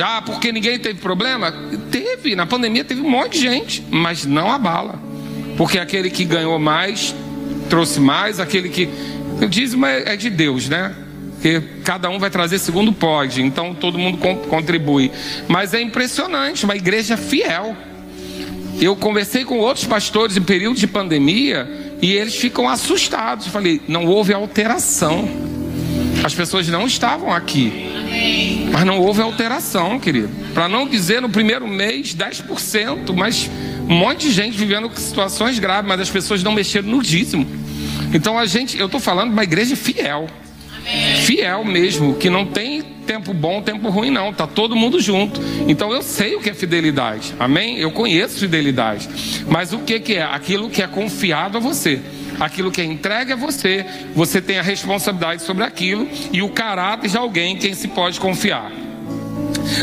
Ah, 0.02 0.22
porque 0.24 0.52
ninguém 0.52 0.78
teve 0.78 1.00
problema? 1.00 1.52
Teve, 1.90 2.36
na 2.36 2.46
pandemia 2.46 2.84
teve 2.84 3.00
um 3.00 3.10
monte 3.10 3.32
de 3.32 3.40
gente, 3.40 3.84
mas 3.90 4.24
não 4.24 4.50
abala. 4.50 5.00
Porque 5.56 5.78
aquele 5.78 6.08
que 6.08 6.24
ganhou 6.24 6.58
mais 6.58 7.14
trouxe 7.68 8.00
mais, 8.00 8.40
aquele 8.40 8.68
que. 8.68 8.88
O 9.40 9.46
dízimo 9.46 9.86
é, 9.86 10.14
é 10.14 10.16
de 10.16 10.30
Deus, 10.30 10.68
né? 10.68 10.94
Porque 11.34 11.62
cada 11.84 12.10
um 12.10 12.18
vai 12.18 12.30
trazer 12.30 12.58
segundo 12.58 12.92
pode, 12.92 13.40
então 13.42 13.72
todo 13.72 13.96
mundo 13.96 14.18
contribui. 14.48 15.12
Mas 15.46 15.72
é 15.72 15.80
impressionante, 15.80 16.64
uma 16.64 16.74
igreja 16.74 17.16
fiel. 17.16 17.76
Eu 18.80 18.96
conversei 18.96 19.44
com 19.44 19.58
outros 19.58 19.86
pastores 19.86 20.36
em 20.36 20.42
período 20.42 20.78
de 20.78 20.86
pandemia 20.86 21.96
e 22.02 22.12
eles 22.12 22.34
ficam 22.34 22.68
assustados. 22.68 23.46
Eu 23.46 23.52
falei, 23.52 23.80
não 23.86 24.06
houve 24.06 24.32
alteração. 24.32 25.28
As 26.24 26.34
pessoas 26.34 26.68
não 26.68 26.86
estavam 26.86 27.32
aqui. 27.32 27.88
Mas 28.72 28.84
não 28.84 28.98
houve 28.98 29.22
alteração, 29.22 29.98
querido. 29.98 30.30
Para 30.52 30.68
não 30.68 30.88
dizer 30.88 31.22
no 31.22 31.28
primeiro 31.28 31.66
mês 31.66 32.14
10%, 32.14 33.14
mas 33.14 33.48
um 33.88 33.94
monte 33.94 34.28
de 34.28 34.32
gente 34.32 34.56
vivendo 34.56 34.90
situações 34.96 35.58
graves, 35.58 35.88
mas 35.88 36.00
as 36.00 36.10
pessoas 36.10 36.42
não 36.42 36.52
mexeram 36.52 36.88
no 36.88 37.02
dízimo. 37.02 37.46
Então 38.12 38.38
a 38.38 38.46
gente, 38.46 38.78
eu 38.78 38.86
estou 38.86 39.00
falando 39.00 39.28
de 39.28 39.32
uma 39.34 39.44
igreja 39.44 39.74
fiel. 39.76 40.28
Fiel 41.24 41.64
mesmo, 41.64 42.14
que 42.14 42.30
não 42.30 42.46
tem 42.46 42.82
tempo 42.82 43.32
bom, 43.32 43.60
tempo 43.62 43.88
ruim, 43.88 44.10
não. 44.10 44.32
Tá 44.32 44.46
todo 44.46 44.76
mundo 44.76 45.00
junto. 45.00 45.40
Então 45.66 45.92
eu 45.92 46.02
sei 46.02 46.34
o 46.34 46.40
que 46.40 46.50
é 46.50 46.54
fidelidade. 46.54 47.34
Amém? 47.38 47.78
Eu 47.78 47.90
conheço 47.90 48.38
fidelidade. 48.38 49.08
Mas 49.48 49.72
o 49.72 49.78
que, 49.78 50.00
que 50.00 50.14
é? 50.14 50.22
Aquilo 50.22 50.68
que 50.70 50.82
é 50.82 50.86
confiado 50.86 51.58
a 51.58 51.60
você. 51.60 52.00
Aquilo 52.38 52.70
que 52.70 52.80
é 52.80 52.84
entregue 52.84 53.32
a 53.32 53.36
você, 53.36 53.84
você 54.14 54.40
tem 54.40 54.58
a 54.58 54.62
responsabilidade 54.62 55.42
sobre 55.42 55.64
aquilo 55.64 56.08
e 56.32 56.40
o 56.40 56.48
caráter 56.48 57.10
de 57.10 57.16
alguém 57.16 57.54
em 57.54 57.56
quem 57.56 57.74
se 57.74 57.88
pode 57.88 58.20
confiar. 58.20 58.70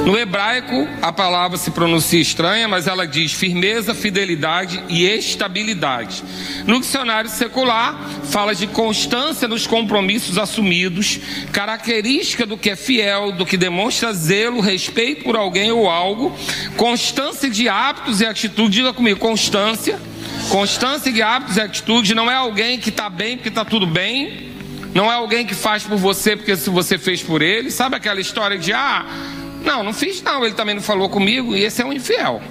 No 0.06 0.18
hebraico, 0.18 0.88
a 1.02 1.12
palavra 1.12 1.58
se 1.58 1.72
pronuncia 1.72 2.20
estranha, 2.20 2.68
mas 2.68 2.88
ela 2.88 3.06
diz 3.06 3.34
firmeza, 3.34 3.94
fidelidade 3.94 4.84
e 4.90 5.06
estabilidade. 5.06 6.24
No 6.66 6.80
dicionário 6.80 7.30
secular, 7.30 8.00
fala 8.26 8.54
de 8.54 8.68
constância 8.68 9.48
nos 9.48 9.68
compromissos 9.68 10.38
assumidos, 10.38 11.20
característica 11.52 12.46
do 12.46 12.58
que 12.58 12.72
é 12.72 12.76
fiel, 12.76 13.32
do 13.32 13.46
que 13.46 13.58
demonstra 13.58 14.14
zelo, 14.14 14.60
respeito 14.60 15.24
por 15.24 15.36
alguém 15.36 15.72
ou 15.72 15.90
algo, 15.90 16.36
constância 16.76 17.50
de 17.50 17.70
hábitos 17.70 18.22
e 18.22 18.26
atitudes. 18.26 18.76
Diga 18.76 18.94
comigo, 18.94 19.20
constância. 19.20 20.00
Constância 20.50 21.12
de 21.12 21.22
hábitos 21.22 21.58
e 21.58 21.62
atitudes 21.62 22.16
não 22.16 22.30
é 22.30 22.36
alguém 22.36 22.80
que 22.80 22.90
está 22.90 23.10
bem 23.10 23.36
porque 23.38 23.50
está 23.50 23.66
tudo 23.66 23.88
bem, 23.88 24.52
não 24.94 25.12
é 25.12 25.16
alguém 25.16 25.46
que 25.46 25.54
faz 25.54 25.84
por 25.84 25.98
você 25.98 26.36
porque 26.36 26.56
se 26.56 26.70
você 26.70 26.98
fez 26.98 27.22
por 27.22 27.42
ele. 27.42 27.70
Sabe 27.70 27.96
aquela 27.96 28.22
história 28.22 28.58
de 28.58 28.72
ah, 28.72 29.06
não, 29.66 29.84
não 29.84 29.94
fiz 29.94 30.22
não, 30.22 30.46
ele 30.46 30.56
também 30.56 30.76
não 30.76 30.82
falou 30.82 31.10
comigo, 31.10 31.56
e 31.56 31.64
esse 31.64 31.82
é 31.82 31.86
um 31.86 31.92
infiel. 31.92 32.42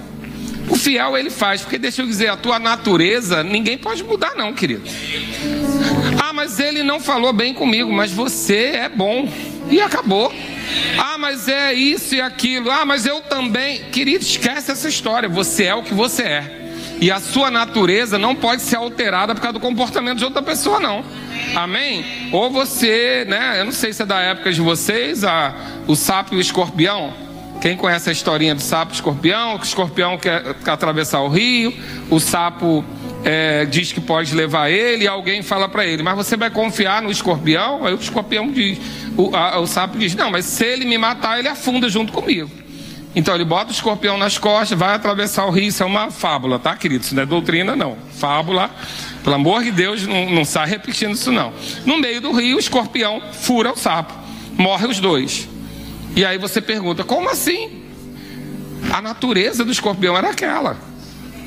O 0.69 0.75
fiel 0.75 1.17
ele 1.17 1.29
faz, 1.29 1.61
porque 1.61 1.77
deixa 1.77 2.01
eu 2.01 2.07
dizer, 2.07 2.27
a 2.27 2.37
tua 2.37 2.59
natureza 2.59 3.43
ninguém 3.43 3.77
pode 3.77 4.03
mudar, 4.03 4.35
não, 4.35 4.53
querido. 4.53 4.83
Ah, 6.21 6.33
mas 6.33 6.59
ele 6.59 6.83
não 6.83 6.99
falou 6.99 7.31
bem 7.31 7.53
comigo, 7.53 7.91
mas 7.91 8.11
você 8.11 8.71
é 8.75 8.89
bom. 8.89 9.29
E 9.69 9.81
acabou. 9.81 10.33
Ah, 10.97 11.17
mas 11.17 11.47
é 11.47 11.73
isso 11.73 12.15
e 12.15 12.21
aquilo. 12.21 12.69
Ah, 12.69 12.85
mas 12.85 13.05
eu 13.05 13.21
também. 13.21 13.83
Querido, 13.91 14.23
esquece 14.23 14.71
essa 14.71 14.87
história. 14.87 15.27
Você 15.29 15.63
é 15.65 15.75
o 15.75 15.83
que 15.83 15.93
você 15.93 16.23
é. 16.23 16.64
E 16.99 17.11
a 17.11 17.19
sua 17.19 17.51
natureza 17.51 18.17
não 18.17 18.35
pode 18.35 18.61
ser 18.61 18.77
alterada 18.77 19.35
por 19.35 19.41
causa 19.41 19.53
do 19.53 19.59
comportamento 19.59 20.17
de 20.17 20.25
outra 20.25 20.41
pessoa, 20.41 20.79
não. 20.79 21.03
Amém? 21.55 22.29
Ou 22.31 22.49
você, 22.49 23.25
né? 23.27 23.59
Eu 23.59 23.65
não 23.65 23.71
sei 23.71 23.93
se 23.93 24.01
é 24.01 24.05
da 24.05 24.19
época 24.19 24.51
de 24.51 24.61
vocês, 24.61 25.23
a, 25.23 25.53
o 25.87 25.95
sapo 25.95 26.35
e 26.35 26.37
o 26.37 26.41
escorpião. 26.41 27.13
Quem 27.61 27.75
conhece 27.75 28.09
a 28.09 28.11
historinha 28.11 28.55
do 28.55 28.61
sapo 28.61 28.91
e 28.91 28.95
escorpião? 28.95 29.55
O 29.55 29.61
escorpião 29.61 30.17
quer, 30.17 30.53
quer 30.55 30.71
atravessar 30.71 31.21
o 31.21 31.27
rio, 31.27 31.73
o 32.09 32.19
sapo 32.19 32.83
é, 33.23 33.65
diz 33.65 33.91
que 33.91 33.99
pode 33.99 34.35
levar 34.35 34.69
ele, 34.69 35.05
e 35.05 35.07
alguém 35.07 35.41
fala 35.41 35.67
para 35.67 35.85
ele, 35.85 36.03
mas 36.03 36.15
você 36.15 36.37
vai 36.37 36.49
confiar 36.49 37.01
no 37.01 37.09
escorpião? 37.09 37.85
Aí 37.85 37.93
o 37.93 37.99
escorpião 37.99 38.51
diz, 38.51 38.77
o, 39.17 39.35
a, 39.35 39.59
o 39.59 39.65
sapo 39.65 39.97
diz, 39.97 40.13
não, 40.15 40.29
mas 40.29 40.45
se 40.45 40.63
ele 40.63 40.85
me 40.85 40.97
matar, 40.97 41.39
ele 41.39 41.47
afunda 41.47 41.89
junto 41.89 42.13
comigo. 42.13 42.49
Então 43.15 43.33
ele 43.33 43.45
bota 43.45 43.69
o 43.69 43.73
escorpião 43.73 44.17
nas 44.17 44.37
costas, 44.37 44.77
vai 44.77 44.93
atravessar 44.93 45.45
o 45.45 45.49
rio. 45.49 45.69
Isso 45.69 45.81
é 45.81 45.85
uma 45.85 46.11
fábula, 46.11 46.59
tá, 46.59 46.75
querido? 46.75 47.05
Isso 47.05 47.15
não 47.15 47.23
é 47.23 47.25
doutrina, 47.25 47.75
não. 47.75 47.97
Fábula. 48.17 48.69
Pelo 49.23 49.35
amor 49.37 49.63
de 49.63 49.71
Deus, 49.71 50.05
não, 50.05 50.29
não 50.29 50.43
sai 50.43 50.67
repetindo 50.67 51.13
isso, 51.13 51.31
não. 51.31 51.53
No 51.85 51.97
meio 51.97 52.19
do 52.19 52.31
rio, 52.33 52.57
o 52.57 52.59
escorpião 52.59 53.21
fura 53.31 53.71
o 53.71 53.77
sapo. 53.77 54.13
Morre 54.57 54.87
os 54.87 54.99
dois. 54.99 55.47
E 56.15 56.25
aí 56.25 56.37
você 56.37 56.61
pergunta: 56.61 57.03
como 57.03 57.29
assim? 57.29 57.83
A 58.91 59.01
natureza 59.01 59.63
do 59.63 59.71
escorpião 59.71 60.17
era 60.17 60.29
aquela. 60.29 60.77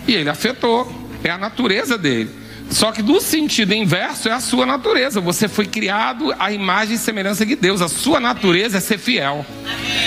E 0.07 0.15
ele 0.15 0.31
afetou. 0.31 0.91
É 1.23 1.31
a 1.31 1.39
natureza 1.39 1.99
dele. 1.99 2.31
Só 2.71 2.93
que 2.93 3.03
do 3.03 3.21
sentido 3.21 3.73
inverso 3.73 4.29
é 4.29 4.33
a 4.33 4.41
sua 4.41 4.67
natureza. 4.67 5.21
Você 5.21 5.49
foi 5.49 5.67
criado 5.67 6.35
à 6.39 6.53
imagem 6.53 6.97
e 6.97 6.99
semelhança 6.99 7.45
de 7.45 7.57
Deus. 7.57 7.81
A 7.81 7.89
sua 7.89 8.21
natureza 8.21 8.79
é 8.79 8.81
ser 8.81 8.99
fiel. 8.99 9.45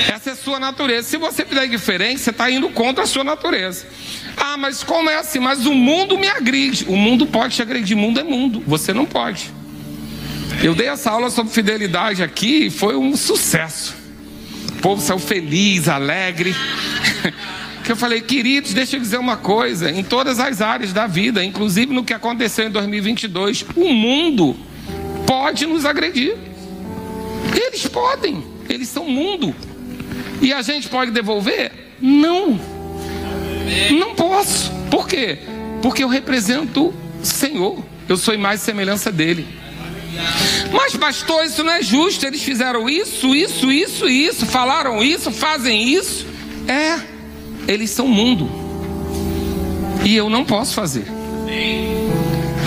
Essa 0.08 0.30
é 0.30 0.34
a 0.34 0.36
sua 0.36 0.60
natureza. 0.60 1.08
Se 1.08 1.18
você 1.18 1.44
fizer 1.44 1.68
diferente, 1.68 2.22
você 2.22 2.30
está 2.30 2.50
indo 2.52 2.70
contra 2.70 3.04
a 3.04 3.08
sua 3.08 3.24
natureza. 3.24 3.86
Ah, 4.38 4.58
mas 4.58 4.84
como 4.84 5.10
é 5.10 5.18
assim? 5.18 5.40
Mas 5.40 5.66
o 5.66 5.74
mundo 5.74 6.18
me 6.18 6.28
agride. 6.28 6.86
O 6.88 6.96
mundo 6.96 7.26
pode 7.26 7.56
te 7.56 7.62
agredir. 7.62 7.98
Mundo 7.98 8.20
é 8.20 8.24
mundo. 8.24 8.64
Você 8.68 8.94
não 8.94 9.06
pode. 9.06 9.52
Eu 10.64 10.76
dei 10.76 10.88
essa 10.88 11.10
aula 11.10 11.32
sobre 11.32 11.52
fidelidade 11.52 12.22
aqui 12.22 12.68
e 12.68 12.70
foi 12.70 12.96
um 12.96 13.16
sucesso. 13.18 13.96
O 14.78 14.82
povo 14.82 15.02
saiu 15.02 15.20
feliz, 15.20 15.88
alegre. 15.88 16.56
que 17.84 17.92
eu 17.92 17.96
falei, 17.96 18.22
queridos, 18.22 18.74
deixa 18.74 18.96
eu 18.96 19.00
dizer 19.00 19.18
uma 19.18 19.38
coisa, 19.38 19.90
em 19.90 20.04
todas 20.04 20.40
as 20.40 20.62
áreas 20.62 20.94
da 20.94 21.08
vida, 21.08 21.44
inclusive 21.44 21.94
no 21.94 22.04
que 22.04 22.14
aconteceu 22.14 22.68
em 22.68 22.72
2022, 22.72 23.66
o 23.76 23.94
mundo 23.94 24.56
pode 25.26 25.66
nos 25.66 25.86
agredir. 25.86 26.36
Eles 27.56 27.88
podem, 27.88 28.44
eles 28.70 28.88
são 28.88 29.06
mundo. 29.06 29.56
E 30.42 30.54
a 30.54 30.62
gente 30.62 30.88
pode 30.90 31.12
devolver? 31.12 31.72
Não. 32.00 32.60
Não 33.92 34.16
posso. 34.16 34.72
Por 34.90 35.08
quê? 35.08 35.40
Porque 35.82 36.04
eu 36.04 36.08
represento 36.08 36.88
o 36.88 37.26
Senhor. 37.26 37.84
Eu 38.08 38.18
sou 38.18 38.38
mais 38.38 38.62
semelhança 38.62 39.12
dele. 39.12 39.48
Mas, 40.72 40.96
pastor, 40.96 41.46
isso 41.46 41.64
não 41.64 41.72
é 41.72 41.82
justo. 41.82 42.26
Eles 42.26 42.42
fizeram 42.42 42.90
isso, 42.90 43.34
isso, 43.34 43.72
isso, 43.72 44.10
isso, 44.10 44.46
falaram 44.46 45.02
isso, 45.04 45.32
fazem 45.32 45.94
isso. 45.94 46.26
É 46.68 47.11
eles 47.68 47.90
são 47.90 48.08
mundo. 48.08 48.50
E 50.04 50.16
eu 50.16 50.30
não 50.30 50.44
posso 50.44 50.74
fazer. 50.74 51.06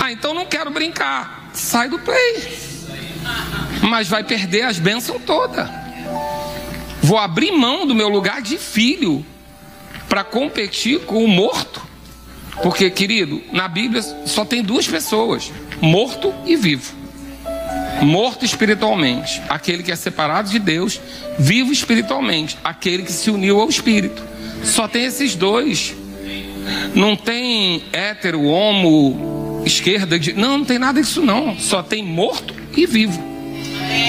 Ah, 0.01 0.11
então 0.11 0.33
não 0.33 0.45
quero 0.45 0.71
brincar. 0.71 1.49
Sai 1.53 1.89
do 1.89 1.99
play. 1.99 2.57
Mas 3.81 4.07
vai 4.07 4.23
perder 4.23 4.63
as 4.63 4.79
bênçãos 4.79 5.21
todas. 5.25 5.69
Vou 7.01 7.17
abrir 7.17 7.51
mão 7.51 7.85
do 7.85 7.93
meu 7.93 8.09
lugar 8.09 8.41
de 8.41 8.57
filho 8.57 9.25
para 10.07 10.23
competir 10.23 11.01
com 11.01 11.23
o 11.23 11.27
morto. 11.27 11.81
Porque, 12.63 12.89
querido, 12.89 13.43
na 13.51 13.67
Bíblia 13.67 14.01
só 14.25 14.45
tem 14.45 14.63
duas 14.63 14.87
pessoas: 14.87 15.51
morto 15.81 16.33
e 16.45 16.55
vivo. 16.55 16.93
Morto 18.01 18.43
espiritualmente, 18.43 19.41
aquele 19.47 19.81
que 19.81 19.91
é 19.91 19.95
separado 19.95 20.49
de 20.49 20.59
Deus, 20.59 20.99
vivo 21.39 21.71
espiritualmente, 21.71 22.57
aquele 22.63 23.03
que 23.03 23.11
se 23.11 23.29
uniu 23.29 23.59
ao 23.59 23.69
Espírito. 23.69 24.21
Só 24.63 24.87
tem 24.87 25.05
esses 25.05 25.35
dois. 25.35 25.95
Não 26.93 27.15
tem 27.15 27.83
hétero, 27.91 28.43
homo, 28.43 29.63
esquerda. 29.65 30.17
Não, 30.35 30.59
não 30.59 30.65
tem 30.65 30.79
nada 30.79 31.01
disso 31.01 31.21
não. 31.21 31.57
Só 31.57 31.83
tem 31.83 32.03
morto 32.03 32.53
e 32.75 32.85
vivo. 32.85 33.21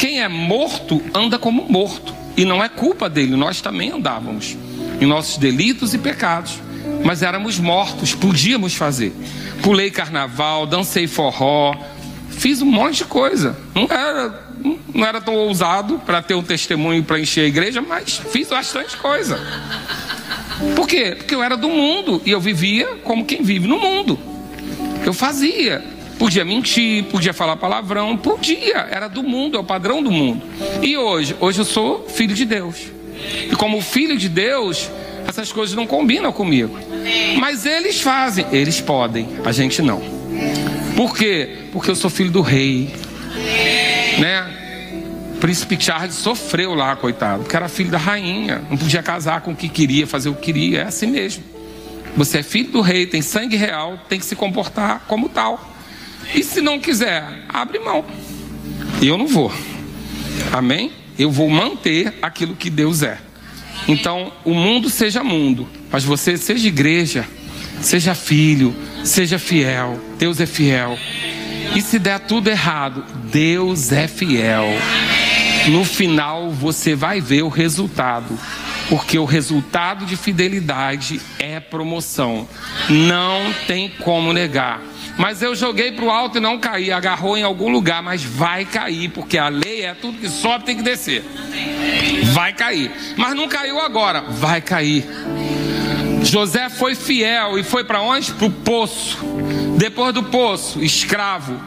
Quem 0.00 0.20
é 0.20 0.28
morto 0.28 1.02
anda 1.14 1.38
como 1.38 1.66
morto. 1.68 2.14
E 2.36 2.44
não 2.44 2.62
é 2.62 2.68
culpa 2.68 3.08
dele, 3.08 3.34
nós 3.34 3.62
também 3.62 3.90
andávamos 3.90 4.56
em 5.00 5.06
nossos 5.06 5.38
delitos 5.38 5.94
e 5.94 5.98
pecados. 5.98 6.60
Mas 7.04 7.22
éramos 7.22 7.58
mortos, 7.58 8.14
podíamos 8.14 8.74
fazer. 8.74 9.12
Pulei 9.62 9.90
carnaval, 9.90 10.66
dancei 10.66 11.06
forró, 11.06 11.74
fiz 12.30 12.60
um 12.60 12.66
monte 12.66 12.98
de 12.98 13.04
coisa. 13.04 13.56
Não 13.74 13.84
era, 13.84 14.42
não 14.94 15.06
era 15.06 15.20
tão 15.20 15.34
ousado 15.34 15.98
para 16.04 16.20
ter 16.20 16.34
um 16.34 16.42
testemunho 16.42 17.02
para 17.02 17.18
encher 17.18 17.42
a 17.42 17.48
igreja, 17.48 17.80
mas 17.80 18.20
fiz 18.30 18.48
bastante 18.48 18.96
coisa. 18.96 19.40
Por 20.74 20.86
quê? 20.86 21.14
Porque 21.16 21.34
eu 21.34 21.42
era 21.42 21.56
do 21.56 21.68
mundo 21.68 22.20
e 22.24 22.30
eu 22.30 22.40
vivia 22.40 22.96
como 23.04 23.24
quem 23.24 23.42
vive 23.42 23.66
no 23.66 23.78
mundo. 23.78 24.18
Eu 25.04 25.12
fazia. 25.12 25.82
Podia 26.18 26.44
mentir, 26.44 27.04
podia 27.04 27.34
falar 27.34 27.56
palavrão, 27.56 28.16
podia. 28.16 28.88
Era 28.90 29.06
do 29.06 29.22
mundo, 29.22 29.56
é 29.56 29.60
o 29.60 29.64
padrão 29.64 30.02
do 30.02 30.10
mundo. 30.10 30.42
E 30.82 30.96
hoje? 30.96 31.36
Hoje 31.38 31.60
eu 31.60 31.64
sou 31.64 32.08
filho 32.08 32.34
de 32.34 32.44
Deus. 32.44 32.90
E 33.50 33.54
como 33.54 33.80
filho 33.82 34.16
de 34.16 34.28
Deus, 34.28 34.90
essas 35.28 35.52
coisas 35.52 35.76
não 35.76 35.86
combinam 35.86 36.32
comigo. 36.32 36.78
Mas 37.38 37.66
eles 37.66 38.00
fazem, 38.00 38.46
eles 38.50 38.80
podem, 38.80 39.28
a 39.44 39.52
gente 39.52 39.82
não. 39.82 40.00
Por 40.96 41.14
quê? 41.14 41.66
Porque 41.72 41.90
eu 41.90 41.96
sou 41.96 42.08
filho 42.08 42.30
do 42.30 42.40
rei. 42.40 42.94
Né? 44.18 44.65
Príncipe 45.36 45.76
Charles 45.78 46.14
sofreu 46.14 46.74
lá, 46.74 46.96
coitado, 46.96 47.42
porque 47.42 47.56
era 47.56 47.68
filho 47.68 47.90
da 47.90 47.98
rainha, 47.98 48.64
não 48.70 48.76
podia 48.76 49.02
casar 49.02 49.40
com 49.40 49.52
o 49.52 49.56
que 49.56 49.68
queria, 49.68 50.06
fazer 50.06 50.28
o 50.28 50.34
que 50.34 50.52
queria, 50.52 50.80
é 50.80 50.84
assim 50.84 51.06
mesmo. 51.06 51.44
Você 52.16 52.38
é 52.38 52.42
filho 52.42 52.70
do 52.70 52.80
rei, 52.80 53.06
tem 53.06 53.20
sangue 53.20 53.56
real, 53.56 53.98
tem 54.08 54.18
que 54.18 54.24
se 54.24 54.34
comportar 54.34 55.04
como 55.06 55.28
tal. 55.28 55.74
E 56.34 56.42
se 56.42 56.60
não 56.60 56.80
quiser, 56.80 57.44
abre 57.48 57.78
mão. 57.78 58.04
Eu 59.02 59.18
não 59.18 59.26
vou. 59.26 59.52
Amém? 60.52 60.90
Eu 61.18 61.30
vou 61.30 61.48
manter 61.50 62.14
aquilo 62.22 62.56
que 62.56 62.70
Deus 62.70 63.02
é. 63.02 63.18
Então, 63.86 64.32
o 64.44 64.54
mundo 64.54 64.88
seja 64.88 65.22
mundo, 65.22 65.68
mas 65.90 66.02
você 66.02 66.36
seja 66.36 66.66
igreja, 66.66 67.26
seja 67.80 68.14
filho, 68.14 68.74
seja 69.04 69.38
fiel. 69.38 70.00
Deus 70.18 70.40
é 70.40 70.46
fiel. 70.46 70.98
E 71.74 71.82
se 71.82 71.98
der 71.98 72.20
tudo 72.20 72.48
errado, 72.48 73.04
Deus 73.30 73.92
é 73.92 74.08
fiel 74.08 74.66
no 75.70 75.84
final 75.84 76.50
você 76.50 76.94
vai 76.94 77.20
ver 77.20 77.42
o 77.42 77.48
resultado. 77.48 78.38
Porque 78.88 79.18
o 79.18 79.24
resultado 79.24 80.06
de 80.06 80.16
fidelidade 80.16 81.20
é 81.38 81.58
promoção. 81.58 82.48
Não 82.88 83.52
tem 83.66 83.88
como 83.88 84.32
negar. 84.32 84.80
Mas 85.18 85.42
eu 85.42 85.56
joguei 85.56 85.90
para 85.92 86.04
o 86.04 86.10
alto 86.10 86.38
e 86.38 86.40
não 86.40 86.58
caí. 86.58 86.92
Agarrou 86.92 87.36
em 87.36 87.42
algum 87.42 87.68
lugar, 87.70 88.02
mas 88.02 88.22
vai 88.22 88.64
cair. 88.64 89.08
Porque 89.10 89.38
a 89.38 89.48
lei 89.48 89.84
é 89.84 89.94
tudo 89.94 90.18
que 90.18 90.28
sobe 90.28 90.64
tem 90.64 90.76
que 90.76 90.82
descer. 90.82 91.24
Vai 92.32 92.52
cair. 92.52 92.92
Mas 93.16 93.34
não 93.34 93.48
caiu 93.48 93.80
agora. 93.80 94.20
Vai 94.20 94.60
cair. 94.60 95.04
José 96.22 96.68
foi 96.68 96.94
fiel 96.94 97.58
e 97.58 97.64
foi 97.64 97.82
para 97.82 98.00
onde? 98.00 98.32
Para 98.32 98.46
o 98.46 98.50
poço. 98.50 99.18
Depois 99.76 100.14
do 100.14 100.22
poço, 100.24 100.82
escravo. 100.82 101.60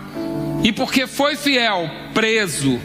E 0.64 0.72
porque 0.72 1.08
foi 1.08 1.36
fiel, 1.36 1.90
preso 2.14 2.80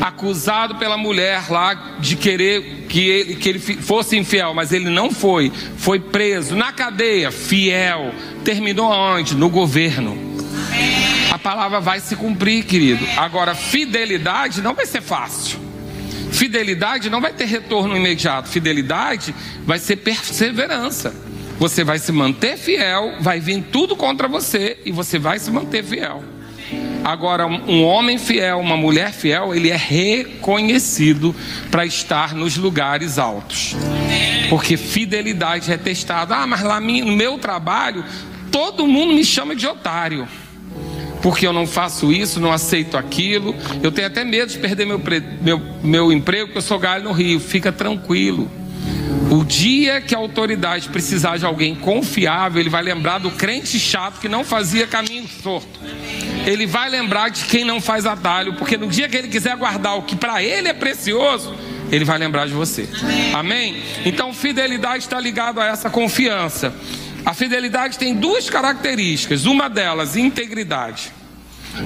acusado 0.00 0.76
pela 0.76 0.96
mulher 0.96 1.50
lá 1.50 1.96
de 1.98 2.16
querer 2.16 2.86
que 2.88 3.08
ele, 3.08 3.36
que 3.36 3.48
ele 3.48 3.58
fosse 3.58 4.16
infiel, 4.16 4.54
mas 4.54 4.72
ele 4.72 4.88
não 4.88 5.10
foi. 5.10 5.52
Foi 5.76 5.98
preso 5.98 6.56
na 6.56 6.72
cadeia, 6.72 7.30
fiel. 7.30 8.12
Terminou 8.44 8.90
onde? 8.90 9.34
No 9.34 9.48
governo. 9.48 10.16
A 11.30 11.38
palavra 11.38 11.80
vai 11.80 12.00
se 12.00 12.16
cumprir, 12.16 12.64
querido. 12.64 13.04
Agora, 13.16 13.54
fidelidade 13.54 14.62
não 14.62 14.74
vai 14.74 14.86
ser 14.86 15.02
fácil. 15.02 15.58
Fidelidade 16.32 17.10
não 17.10 17.20
vai 17.20 17.32
ter 17.32 17.46
retorno 17.46 17.96
imediato. 17.96 18.48
Fidelidade 18.48 19.34
vai 19.64 19.78
ser 19.78 19.96
perseverança. 19.96 21.14
Você 21.58 21.82
vai 21.82 21.98
se 21.98 22.12
manter 22.12 22.56
fiel, 22.56 23.16
vai 23.20 23.40
vir 23.40 23.62
tudo 23.72 23.96
contra 23.96 24.28
você 24.28 24.78
e 24.84 24.92
você 24.92 25.18
vai 25.18 25.38
se 25.38 25.50
manter 25.50 25.82
fiel. 25.82 26.22
Agora, 27.04 27.46
um 27.46 27.84
homem 27.84 28.18
fiel, 28.18 28.58
uma 28.58 28.76
mulher 28.76 29.12
fiel, 29.12 29.54
ele 29.54 29.70
é 29.70 29.76
reconhecido 29.76 31.34
para 31.70 31.86
estar 31.86 32.34
nos 32.34 32.56
lugares 32.56 33.18
altos. 33.18 33.76
Porque 34.48 34.76
fidelidade 34.76 35.70
é 35.72 35.76
testada. 35.76 36.36
Ah, 36.36 36.46
mas 36.46 36.62
lá 36.62 36.80
no 36.80 37.12
meu 37.12 37.38
trabalho, 37.38 38.04
todo 38.50 38.86
mundo 38.86 39.14
me 39.14 39.24
chama 39.24 39.54
de 39.54 39.66
otário. 39.66 40.28
Porque 41.22 41.46
eu 41.46 41.52
não 41.52 41.66
faço 41.66 42.12
isso, 42.12 42.40
não 42.40 42.52
aceito 42.52 42.96
aquilo. 42.96 43.54
Eu 43.82 43.90
tenho 43.90 44.06
até 44.06 44.24
medo 44.24 44.50
de 44.50 44.58
perder 44.58 44.86
meu, 44.86 45.00
meu, 45.40 45.62
meu 45.82 46.12
emprego, 46.12 46.46
porque 46.46 46.58
eu 46.58 46.62
sou 46.62 46.78
galho 46.78 47.04
no 47.04 47.12
Rio. 47.12 47.40
Fica 47.40 47.72
tranquilo. 47.72 48.48
O 49.30 49.44
dia 49.44 50.00
que 50.00 50.14
a 50.14 50.18
autoridade 50.18 50.88
precisar 50.88 51.36
de 51.36 51.44
alguém 51.44 51.74
confiável, 51.74 52.60
ele 52.60 52.70
vai 52.70 52.82
lembrar 52.82 53.18
do 53.18 53.30
crente 53.30 53.78
chato 53.78 54.20
que 54.20 54.28
não 54.28 54.44
fazia 54.44 54.86
caminho 54.86 55.28
torto. 55.42 55.80
Ele 56.46 56.66
vai 56.66 56.88
lembrar 56.88 57.28
de 57.30 57.44
quem 57.44 57.64
não 57.64 57.80
faz 57.80 58.06
atalho, 58.06 58.54
porque 58.54 58.76
no 58.76 58.88
dia 58.88 59.08
que 59.08 59.16
ele 59.16 59.28
quiser 59.28 59.56
guardar 59.56 59.96
o 59.96 60.02
que 60.02 60.16
para 60.16 60.42
ele 60.42 60.68
é 60.68 60.72
precioso, 60.72 61.54
ele 61.90 62.04
vai 62.04 62.18
lembrar 62.18 62.46
de 62.46 62.52
você. 62.52 62.88
Amém? 63.34 63.82
Então, 64.04 64.32
fidelidade 64.32 65.04
está 65.04 65.20
ligado 65.20 65.60
a 65.60 65.66
essa 65.66 65.90
confiança. 65.90 66.74
A 67.24 67.34
fidelidade 67.34 67.98
tem 67.98 68.14
duas 68.14 68.48
características. 68.48 69.46
Uma 69.46 69.68
delas, 69.68 70.16
integridade. 70.16 71.12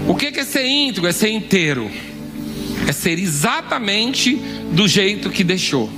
O 0.07 0.15
que 0.15 0.27
é 0.27 0.45
ser 0.45 0.67
íntegro? 0.67 1.09
É 1.09 1.13
ser 1.13 1.31
inteiro. 1.31 1.91
É 2.87 2.93
ser 2.93 3.19
exatamente 3.19 4.35
do 4.73 4.87
jeito 4.89 5.31
que 5.31 5.45
deixou. 5.45 5.91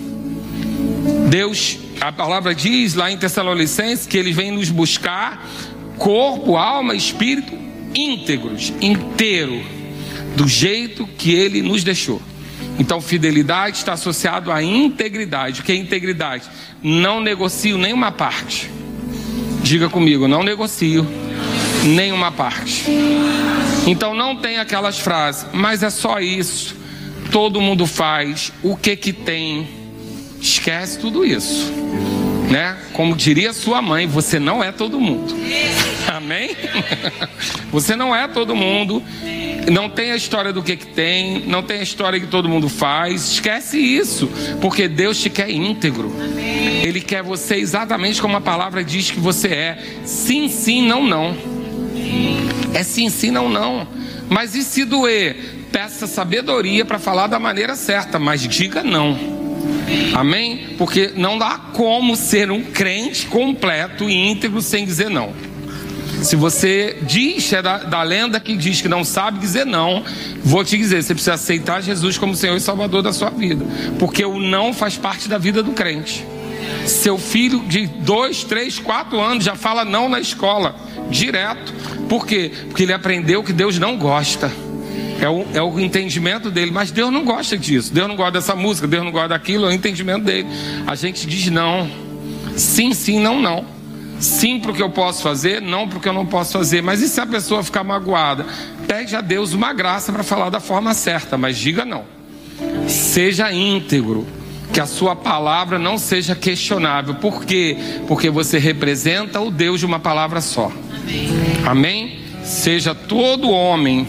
Deus, 1.29 1.79
a 2.01 2.13
palavra 2.13 2.55
diz 2.55 2.95
lá 2.95 3.11
em 3.11 3.17
Tessalonicenses 3.17 4.07
que 4.07 4.17
ele 4.17 4.33
vem 4.33 4.51
nos 4.51 4.71
buscar 4.71 5.47
corpo, 5.99 6.57
alma, 6.57 6.95
espírito 6.95 7.64
íntegros, 7.95 8.73
inteiro, 8.81 9.63
do 10.37 10.49
jeito 10.49 11.07
que 11.07 11.33
ele 11.33 11.63
nos 11.63 11.85
deixou. 11.85 12.21
Então, 12.79 13.01
fidelidade 13.01 13.77
está 13.77 13.93
associado 13.93 14.51
à 14.51 14.63
integridade. 14.63 15.61
O 15.61 15.65
que 15.65 15.73
é 15.73 15.77
integridade? 15.77 16.45
Não 16.83 17.21
negocio 17.21 17.79
nenhuma 17.79 18.11
parte. 18.11 18.71
Diga 19.63 19.89
comigo, 19.89 20.27
não 20.27 20.43
negocio 20.43 21.07
nenhuma 21.85 22.33
parte. 22.33 22.85
Então 23.87 24.15
não 24.15 24.37
tem 24.37 24.59
aquelas 24.59 24.99
frases, 24.99 25.47
mas 25.53 25.83
é 25.83 25.91
só 25.91 26.19
isso. 26.21 26.75
Todo 27.31 27.61
mundo 27.61 27.87
faz. 27.87 28.53
O 28.63 28.77
que 28.77 28.97
que 28.97 29.13
tem? 29.13 29.69
Esquece 30.41 30.99
tudo 30.99 31.25
isso. 31.25 31.73
Né? 32.51 32.77
Como 32.93 33.17
diria 33.17 33.53
sua 33.53 33.81
mãe, 33.81 34.07
você 34.07 34.39
não 34.39 34.63
é 34.63 34.71
todo 34.71 35.01
mundo. 35.01 35.35
Amém? 36.07 36.51
Você 37.73 37.97
não 37.97 38.15
é 38.15 38.29
todo 38.29 38.55
mundo. 38.55 39.03
Não 39.71 39.89
tem 39.89 40.13
a 40.13 40.17
história 40.17 40.53
do 40.53 40.63
que, 40.63 40.77
que 40.77 40.87
tem, 40.87 41.41
não 41.47 41.63
tem 41.63 41.81
a 41.81 41.83
história 41.83 42.21
que 42.21 42.27
todo 42.27 42.49
mundo 42.49 42.69
faz. 42.69 43.33
Esquece 43.33 43.79
isso, 43.79 44.31
porque 44.61 44.87
Deus 44.87 45.21
te 45.21 45.31
quer 45.31 45.51
íntegro. 45.51 46.15
Ele 46.83 47.01
quer 47.01 47.23
você 47.23 47.57
exatamente 47.57 48.21
como 48.21 48.37
a 48.37 48.41
palavra 48.41 48.85
diz 48.85 49.11
que 49.11 49.19
você 49.19 49.49
é. 49.49 49.79
Sim, 50.05 50.49
sim, 50.49 50.87
não, 50.87 51.05
não. 51.05 51.37
É 52.75 52.83
sim, 52.83 53.09
sim, 53.09 53.31
não, 53.31 53.49
não. 53.49 53.89
Mas 54.29 54.55
e 54.55 54.63
se 54.63 54.85
doer? 54.85 55.37
Peça 55.73 56.07
sabedoria 56.07 56.85
para 56.85 56.99
falar 56.99 57.27
da 57.27 57.39
maneira 57.39 57.75
certa, 57.75 58.19
mas 58.19 58.47
diga 58.47 58.83
não. 58.85 59.44
Amém? 60.15 60.75
Porque 60.79 61.13
não 61.17 61.39
dá 61.39 61.59
como 61.73 62.17
ser 62.17 62.51
um 62.51 62.63
crente 62.63 63.27
completo 63.27 64.09
e 64.09 64.15
íntegro 64.15 64.61
sem 64.63 64.85
dizer 64.85 65.11
não. 65.11 65.33
Se 66.23 66.37
você 66.37 66.97
diz, 67.03 67.53
é 67.53 67.61
da, 67.61 67.79
da, 67.79 68.03
lenda 68.03 68.41
que 68.41 68.57
diz 68.57 68.81
que 68.81 68.89
não 68.89 69.05
sabe 69.05 69.39
dizer 69.39 69.67
não, 69.67 70.03
vou 70.43 70.65
te 70.65 70.79
dizer, 70.79 71.03
você 71.03 71.13
precisa 71.13 71.35
aceitar 71.35 71.83
Jesus 71.83 72.17
como 72.17 72.35
Senhor 72.35 72.57
e 72.57 72.61
Salvador 72.61 73.03
da 73.03 73.13
sua 73.13 73.29
vida. 73.29 73.65
Porque 73.99 74.25
o 74.25 74.41
não 74.41 74.73
faz 74.73 74.97
parte 74.97 75.29
da 75.29 75.37
vida 75.37 75.63
do 75.63 75.73
crente. 75.73 76.25
Seu 76.87 77.19
filho 77.19 77.61
de 77.67 77.87
dois, 77.87 78.43
três, 78.43 78.79
quatro 78.79 79.21
anos 79.21 79.45
já 79.45 79.55
fala 79.55 79.85
não 79.85 80.09
na 80.09 80.19
escola, 80.19 80.75
direto. 81.11 81.75
Por 82.09 82.27
quê? 82.27 82.51
Porque 82.69 82.85
ele 82.85 82.93
aprendeu 82.93 83.43
que 83.43 83.53
Deus 83.53 83.79
não 83.79 83.99
gosta. 83.99 84.51
É 85.21 85.29
o, 85.29 85.47
é 85.55 85.63
o 85.63 85.79
entendimento 85.81 86.51
dele, 86.51 86.71
mas 86.71 86.91
Deus 86.91 87.13
não 87.13 87.25
gosta 87.25 87.57
disso. 87.57 87.93
Deus 87.93 88.09
não 88.09 88.17
gosta 88.17 88.33
dessa 88.33 88.55
música, 88.55 88.87
Deus 88.87 89.05
não 89.05 89.13
gosta 89.13 89.29
daquilo, 89.29 89.67
é 89.67 89.69
o 89.69 89.73
entendimento 89.73 90.25
dele. 90.25 90.47
A 90.87 90.95
gente 90.95 91.27
diz 91.27 91.51
não. 91.51 91.89
Sim, 92.57 92.93
sim, 92.93 93.21
não, 93.21 93.41
não. 93.41 93.65
Sim 94.21 94.59
para 94.59 94.71
o 94.71 94.75
que 94.75 94.83
eu 94.83 94.91
posso 94.91 95.23
fazer, 95.23 95.61
não 95.61 95.89
para 95.89 95.99
o 95.99 96.01
que 96.01 96.09
eu 96.09 96.13
não 96.13 96.27
posso 96.27 96.53
fazer. 96.53 96.83
Mas 96.83 97.01
e 97.01 97.09
se 97.09 97.21
a 97.21 97.27
pessoa 97.27 97.63
ficar 97.63 97.85
magoada? 97.85 98.47
Pede 98.87 99.17
a 99.17 99.21
Deus 99.21 99.53
uma 99.53 99.73
graça 99.73 100.13
para 100.13 100.23
falar 100.23 100.51
da 100.51 100.61
forma 100.61 100.95
certa, 100.95 101.37
mas 101.37 101.57
diga 101.57 101.85
não. 101.85 102.05
Seja 102.87 103.53
íntegro, 103.53 104.27
que 104.73 104.81
a 104.81 104.87
sua 104.87 105.15
palavra 105.15 105.79
não 105.79 105.99
seja 105.99 106.35
questionável. 106.35 107.15
Por 107.15 107.45
quê? 107.45 107.77
Porque 108.07 108.31
você 108.31 108.59
representa 108.59 109.41
o 109.41 109.51
Deus 109.51 109.81
de 109.81 109.87
uma 109.87 110.01
palavra 110.01 110.41
só. 110.41 110.71
Amém? 110.93 111.65
Amém? 111.65 112.19
Seja 112.45 112.95
todo 112.95 113.51
homem 113.51 114.07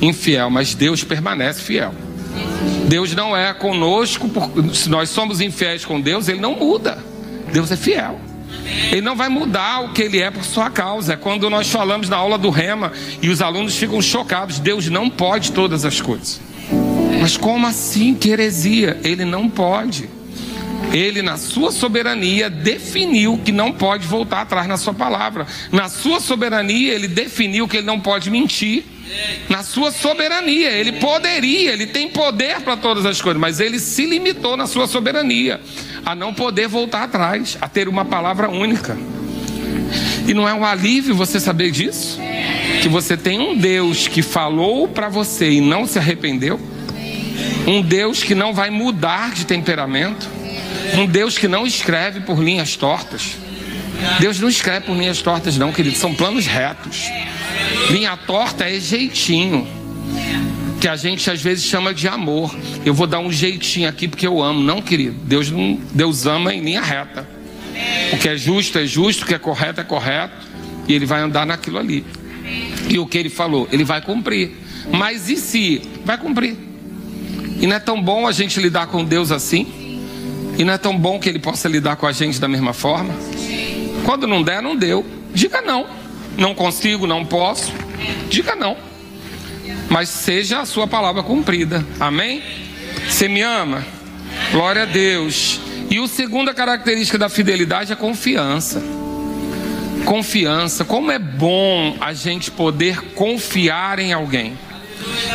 infiel, 0.00 0.50
mas 0.50 0.74
Deus 0.74 1.04
permanece 1.04 1.62
fiel. 1.62 1.94
Deus 2.88 3.14
não 3.14 3.36
é 3.36 3.52
conosco, 3.54 4.30
se 4.74 4.88
nós 4.88 5.10
somos 5.10 5.40
infiéis 5.40 5.84
com 5.84 6.00
Deus, 6.00 6.28
Ele 6.28 6.40
não 6.40 6.56
muda. 6.56 6.98
Deus 7.52 7.70
é 7.70 7.76
fiel. 7.76 8.18
Ele 8.90 9.00
não 9.00 9.16
vai 9.16 9.28
mudar 9.28 9.80
o 9.80 9.92
que 9.92 10.02
ele 10.02 10.20
é 10.20 10.30
por 10.30 10.44
sua 10.44 10.70
causa. 10.70 11.14
É 11.14 11.16
quando 11.16 11.48
nós 11.50 11.70
falamos 11.70 12.08
na 12.08 12.16
aula 12.16 12.38
do 12.38 12.50
Rema 12.50 12.92
e 13.20 13.28
os 13.28 13.42
alunos 13.42 13.76
ficam 13.76 14.00
chocados. 14.00 14.58
Deus 14.58 14.88
não 14.88 15.10
pode 15.10 15.52
todas 15.52 15.84
as 15.84 16.00
coisas. 16.00 16.40
Mas 17.20 17.36
como 17.36 17.66
assim, 17.66 18.14
que 18.14 18.30
heresia? 18.30 18.98
Ele 19.02 19.24
não 19.24 19.48
pode. 19.48 20.08
Ele, 20.92 21.22
na 21.22 21.36
sua 21.36 21.70
soberania, 21.70 22.50
definiu 22.50 23.38
que 23.44 23.52
não 23.52 23.72
pode 23.72 24.06
voltar 24.06 24.42
atrás 24.42 24.66
na 24.66 24.76
sua 24.76 24.92
palavra. 24.92 25.46
Na 25.70 25.88
sua 25.88 26.20
soberania, 26.20 26.92
ele 26.92 27.06
definiu 27.06 27.68
que 27.68 27.76
ele 27.76 27.86
não 27.86 28.00
pode 28.00 28.30
mentir. 28.30 28.84
Na 29.48 29.62
sua 29.62 29.90
soberania, 29.90 30.70
ele 30.70 30.92
poderia, 30.92 31.72
ele 31.72 31.86
tem 31.86 32.08
poder 32.08 32.60
para 32.60 32.76
todas 32.76 33.04
as 33.06 33.20
coisas, 33.20 33.40
mas 33.40 33.58
ele 33.58 33.78
se 33.78 34.06
limitou 34.06 34.56
na 34.56 34.66
sua 34.66 34.86
soberania 34.86 35.60
a 36.04 36.14
não 36.14 36.32
poder 36.32 36.68
voltar 36.68 37.04
atrás, 37.04 37.58
a 37.60 37.68
ter 37.68 37.88
uma 37.88 38.04
palavra 38.04 38.48
única. 38.48 38.96
E 40.26 40.34
não 40.34 40.48
é 40.48 40.54
um 40.54 40.64
alívio 40.64 41.14
você 41.14 41.40
saber 41.40 41.70
disso? 41.70 42.20
Que 42.82 42.88
você 42.88 43.16
tem 43.16 43.38
um 43.40 43.56
Deus 43.56 44.06
que 44.06 44.22
falou 44.22 44.86
para 44.86 45.08
você 45.08 45.50
e 45.50 45.60
não 45.60 45.86
se 45.86 45.98
arrependeu? 45.98 46.60
Um 47.66 47.82
Deus 47.82 48.22
que 48.22 48.34
não 48.34 48.52
vai 48.52 48.70
mudar 48.70 49.32
de 49.32 49.44
temperamento? 49.44 50.39
Um 50.94 51.06
Deus 51.06 51.38
que 51.38 51.48
não 51.48 51.66
escreve 51.66 52.20
por 52.20 52.42
linhas 52.42 52.76
tortas? 52.76 53.36
Deus 54.18 54.40
não 54.40 54.48
escreve 54.48 54.86
por 54.86 54.96
linhas 54.96 55.20
tortas, 55.20 55.56
não, 55.56 55.72
querido, 55.72 55.96
são 55.96 56.14
planos 56.14 56.46
retos. 56.46 57.04
Linha 57.90 58.16
torta 58.16 58.68
é 58.68 58.80
jeitinho 58.80 59.66
que 60.80 60.88
a 60.88 60.96
gente 60.96 61.30
às 61.30 61.42
vezes 61.42 61.64
chama 61.64 61.92
de 61.92 62.08
amor. 62.08 62.54
Eu 62.84 62.94
vou 62.94 63.06
dar 63.06 63.18
um 63.18 63.30
jeitinho 63.30 63.88
aqui 63.88 64.08
porque 64.08 64.26
eu 64.26 64.42
amo. 64.42 64.60
Não, 64.60 64.80
querido. 64.80 65.16
Deus, 65.24 65.50
não, 65.50 65.78
Deus 65.92 66.26
ama 66.26 66.54
em 66.54 66.60
linha 66.60 66.80
reta. 66.80 67.28
O 68.12 68.16
que 68.16 68.28
é 68.28 68.36
justo 68.36 68.78
é 68.78 68.86
justo, 68.86 69.24
o 69.24 69.26
que 69.26 69.34
é 69.34 69.38
correto 69.38 69.80
é 69.80 69.84
correto. 69.84 70.48
E 70.88 70.94
ele 70.94 71.04
vai 71.04 71.20
andar 71.20 71.44
naquilo 71.44 71.78
ali. 71.78 72.04
E 72.88 72.98
o 72.98 73.06
que 73.06 73.18
ele 73.18 73.28
falou, 73.28 73.68
ele 73.70 73.84
vai 73.84 74.00
cumprir. 74.00 74.52
Mas 74.90 75.28
e 75.28 75.36
se? 75.36 75.82
Vai 76.04 76.16
cumprir. 76.16 76.56
E 77.60 77.66
não 77.66 77.76
é 77.76 77.78
tão 77.78 78.00
bom 78.00 78.26
a 78.26 78.32
gente 78.32 78.58
lidar 78.58 78.86
com 78.86 79.04
Deus 79.04 79.30
assim? 79.30 79.79
E 80.60 80.64
não 80.64 80.74
é 80.74 80.78
tão 80.78 80.96
bom 80.96 81.18
que 81.18 81.28
ele 81.28 81.40
possa 81.40 81.68
lidar 81.68 81.96
com 81.96 82.06
a 82.06 82.12
gente 82.12 82.40
da 82.40 82.46
mesma 82.46 82.72
forma? 82.72 83.12
Quando 84.04 84.28
não 84.28 84.42
der, 84.42 84.62
não 84.62 84.76
deu. 84.76 85.04
Diga 85.34 85.60
não. 85.60 85.86
Não 86.38 86.54
consigo, 86.54 87.06
não 87.06 87.24
posso. 87.24 87.72
Diga 88.28 88.54
não 88.54 88.90
mas 89.90 90.08
seja 90.08 90.60
a 90.60 90.64
sua 90.64 90.86
palavra 90.86 91.22
cumprida. 91.22 91.84
Amém? 91.98 92.40
Você 93.08 93.28
me 93.28 93.42
ama? 93.42 93.84
Glória 94.52 94.84
a 94.84 94.86
Deus. 94.86 95.60
E 95.90 95.98
a 95.98 96.06
segunda 96.06 96.54
característica 96.54 97.18
da 97.18 97.28
fidelidade 97.28 97.92
é 97.92 97.96
confiança. 97.96 98.80
Confiança. 100.04 100.84
Como 100.84 101.10
é 101.10 101.18
bom 101.18 101.96
a 102.00 102.12
gente 102.14 102.52
poder 102.52 103.00
confiar 103.14 103.98
em 103.98 104.12
alguém. 104.12 104.56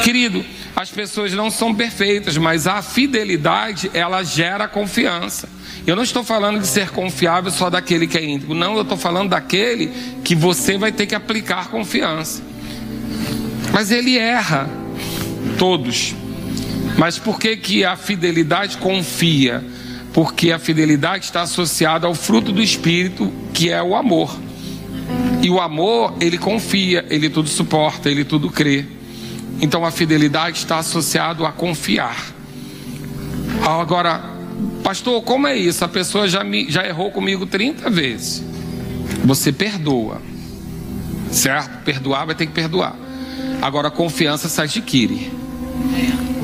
Querido, 0.03 0.45
as 0.75 0.91
pessoas 0.91 1.31
não 1.33 1.49
são 1.49 1.73
perfeitas, 1.73 2.37
mas 2.37 2.67
a 2.67 2.81
fidelidade, 2.81 3.89
ela 3.93 4.23
gera 4.23 4.67
confiança. 4.67 5.47
Eu 5.87 5.95
não 5.95 6.03
estou 6.03 6.23
falando 6.23 6.59
de 6.59 6.67
ser 6.67 6.89
confiável 6.89 7.49
só 7.49 7.69
daquele 7.69 8.07
que 8.07 8.17
é 8.17 8.25
íntegro, 8.25 8.53
não, 8.53 8.75
eu 8.75 8.81
estou 8.81 8.97
falando 8.97 9.29
daquele 9.29 9.91
que 10.23 10.35
você 10.35 10.77
vai 10.77 10.91
ter 10.91 11.05
que 11.05 11.15
aplicar 11.15 11.69
confiança. 11.69 12.43
Mas 13.71 13.91
ele 13.91 14.17
erra, 14.17 14.69
todos. 15.57 16.13
Mas 16.97 17.17
por 17.17 17.39
que, 17.39 17.55
que 17.55 17.85
a 17.85 17.95
fidelidade 17.95 18.77
confia? 18.77 19.63
Porque 20.13 20.51
a 20.51 20.59
fidelidade 20.59 21.25
está 21.25 21.41
associada 21.41 22.07
ao 22.07 22.15
fruto 22.15 22.51
do 22.51 22.61
Espírito, 22.61 23.31
que 23.53 23.69
é 23.69 23.81
o 23.81 23.95
amor. 23.95 24.37
E 25.41 25.49
o 25.49 25.59
amor, 25.61 26.15
ele 26.19 26.37
confia, 26.37 27.05
ele 27.09 27.29
tudo 27.29 27.47
suporta, 27.47 28.09
ele 28.09 28.23
tudo 28.25 28.49
crê. 28.49 28.85
Então 29.61 29.85
a 29.85 29.91
fidelidade 29.91 30.57
está 30.57 30.79
associado 30.79 31.45
a 31.45 31.51
confiar. 31.51 32.33
Agora, 33.65 34.21
pastor, 34.83 35.21
como 35.23 35.47
é 35.47 35.55
isso? 35.55 35.83
A 35.83 35.87
pessoa 35.87 36.27
já, 36.27 36.43
me, 36.43 36.69
já 36.69 36.85
errou 36.85 37.11
comigo 37.11 37.45
30 37.45 37.89
vezes. 37.89 38.43
Você 39.23 39.51
perdoa. 39.51 40.21
Certo? 41.31 41.83
Perdoar 41.83 42.25
vai 42.25 42.35
ter 42.35 42.45
que 42.45 42.53
perdoar. 42.53 42.95
Agora 43.61 43.89
confiança 43.89 44.47
se 44.47 44.61
adquire. 44.61 45.31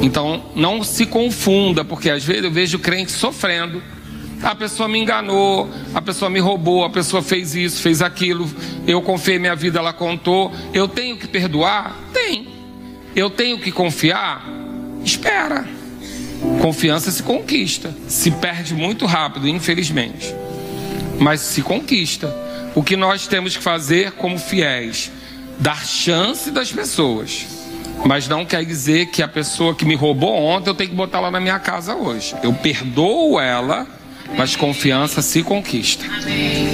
Então 0.02 0.44
não 0.56 0.84
se 0.84 1.06
confunda, 1.06 1.86
porque 1.86 2.10
às 2.10 2.24
vezes 2.24 2.44
eu 2.44 2.52
vejo 2.52 2.80
crente 2.80 3.12
sofrendo. 3.12 3.82
A 4.42 4.56
pessoa 4.56 4.90
me 4.90 4.98
enganou, 4.98 5.70
a 5.94 6.02
pessoa 6.02 6.28
me 6.28 6.40
roubou, 6.40 6.84
a 6.84 6.90
pessoa 6.90 7.22
fez 7.22 7.54
isso, 7.54 7.80
fez 7.82 8.02
aquilo. 8.02 8.50
Eu 8.88 9.00
confiei 9.02 9.38
minha 9.38 9.56
vida, 9.56 9.78
ela 9.78 9.94
contou. 9.94 10.52
Eu 10.74 10.88
tenho 10.88 11.16
que 11.16 11.28
perdoar? 11.28 11.96
Eu 13.16 13.30
tenho 13.30 13.60
que 13.60 13.72
confiar? 13.72 14.48
Espera. 15.04 15.68
Confiança 16.62 17.12
se 17.12 17.22
conquista. 17.22 17.94
Se 18.08 18.32
perde 18.32 18.74
muito 18.74 19.06
rápido, 19.06 19.48
infelizmente. 19.48 20.34
Mas 21.20 21.42
se 21.42 21.62
conquista. 21.62 22.34
O 22.74 22.82
que 22.82 22.96
nós 22.96 23.28
temos 23.28 23.56
que 23.56 23.64
fazer 23.64 24.14
como 24.14 24.40
fiéis? 24.40 25.12
Dar 25.60 25.86
chance 25.86 26.50
das 26.52 26.72
pessoas. 26.72 27.46
Mas 28.06 28.28
não 28.28 28.46
quer 28.46 28.66
dizer 28.66 29.08
que 29.08 29.22
a 29.22 29.28
pessoa 29.28 29.76
que 29.76 29.86
me 29.86 29.94
roubou 29.94 30.34
ontem 30.34 30.70
eu 30.70 30.74
tenho 30.74 30.90
que 30.90 30.96
botar 30.96 31.20
lá 31.20 31.30
na 31.30 31.40
minha 31.40 31.60
casa 31.60 31.94
hoje. 31.94 32.34
Eu 32.42 32.54
perdoo 32.54 33.40
ela, 33.40 33.86
mas 34.38 34.56
confiança 34.56 35.22
se 35.22 35.44
conquista. 35.44 36.06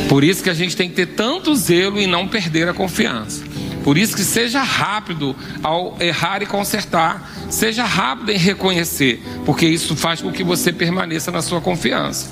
Por 0.07 0.23
isso 0.23 0.43
que 0.43 0.49
a 0.49 0.53
gente 0.53 0.77
tem 0.77 0.87
que 0.87 0.95
ter 0.95 1.07
tanto 1.07 1.55
zelo 1.55 1.99
e 1.99 2.07
não 2.07 2.27
perder 2.27 2.69
a 2.69 2.73
confiança. 2.73 3.43
Por 3.87 3.97
isso 3.97 4.17
que 4.17 4.23
seja 4.25 4.61
rápido 4.61 5.33
ao 5.63 5.95
errar 6.01 6.41
e 6.41 6.45
consertar, 6.45 7.31
seja 7.49 7.85
rápido 7.85 8.33
em 8.33 8.37
reconhecer, 8.37 9.23
porque 9.45 9.65
isso 9.65 9.95
faz 9.95 10.21
com 10.21 10.29
que 10.29 10.43
você 10.43 10.73
permaneça 10.73 11.31
na 11.31 11.41
sua 11.41 11.61
confiança. 11.61 12.29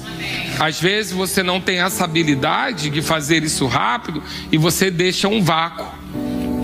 Às 0.59 0.81
vezes 0.81 1.13
você 1.13 1.41
não 1.41 1.61
tem 1.61 1.79
essa 1.79 2.03
habilidade 2.03 2.89
de 2.89 3.01
fazer 3.01 3.41
isso 3.41 3.67
rápido 3.67 4.21
e 4.51 4.57
você 4.57 4.91
deixa 4.91 5.29
um 5.29 5.41
vácuo, 5.41 5.87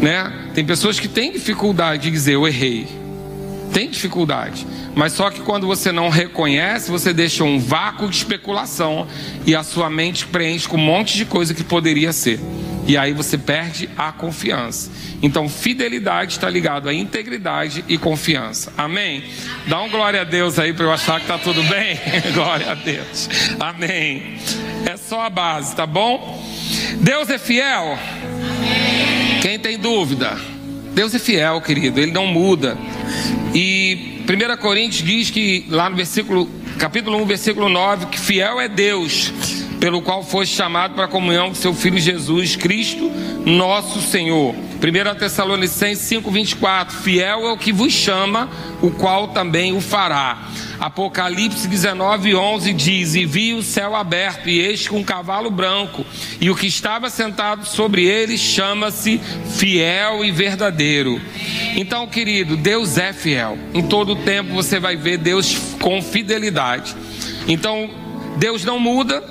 né? 0.01 0.49
Tem 0.53 0.65
pessoas 0.65 0.99
que 0.99 1.07
têm 1.07 1.31
dificuldade 1.31 2.03
de 2.03 2.11
dizer 2.11 2.33
eu 2.33 2.45
errei. 2.45 3.00
Tem 3.73 3.89
dificuldade, 3.89 4.67
mas 4.93 5.13
só 5.13 5.29
que 5.29 5.41
quando 5.41 5.65
você 5.65 5.91
não 5.91 6.09
reconhece, 6.09 6.91
você 6.91 7.13
deixa 7.13 7.43
um 7.43 7.57
vácuo 7.57 8.09
de 8.09 8.17
especulação 8.17 9.07
e 9.45 9.55
a 9.55 9.63
sua 9.63 9.89
mente 9.89 10.25
preenche 10.25 10.67
com 10.67 10.75
um 10.75 10.81
monte 10.81 11.15
de 11.15 11.25
coisa 11.25 11.53
que 11.53 11.63
poderia 11.63 12.11
ser. 12.11 12.39
E 12.87 12.97
aí 12.97 13.13
você 13.13 13.37
perde 13.37 13.89
a 13.97 14.11
confiança. 14.11 14.91
Então, 15.21 15.47
fidelidade 15.47 16.33
está 16.33 16.49
ligado 16.49 16.89
à 16.89 16.93
integridade 16.93 17.85
e 17.87 17.97
confiança. 17.97 18.73
Amém? 18.77 19.23
Dá 19.67 19.81
um 19.81 19.89
glória 19.89 20.21
a 20.21 20.23
Deus 20.23 20.57
aí 20.57 20.73
para 20.73 20.85
eu 20.85 20.91
achar 20.91 21.19
que 21.19 21.25
está 21.31 21.37
tudo 21.37 21.63
bem. 21.63 21.97
glória 22.33 22.71
a 22.71 22.75
Deus. 22.75 23.29
Amém. 23.59 24.37
É 24.85 24.97
só 24.97 25.21
a 25.21 25.29
base, 25.29 25.75
tá 25.75 25.85
bom? 25.85 26.43
Deus 26.99 27.29
é 27.29 27.37
fiel? 27.37 27.97
Quem 29.41 29.59
tem 29.59 29.77
dúvida? 29.77 30.37
Deus 30.93 31.15
é 31.15 31.19
fiel, 31.19 31.61
querido. 31.61 31.99
Ele 31.99 32.11
não 32.11 32.27
muda. 32.27 32.77
E 33.53 34.23
1 34.27 34.57
Coríntios 34.61 35.03
diz 35.03 35.29
que 35.29 35.65
lá 35.69 35.89
no 35.89 35.95
versículo, 35.95 36.49
capítulo 36.77 37.17
1, 37.21 37.25
versículo 37.25 37.69
9, 37.69 38.07
que 38.07 38.19
fiel 38.19 38.59
é 38.59 38.67
Deus 38.67 39.31
pelo 39.81 39.99
qual 40.03 40.23
foste 40.23 40.55
chamado 40.55 40.93
para 40.93 41.05
a 41.05 41.07
comunhão 41.07 41.49
com 41.49 41.55
seu 41.55 41.73
Filho 41.73 41.97
Jesus 41.97 42.55
Cristo, 42.55 43.11
nosso 43.43 43.99
Senhor. 43.99 44.53
1 44.53 45.17
Tessalonicenses 45.17 46.07
5,24: 46.07 46.91
Fiel 46.91 47.47
é 47.47 47.51
o 47.51 47.57
que 47.57 47.73
vos 47.73 47.91
chama, 47.91 48.47
o 48.79 48.91
qual 48.91 49.29
também 49.29 49.73
o 49.75 49.81
fará. 49.81 50.50
Apocalipse 50.81 51.67
19, 51.67 52.33
11 52.33 52.73
diz: 52.73 53.13
E 53.13 53.23
vi 53.23 53.53
o 53.53 53.61
céu 53.61 53.95
aberto, 53.95 54.49
e 54.49 54.59
eis 54.59 54.87
com 54.87 54.97
um 54.97 55.03
cavalo 55.03 55.51
branco, 55.51 56.03
e 56.39 56.49
o 56.49 56.55
que 56.55 56.65
estava 56.65 57.07
sentado 57.07 57.67
sobre 57.67 58.03
ele 58.03 58.35
chama-se 58.35 59.21
Fiel 59.57 60.25
e 60.25 60.31
Verdadeiro. 60.31 61.21
Então, 61.75 62.07
querido, 62.07 62.57
Deus 62.57 62.97
é 62.97 63.13
fiel. 63.13 63.59
Em 63.75 63.83
todo 63.83 64.15
tempo 64.15 64.55
você 64.55 64.79
vai 64.79 64.95
ver 64.95 65.19
Deus 65.19 65.55
com 65.79 66.01
fidelidade. 66.01 66.95
Então, 67.47 67.87
Deus 68.37 68.65
não 68.65 68.79
muda, 68.79 69.23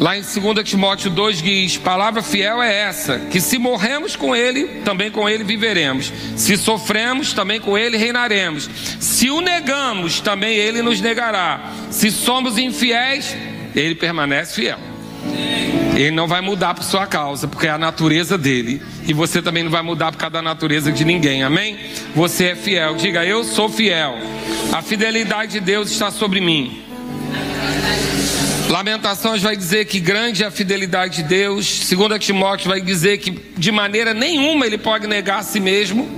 Lá 0.00 0.16
em 0.16 0.22
2 0.22 0.66
Timóteo 0.66 1.10
2 1.10 1.42
diz: 1.42 1.76
Palavra 1.76 2.22
fiel 2.22 2.62
é 2.62 2.74
essa, 2.74 3.18
que 3.18 3.38
se 3.38 3.58
morremos 3.58 4.16
com 4.16 4.34
Ele, 4.34 4.80
também 4.82 5.10
com 5.10 5.28
Ele 5.28 5.44
viveremos. 5.44 6.10
Se 6.36 6.56
sofremos, 6.56 7.34
também 7.34 7.60
com 7.60 7.76
Ele 7.76 7.98
reinaremos. 7.98 8.68
Se 8.98 9.28
o 9.28 9.42
negamos, 9.42 10.18
também 10.18 10.56
Ele 10.56 10.80
nos 10.80 11.02
negará. 11.02 11.70
Se 11.90 12.10
somos 12.10 12.56
infiéis, 12.56 13.36
Ele 13.76 13.94
permanece 13.94 14.54
fiel. 14.54 14.78
Ele 15.94 16.12
não 16.12 16.26
vai 16.26 16.40
mudar 16.40 16.72
por 16.72 16.82
sua 16.82 17.06
causa, 17.06 17.46
porque 17.46 17.66
é 17.66 17.70
a 17.70 17.76
natureza 17.76 18.38
dele. 18.38 18.80
E 19.06 19.12
você 19.12 19.42
também 19.42 19.62
não 19.62 19.70
vai 19.70 19.82
mudar 19.82 20.12
por 20.12 20.16
causa 20.16 20.32
da 20.32 20.40
natureza 20.40 20.90
de 20.90 21.04
ninguém. 21.04 21.42
Amém? 21.42 21.78
Você 22.14 22.46
é 22.46 22.56
fiel. 22.56 22.94
Diga, 22.94 23.22
eu 23.22 23.44
sou 23.44 23.68
fiel. 23.68 24.16
A 24.72 24.80
fidelidade 24.80 25.52
de 25.52 25.60
Deus 25.60 25.90
está 25.90 26.10
sobre 26.10 26.40
mim. 26.40 26.84
Lamentações 28.70 29.42
vai 29.42 29.56
dizer 29.56 29.86
que 29.86 29.98
grande 29.98 30.44
é 30.44 30.46
a 30.46 30.50
fidelidade 30.50 31.16
de 31.16 31.22
Deus. 31.24 31.66
Segunda 31.66 32.20
Timóteo 32.20 32.68
vai 32.68 32.80
dizer 32.80 33.18
que 33.18 33.32
de 33.58 33.72
maneira 33.72 34.14
nenhuma 34.14 34.64
ele 34.64 34.78
pode 34.78 35.08
negar 35.08 35.40
a 35.40 35.42
si 35.42 35.58
mesmo. 35.58 36.08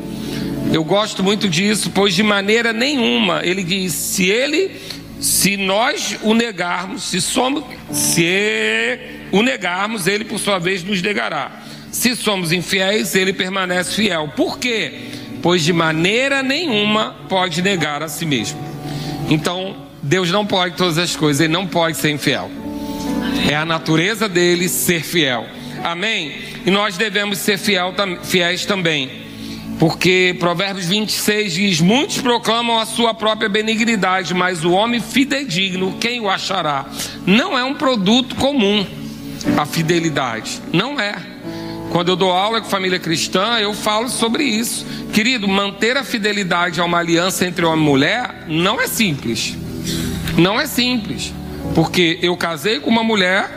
Eu 0.71 0.85
gosto 0.85 1.25
muito 1.25 1.49
disso, 1.49 1.91
pois 1.95 2.15
de 2.15 2.23
maneira 2.23 2.71
nenhuma 2.71 3.41
ele 3.43 3.65
diz: 3.65 3.95
se 3.95 4.27
ele, 4.27 4.71
se 5.19 5.57
nós 5.57 6.19
o 6.23 6.35
negarmos, 6.35 7.05
se 7.05 7.23
somos, 7.23 7.65
se 7.91 8.99
o 9.33 9.43
negarmos, 9.43 10.07
ele 10.07 10.23
por 10.23 10.38
sua 10.38 10.59
vez 10.59 10.85
nos 10.85 11.01
negará. 11.01 11.62
Se 11.91 12.15
somos 12.15 12.53
infiéis, 12.53 13.15
ele 13.15 13.33
permanece 13.33 13.95
fiel. 13.95 14.31
Por 14.37 14.59
quê? 14.59 15.09
Pois 15.41 15.65
de 15.65 15.73
maneira 15.73 16.43
nenhuma 16.43 17.17
pode 17.31 17.62
negar 17.62 18.03
a 18.03 18.09
si 18.09 18.27
mesmo. 18.27 18.61
Então, 19.31 19.91
Deus 20.03 20.31
não 20.31 20.45
pode 20.45 20.77
todas 20.77 20.99
as 20.99 21.15
coisas, 21.15 21.41
ele 21.41 21.53
não 21.53 21.67
pode 21.67 21.97
ser 21.97 22.11
infiel. 22.11 22.51
É 23.49 23.55
a 23.55 23.65
natureza 23.65 24.29
dele 24.29 24.69
ser 24.69 25.03
fiel. 25.03 25.47
Amém? 25.85 26.35
E 26.67 26.71
nós 26.71 26.97
devemos 26.97 27.38
ser 27.38 27.59
fiel, 27.59 27.95
fiéis 28.23 28.65
também. 28.65 29.23
Porque 29.79 30.37
Provérbios 30.38 30.87
26 30.87 31.53
diz: 31.53 31.81
Muitos 31.81 32.19
proclamam 32.19 32.79
a 32.79 32.87
sua 32.87 33.15
própria 33.15 33.49
benignidade, 33.49 34.35
mas 34.35 34.65
o 34.65 34.73
homem 34.73 35.01
fidedigno, 35.01 35.97
quem 35.99 36.21
o 36.21 36.31
achará? 36.31 36.87
Não 37.27 37.59
é 37.59 37.65
um 37.65 37.75
produto 37.75 38.35
comum 38.37 38.87
a 39.57 39.67
fidelidade. 39.67 40.61
Não 40.73 41.01
é. 41.01 41.15
Quando 41.91 42.09
eu 42.09 42.17
dou 42.17 42.31
aula 42.31 42.61
com 42.61 42.69
família 42.69 42.99
cristã, 42.99 43.59
eu 43.59 43.75
falo 43.75 44.09
sobre 44.09 44.45
isso. 44.45 44.87
Querido, 45.12 45.47
manter 45.47 45.97
a 45.97 46.05
fidelidade 46.05 46.81
a 46.81 46.85
uma 46.85 46.99
aliança 46.99 47.45
entre 47.45 47.65
homem 47.65 47.85
e 47.85 47.88
mulher 47.88 48.45
não 48.49 48.81
é 48.81 48.87
simples. 48.87 49.57
Não 50.37 50.61
é 50.61 50.66
simples, 50.66 51.33
porque 51.75 52.18
eu 52.23 52.37
casei 52.37 52.81
com 52.81 52.90
uma 52.90 53.03
mulher 53.03 53.49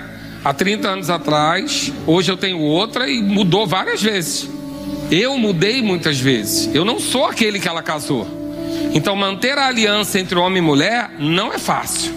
há 0.44 0.54
30 0.54 0.88
anos 0.88 1.10
atrás, 1.10 1.92
hoje 2.06 2.32
eu 2.32 2.38
tenho 2.38 2.60
outra 2.60 3.10
e 3.10 3.22
mudou 3.22 3.66
várias 3.66 4.02
vezes. 4.02 4.50
Eu 5.10 5.38
mudei 5.38 5.82
muitas 5.82 6.20
vezes. 6.20 6.74
Eu 6.74 6.84
não 6.84 7.00
sou 7.00 7.26
aquele 7.26 7.60
que 7.60 7.68
ela 7.68 7.82
casou. 7.82 8.28
Então 8.94 9.16
manter 9.16 9.58
a 9.58 9.68
aliança 9.68 10.20
entre 10.20 10.38
homem 10.38 10.60
e 10.60 10.62
mulher 10.62 11.12
não 11.20 11.54
é 11.54 11.58
fácil. 11.58 12.14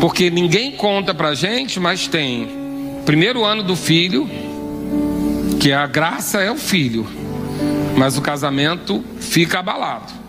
Porque 0.00 0.30
ninguém 0.30 0.72
conta 0.72 1.12
pra 1.12 1.34
gente, 1.34 1.78
mas 1.78 2.06
tem 2.06 2.48
primeiro 3.04 3.44
ano 3.44 3.62
do 3.62 3.76
filho, 3.76 4.28
que 5.58 5.72
a 5.72 5.86
graça 5.86 6.40
é 6.40 6.50
o 6.50 6.56
filho, 6.56 7.06
mas 7.96 8.16
o 8.16 8.22
casamento 8.22 9.04
fica 9.18 9.58
abalado. 9.58 10.19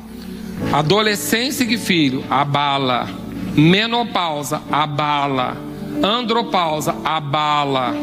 Adolescência 0.71 1.65
de 1.65 1.77
filho, 1.77 2.23
abala. 2.29 3.09
Menopausa, 3.55 4.61
abala. 4.71 5.57
Andropausa, 6.01 6.95
abala. 7.03 7.93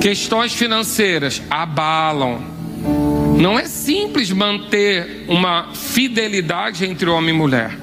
Questões 0.00 0.52
financeiras, 0.52 1.42
abalam. 1.50 2.40
Não 3.38 3.58
é 3.58 3.64
simples 3.64 4.30
manter 4.30 5.24
uma 5.28 5.68
fidelidade 5.74 6.84
entre 6.84 7.08
homem 7.08 7.34
e 7.34 7.38
mulher. 7.38 7.76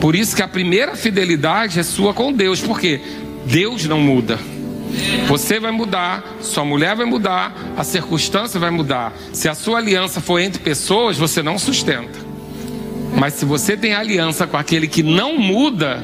Por 0.00 0.14
isso 0.14 0.36
que 0.36 0.42
a 0.42 0.48
primeira 0.48 0.96
fidelidade 0.96 1.78
é 1.78 1.82
sua 1.82 2.12
com 2.12 2.32
Deus, 2.32 2.60
porque 2.60 3.00
Deus 3.46 3.86
não 3.86 4.00
muda. 4.00 4.38
Você 5.26 5.58
vai 5.58 5.72
mudar, 5.72 6.22
sua 6.40 6.64
mulher 6.64 6.94
vai 6.94 7.06
mudar, 7.06 7.54
a 7.76 7.82
circunstância 7.82 8.60
vai 8.60 8.70
mudar. 8.70 9.12
Se 9.32 9.48
a 9.48 9.54
sua 9.54 9.78
aliança 9.78 10.20
for 10.20 10.38
entre 10.38 10.62
pessoas, 10.62 11.16
você 11.16 11.42
não 11.42 11.58
sustenta. 11.58 12.23
Mas 13.16 13.34
se 13.34 13.44
você 13.44 13.76
tem 13.76 13.94
aliança 13.94 14.46
com 14.46 14.56
aquele 14.56 14.88
que 14.88 15.02
não 15.02 15.38
muda, 15.38 16.02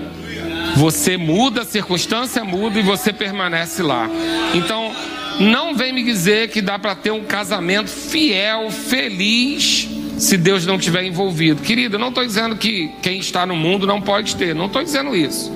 você 0.76 1.16
muda, 1.16 1.62
a 1.62 1.64
circunstância 1.64 2.44
muda 2.44 2.78
e 2.78 2.82
você 2.82 3.12
permanece 3.12 3.82
lá. 3.82 4.08
Então, 4.54 4.92
não 5.40 5.74
vem 5.74 5.92
me 5.92 6.02
dizer 6.02 6.48
que 6.48 6.60
dá 6.60 6.78
para 6.78 6.94
ter 6.94 7.10
um 7.10 7.24
casamento 7.24 7.88
fiel, 7.88 8.70
feliz, 8.70 9.88
se 10.18 10.36
Deus 10.36 10.66
não 10.66 10.76
estiver 10.76 11.02
envolvido. 11.04 11.62
Querida, 11.62 11.98
não 11.98 12.08
estou 12.08 12.24
dizendo 12.24 12.56
que 12.56 12.90
quem 13.02 13.18
está 13.18 13.46
no 13.46 13.56
mundo 13.56 13.86
não 13.86 14.00
pode 14.00 14.36
ter. 14.36 14.54
Não 14.54 14.66
estou 14.66 14.82
dizendo 14.82 15.16
isso. 15.16 15.50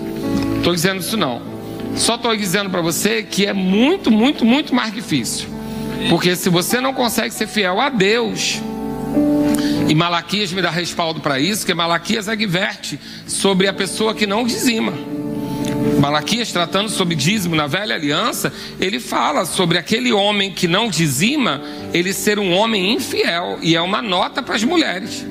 Estou 0.56 0.74
dizendo 0.74 1.00
isso 1.00 1.16
não. 1.16 1.42
Só 1.96 2.16
estou 2.16 2.34
dizendo 2.36 2.70
para 2.70 2.80
você 2.80 3.22
que 3.22 3.46
é 3.46 3.52
muito, 3.52 4.10
muito, 4.10 4.44
muito 4.44 4.74
mais 4.74 4.92
difícil. 4.92 5.48
Porque 6.08 6.34
se 6.34 6.48
você 6.48 6.80
não 6.80 6.92
consegue 6.92 7.32
ser 7.32 7.46
fiel 7.46 7.80
a 7.80 7.88
Deus, 7.88 8.60
e 9.88 9.94
Malaquias 9.94 10.52
me 10.52 10.62
dá 10.62 10.70
respaldo 10.70 11.20
para 11.20 11.38
isso, 11.38 11.66
que 11.66 11.74
Malaquias 11.74 12.28
adverte 12.28 12.98
sobre 13.26 13.68
a 13.68 13.72
pessoa 13.72 14.14
que 14.14 14.26
não 14.26 14.44
dizima. 14.44 14.92
Malaquias, 16.00 16.52
tratando 16.52 16.88
sobre 16.88 17.14
dízimo 17.14 17.54
na 17.54 17.66
velha 17.66 17.94
aliança, 17.94 18.52
ele 18.80 18.98
fala 18.98 19.44
sobre 19.44 19.78
aquele 19.78 20.12
homem 20.12 20.52
que 20.52 20.66
não 20.66 20.88
dizima, 20.88 21.62
ele 21.92 22.12
ser 22.12 22.38
um 22.38 22.52
homem 22.52 22.92
infiel, 22.94 23.58
e 23.62 23.76
é 23.76 23.80
uma 23.80 24.00
nota 24.00 24.42
para 24.42 24.54
as 24.54 24.64
mulheres. 24.64 25.24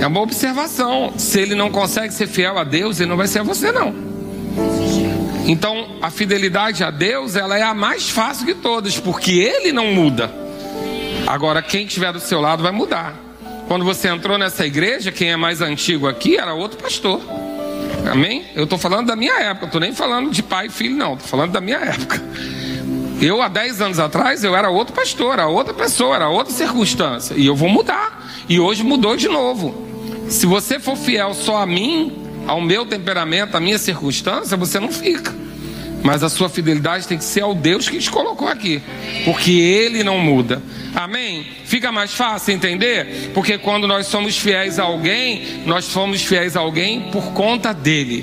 É 0.00 0.06
uma 0.06 0.20
observação. 0.20 1.14
Se 1.16 1.40
ele 1.40 1.54
não 1.54 1.70
consegue 1.70 2.12
ser 2.12 2.26
fiel 2.26 2.58
a 2.58 2.64
Deus, 2.64 3.00
ele 3.00 3.08
não 3.08 3.16
vai 3.16 3.26
ser 3.26 3.40
a 3.40 3.42
você, 3.42 3.72
não. 3.72 3.94
Então, 5.46 5.98
a 6.00 6.10
fidelidade 6.10 6.82
a 6.82 6.90
Deus, 6.90 7.36
ela 7.36 7.56
é 7.58 7.62
a 7.62 7.74
mais 7.74 8.08
fácil 8.10 8.46
de 8.46 8.54
todas, 8.54 8.98
porque 8.98 9.32
ele 9.32 9.72
não 9.72 9.88
muda. 9.88 10.30
Agora, 11.26 11.62
quem 11.62 11.86
estiver 11.86 12.12
do 12.12 12.20
seu 12.20 12.40
lado 12.40 12.62
vai 12.62 12.72
mudar. 12.72 13.23
Quando 13.66 13.84
você 13.84 14.08
entrou 14.08 14.36
nessa 14.36 14.66
igreja, 14.66 15.10
quem 15.10 15.30
é 15.30 15.36
mais 15.36 15.60
antigo 15.60 16.06
aqui 16.06 16.36
era 16.36 16.52
outro 16.52 16.78
pastor. 16.78 17.20
Amém? 18.10 18.44
Eu 18.54 18.64
estou 18.64 18.78
falando 18.78 19.06
da 19.06 19.16
minha 19.16 19.34
época, 19.40 19.66
estou 19.66 19.80
nem 19.80 19.94
falando 19.94 20.30
de 20.30 20.42
pai 20.42 20.66
e 20.66 20.70
filho, 20.70 20.94
não, 20.94 21.14
estou 21.14 21.28
falando 21.28 21.52
da 21.52 21.60
minha 21.60 21.78
época. 21.78 22.22
Eu, 23.20 23.40
há 23.40 23.48
10 23.48 23.80
anos 23.80 23.98
atrás, 23.98 24.44
eu 24.44 24.54
era 24.54 24.68
outro 24.68 24.94
pastor, 24.94 25.34
era 25.34 25.46
outra 25.48 25.72
pessoa, 25.72 26.16
era 26.16 26.28
outra 26.28 26.52
circunstância. 26.52 27.34
E 27.36 27.46
eu 27.46 27.56
vou 27.56 27.68
mudar. 27.68 28.22
E 28.48 28.60
hoje 28.60 28.82
mudou 28.82 29.16
de 29.16 29.28
novo. 29.28 29.86
Se 30.28 30.44
você 30.44 30.78
for 30.78 30.96
fiel 30.96 31.32
só 31.32 31.58
a 31.58 31.66
mim, 31.66 32.12
ao 32.46 32.60
meu 32.60 32.84
temperamento, 32.84 33.56
à 33.56 33.60
minha 33.60 33.78
circunstância, 33.78 34.56
você 34.56 34.78
não 34.78 34.92
fica. 34.92 35.34
Mas 36.04 36.22
a 36.22 36.28
sua 36.28 36.50
fidelidade 36.50 37.08
tem 37.08 37.16
que 37.16 37.24
ser 37.24 37.40
ao 37.40 37.54
Deus 37.54 37.88
que 37.88 37.98
te 37.98 38.10
colocou 38.10 38.46
aqui, 38.46 38.82
porque 39.24 39.52
Ele 39.52 40.04
não 40.04 40.18
muda. 40.18 40.62
Amém? 40.94 41.46
Fica 41.64 41.90
mais 41.90 42.12
fácil 42.12 42.52
entender? 42.52 43.30
Porque 43.32 43.56
quando 43.56 43.88
nós 43.88 44.06
somos 44.06 44.36
fiéis 44.36 44.78
a 44.78 44.82
alguém, 44.82 45.62
nós 45.64 45.86
somos 45.86 46.22
fiéis 46.22 46.58
a 46.58 46.60
alguém 46.60 47.10
por 47.10 47.32
conta 47.32 47.72
dele. 47.72 48.22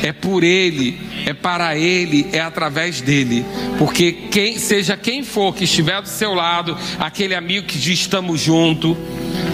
É 0.00 0.12
por 0.12 0.44
ele, 0.44 0.98
é 1.26 1.34
para 1.34 1.76
ele, 1.76 2.28
é 2.32 2.40
através 2.40 3.00
dele. 3.00 3.44
Porque 3.78 4.12
quem 4.12 4.56
seja 4.56 4.96
quem 4.96 5.24
for 5.24 5.52
que 5.52 5.64
estiver 5.64 6.00
do 6.00 6.08
seu 6.08 6.32
lado, 6.32 6.78
aquele 7.00 7.34
amigo 7.34 7.66
que 7.66 7.76
diz 7.78 7.98
estamos 7.98 8.40
junto, 8.40 8.96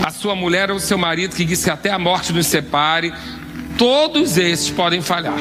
a 0.05 0.11
sua 0.11 0.37
mulher 0.37 0.71
ou 0.71 0.77
o 0.77 0.81
seu 0.81 0.99
marido 0.99 1.35
que 1.35 1.47
diz 1.47 1.65
que 1.65 1.71
até 1.71 1.91
a 1.91 1.99
morte 1.99 2.31
nos 2.31 2.47
separe, 2.47 3.12
todos 3.79 4.37
esses 4.37 4.69
podem 4.69 5.01
falhar 5.01 5.41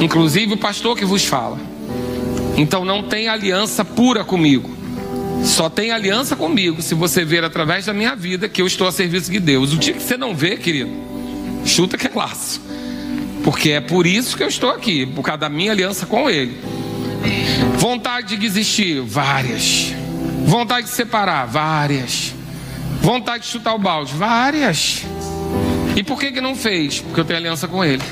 inclusive 0.00 0.54
o 0.54 0.56
pastor 0.56 0.96
que 0.96 1.04
vos 1.04 1.24
fala. 1.24 1.58
Então 2.56 2.84
não 2.84 3.02
tem 3.02 3.28
aliança 3.28 3.84
pura 3.84 4.24
comigo. 4.24 4.76
Só 5.44 5.70
tem 5.70 5.92
aliança 5.92 6.34
comigo 6.34 6.82
se 6.82 6.94
você 6.94 7.24
ver 7.24 7.44
através 7.44 7.86
da 7.86 7.92
minha 7.92 8.16
vida 8.16 8.48
que 8.48 8.60
eu 8.60 8.66
estou 8.66 8.86
a 8.86 8.92
serviço 8.92 9.30
de 9.30 9.38
Deus. 9.38 9.72
O 9.72 9.76
dia 9.76 9.94
que 9.94 10.02
você 10.02 10.16
não 10.16 10.34
vê, 10.34 10.56
querido, 10.56 10.90
chuta 11.64 11.96
que 11.96 12.06
é 12.06 12.10
laço. 12.12 12.60
Porque 13.44 13.70
é 13.70 13.80
por 13.80 14.06
isso 14.06 14.36
que 14.36 14.42
eu 14.42 14.48
estou 14.48 14.70
aqui, 14.70 15.06
por 15.06 15.22
causa 15.22 15.38
da 15.38 15.48
minha 15.48 15.70
aliança 15.70 16.04
com 16.06 16.28
Ele. 16.28 16.58
Vontade 17.76 18.28
de 18.28 18.36
desistir, 18.36 19.00
várias. 19.00 19.92
Vontade 20.44 20.88
de 20.88 20.92
separar, 20.92 21.46
várias. 21.46 22.34
Vontade 23.00 23.44
de 23.44 23.50
chutar 23.50 23.74
o 23.74 23.78
balde, 23.78 24.12
várias. 24.14 25.04
E 25.96 26.02
por 26.02 26.18
que 26.18 26.32
que 26.32 26.40
não 26.40 26.56
fez? 26.56 27.00
Porque 27.00 27.20
eu 27.20 27.24
tenho 27.24 27.38
aliança 27.38 27.68
com 27.68 27.84
Ele 27.84 28.02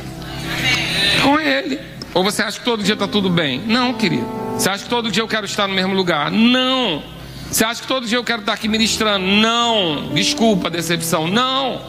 com 1.23 1.39
Ele. 1.39 1.79
Ou 2.15 2.25
você 2.25 2.43
acha 2.43 2.59
que 2.59 2.65
todo 2.65 2.83
dia 2.83 2.95
está 2.95 3.07
tudo 3.07 3.29
bem? 3.29 3.61
Não, 3.67 3.93
querido. 3.93 4.27
Você 4.57 4.71
acha 4.71 4.85
que 4.85 4.89
todo 4.89 5.11
dia 5.11 5.23
eu 5.23 5.29
quero 5.29 5.45
estar 5.45 5.69
no 5.69 5.75
mesmo 5.75 5.95
lugar? 5.95 6.31
Não. 6.31 7.03
Você 7.51 7.63
acha 7.63 7.83
que 7.83 7.87
todo 7.87 8.07
dia 8.07 8.17
eu 8.17 8.25
quero 8.25 8.41
estar 8.41 8.55
aqui 8.55 8.69
ministrando? 8.69 9.27
Não. 9.27 10.11
Desculpa 10.15 10.71
decepção. 10.71 11.29
Não. 11.29 11.81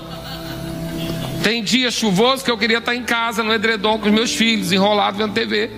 Tem 1.42 1.64
dia 1.64 1.90
chuvoso 1.90 2.44
que 2.44 2.52
eu 2.52 2.58
queria 2.58 2.80
estar 2.80 2.94
em 2.94 3.04
casa, 3.04 3.42
no 3.42 3.54
edredom, 3.54 3.98
com 4.00 4.08
os 4.08 4.14
meus 4.14 4.36
filhos, 4.36 4.74
enrolado 4.74 5.18
vendo 5.18 5.32
TV. 5.32 5.72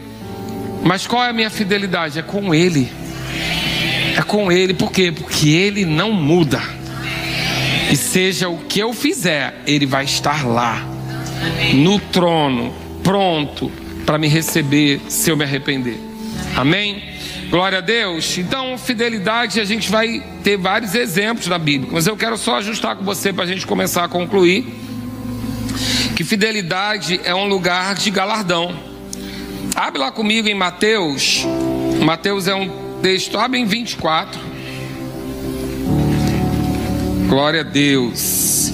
Mas 0.83 1.05
qual 1.05 1.23
é 1.23 1.29
a 1.29 1.33
minha 1.33 1.51
fidelidade? 1.51 2.17
É 2.17 2.23
com 2.23 2.53
Ele. 2.53 2.91
É 4.17 4.21
com 4.23 4.51
Ele. 4.51 4.73
Por 4.73 4.91
quê? 4.91 5.11
Porque 5.11 5.49
Ele 5.49 5.85
não 5.85 6.11
muda. 6.11 6.59
E 7.91 7.95
seja 7.95 8.49
o 8.49 8.57
que 8.57 8.79
eu 8.79 8.93
fizer, 8.93 9.61
Ele 9.67 9.85
vai 9.85 10.05
estar 10.05 10.43
lá. 10.43 10.83
No 11.73 11.99
trono 11.99 12.88
pronto 13.09 13.71
para 14.05 14.19
me 14.19 14.27
receber 14.27 15.01
se 15.09 15.31
eu 15.31 15.35
me 15.35 15.43
arrepender. 15.43 15.99
Amém? 16.55 17.01
Glória 17.49 17.79
a 17.79 17.81
Deus. 17.81 18.37
Então, 18.37 18.77
fidelidade, 18.77 19.59
a 19.59 19.65
gente 19.65 19.89
vai 19.89 20.23
ter 20.43 20.57
vários 20.57 20.93
exemplos 20.93 21.47
na 21.47 21.57
Bíblia, 21.57 21.89
mas 21.91 22.05
eu 22.05 22.15
quero 22.15 22.37
só 22.37 22.57
ajustar 22.57 22.95
com 22.95 23.03
você 23.03 23.33
para 23.33 23.45
a 23.45 23.47
gente 23.47 23.65
começar 23.65 24.03
a 24.03 24.07
concluir. 24.07 24.63
Que 26.15 26.23
fidelidade 26.23 27.19
é 27.23 27.33
um 27.33 27.47
lugar 27.47 27.95
de 27.95 28.11
galardão. 28.11 28.77
Abre 29.73 29.99
lá 29.99 30.11
comigo 30.11 30.47
em 30.47 30.53
Mateus. 30.53 31.47
Mateus 32.05 32.47
é 32.47 32.53
um 32.53 32.69
texto, 33.01 33.39
abre 33.39 33.57
em 33.57 33.65
24. 33.65 34.39
Glória 37.27 37.61
a 37.61 37.63
Deus. 37.63 38.68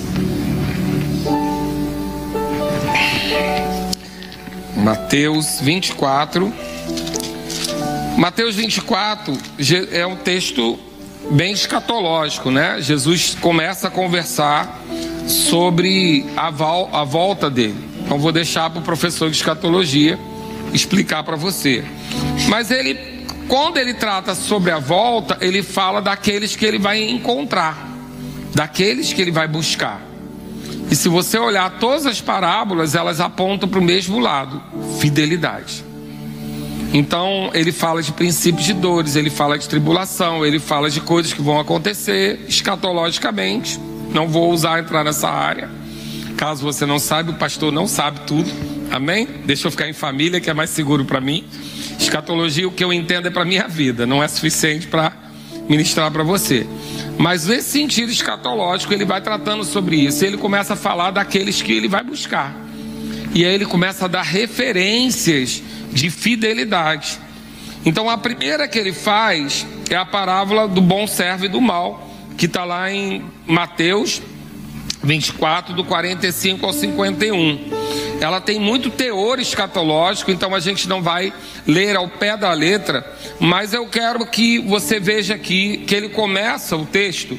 Mateus 4.76 5.60
24. 5.62 6.54
Mateus 8.18 8.56
24 8.56 9.38
é 9.92 10.06
um 10.06 10.16
texto 10.16 10.80
bem 11.32 11.54
escatológico, 11.54 12.52
né? 12.52 12.82
Jesus 12.82 13.36
começa 13.40 13.88
a 13.88 13.92
conversar 13.92 14.82
sobre 15.28 16.26
a, 16.36 16.50
vol 16.50 16.90
a 16.94 17.04
volta 17.04 17.50
dele. 17.50 17.84
Então 18.04 18.20
vou 18.20 18.32
deixar 18.32 18.70
para 18.70 18.80
o 18.80 18.84
professor 18.84 19.30
de 19.30 19.36
escatologia 19.36 20.20
explicar 20.74 21.24
para 21.24 21.36
você. 21.36 21.84
Mas 22.48 22.70
ele, 22.70 23.26
quando 23.48 23.78
ele 23.78 23.94
trata 23.94 24.36
sobre 24.36 24.72
a 24.72 24.80
volta, 24.80 25.38
ele 25.42 25.64
fala 25.64 26.02
daqueles 26.02 26.56
que 26.56 26.66
ele 26.66 26.78
vai 26.78 27.02
encontrar, 27.10 27.88
daqueles 28.54 29.14
que 29.14 29.22
ele 29.22 29.32
vai 29.32 29.48
buscar. 29.48 30.02
E 30.90 30.96
se 30.96 31.10
você 31.10 31.38
olhar 31.38 31.80
todas 31.80 32.06
as 32.06 32.22
parábolas, 32.22 32.96
elas 32.96 33.20
apontam 33.20 33.68
para 33.68 33.80
o 33.80 33.84
mesmo 33.84 34.20
lado: 34.20 34.62
fidelidade. 35.00 35.84
Então, 36.94 37.50
ele 37.54 37.72
fala 37.72 38.02
de 38.02 38.12
princípios 38.12 38.66
de 38.66 38.74
dores, 38.74 39.16
ele 39.16 39.30
fala 39.30 39.58
de 39.58 39.68
tribulação, 39.68 40.46
ele 40.46 40.60
fala 40.60 40.90
de 40.90 41.02
coisas 41.02 41.34
que 41.34 41.42
vão 41.42 41.60
acontecer 41.60 42.46
escatologicamente. 42.48 43.80
Não 44.14 44.28
vou 44.28 44.52
usar 44.52 44.80
entrar 44.80 45.04
nessa 45.04 45.28
área. 45.30 45.70
Caso 46.38 46.64
você 46.64 46.86
não 46.86 47.00
saiba, 47.00 47.32
o 47.32 47.36
pastor 47.36 47.72
não 47.72 47.88
sabe 47.88 48.22
tudo. 48.22 48.50
Amém? 48.92 49.28
Deixa 49.46 49.68
eu 49.68 49.72
ficar 49.72 49.90
em 49.90 49.94
família, 49.94 50.40
que 50.40 50.50
é 50.50 50.54
mais 50.54 50.70
seguro 50.70 51.04
para 51.04 51.20
mim. 51.20 51.44
Escatologia, 52.00 52.68
o 52.68 52.72
que 52.72 52.84
eu 52.84 52.94
entendo 52.94 53.28
é 53.28 53.32
para 53.32 53.44
minha 53.44 53.68
vida, 53.68 54.06
não 54.06 54.24
é 54.24 54.28
suficiente 54.28 54.88
para 54.88 55.12
ministrar 55.68 56.12
para 56.12 56.24
você. 56.24 56.66
Mas 57.18 57.48
nesse 57.48 57.70
sentido 57.70 58.12
escatológico, 58.12 58.94
ele 58.94 59.06
vai 59.06 59.22
tratando 59.22 59.64
sobre 59.64 59.98
isso. 59.98 60.26
Ele 60.26 60.38
começa 60.38 60.74
a 60.74 60.76
falar 60.76 61.12
daqueles 61.12 61.62
que 61.62 61.72
ele 61.72 61.88
vai 61.88 62.04
buscar. 62.04 62.56
E 63.34 63.46
aí 63.46 63.54
ele 63.54 63.66
começa 63.66 64.06
a 64.06 64.08
dar 64.08 64.22
referências 64.22 65.62
de 65.92 66.10
fidelidade. 66.10 67.20
Então 67.86 68.10
a 68.10 68.18
primeira 68.18 68.68
que 68.68 68.80
ele 68.80 68.94
faz 68.94 69.66
é 69.90 69.96
a 69.96 70.06
parábola 70.06 70.68
do 70.68 70.82
bom 70.82 71.06
servo 71.06 71.46
e 71.46 71.50
do 71.50 71.62
mal, 71.62 72.10
que 72.38 72.46
está 72.46 72.66
lá 72.66 72.92
em 72.92 73.24
Mateus 73.46 74.22
24, 75.04 75.74
do 75.74 75.84
45 75.84 76.66
ao 76.66 76.74
51. 76.74 78.05
Ela 78.20 78.40
tem 78.40 78.60
muito 78.60 78.90
teor 78.90 79.40
escatológico, 79.40 80.32
então 80.32 80.56
a 80.56 80.60
gente 80.60 80.88
não 80.88 81.02
vai 81.02 81.34
ler 81.68 81.96
ao 81.96 82.08
pé 82.08 82.38
da 82.38 82.52
letra, 82.54 83.06
mas 83.40 83.74
eu 83.74 83.86
quero 83.88 84.26
que 84.26 84.60
você 84.60 85.00
veja 85.00 85.36
aqui 85.36 85.78
que 85.86 85.94
ele 85.94 86.10
começa 86.10 86.76
o 86.76 86.86
texto 86.86 87.38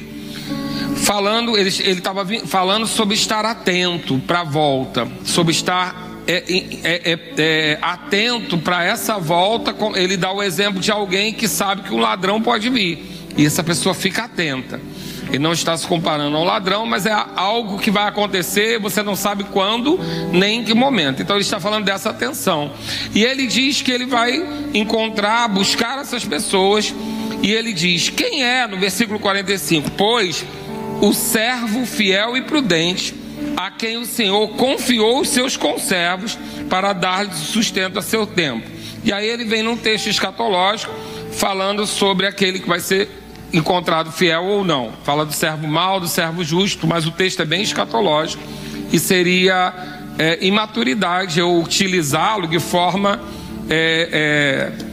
falando, 0.97 1.57
ele 1.57 1.69
estava 1.69 2.25
falando 2.45 2.85
sobre 2.85 3.15
estar 3.15 3.45
atento 3.45 4.19
para 4.19 4.41
a 4.41 4.43
volta, 4.43 5.07
sobre 5.23 5.53
estar 5.53 6.07
é, 6.27 6.43
é, 6.83 7.13
é, 7.13 7.19
é 7.37 7.79
atento 7.81 8.57
para 8.57 8.83
essa 8.83 9.17
volta. 9.17 9.73
Ele 9.95 10.17
dá 10.17 10.31
o 10.31 10.43
exemplo 10.43 10.79
de 10.79 10.91
alguém 10.91 11.33
que 11.33 11.47
sabe 11.47 11.83
que 11.83 11.93
um 11.93 11.99
ladrão 11.99 12.41
pode 12.41 12.69
vir, 12.69 13.05
e 13.37 13.45
essa 13.45 13.63
pessoa 13.63 13.95
fica 13.95 14.25
atenta. 14.25 14.79
Ele 15.29 15.39
não 15.39 15.53
está 15.53 15.75
se 15.77 15.85
comparando 15.85 16.35
ao 16.35 16.43
ladrão, 16.43 16.85
mas 16.85 17.05
é 17.05 17.25
algo 17.35 17.77
que 17.79 17.91
vai 17.91 18.07
acontecer, 18.07 18.79
você 18.79 19.03
não 19.03 19.15
sabe 19.15 19.43
quando 19.45 19.99
nem 20.31 20.59
em 20.59 20.63
que 20.63 20.73
momento. 20.73 21.21
Então 21.21 21.35
ele 21.35 21.43
está 21.43 21.59
falando 21.59 21.85
dessa 21.85 22.09
atenção. 22.09 22.71
E 23.13 23.23
ele 23.23 23.47
diz 23.47 23.81
que 23.81 23.91
ele 23.91 24.05
vai 24.05 24.45
encontrar, 24.73 25.47
buscar 25.47 25.99
essas 25.99 26.23
pessoas. 26.23 26.93
E 27.43 27.51
ele 27.51 27.73
diz: 27.73 28.09
Quem 28.09 28.43
é, 28.43 28.65
no 28.67 28.77
versículo 28.77 29.19
45? 29.19 29.91
Pois 29.91 30.45
o 31.01 31.13
servo 31.13 31.85
fiel 31.85 32.35
e 32.35 32.41
prudente, 32.41 33.13
a 33.55 33.69
quem 33.69 33.97
o 33.97 34.05
Senhor 34.05 34.47
confiou 34.49 35.21
os 35.21 35.29
seus 35.29 35.55
conservos 35.55 36.37
para 36.69 36.93
dar 36.93 37.31
sustento 37.33 37.99
a 37.99 38.01
seu 38.01 38.25
tempo. 38.25 38.67
E 39.03 39.13
aí 39.13 39.27
ele 39.27 39.45
vem 39.45 39.63
num 39.63 39.77
texto 39.77 40.07
escatológico 40.07 40.93
falando 41.33 41.85
sobre 41.85 42.25
aquele 42.25 42.59
que 42.59 42.67
vai 42.67 42.79
ser 42.79 43.09
encontrado 43.53 44.11
fiel 44.11 44.43
ou 44.43 44.63
não. 44.63 44.93
Fala 45.03 45.25
do 45.25 45.33
servo 45.33 45.67
mau, 45.67 45.99
do 45.99 46.07
servo 46.07 46.43
justo, 46.43 46.87
mas 46.87 47.05
o 47.05 47.11
texto 47.11 47.41
é 47.41 47.45
bem 47.45 47.61
escatológico 47.61 48.43
e 48.91 48.99
seria 48.99 49.73
é, 50.17 50.45
imaturidade 50.45 51.39
eu 51.39 51.59
utilizá-lo 51.59 52.47
de 52.47 52.59
forma 52.59 53.19
é, 53.69 54.71
é, 54.81 54.87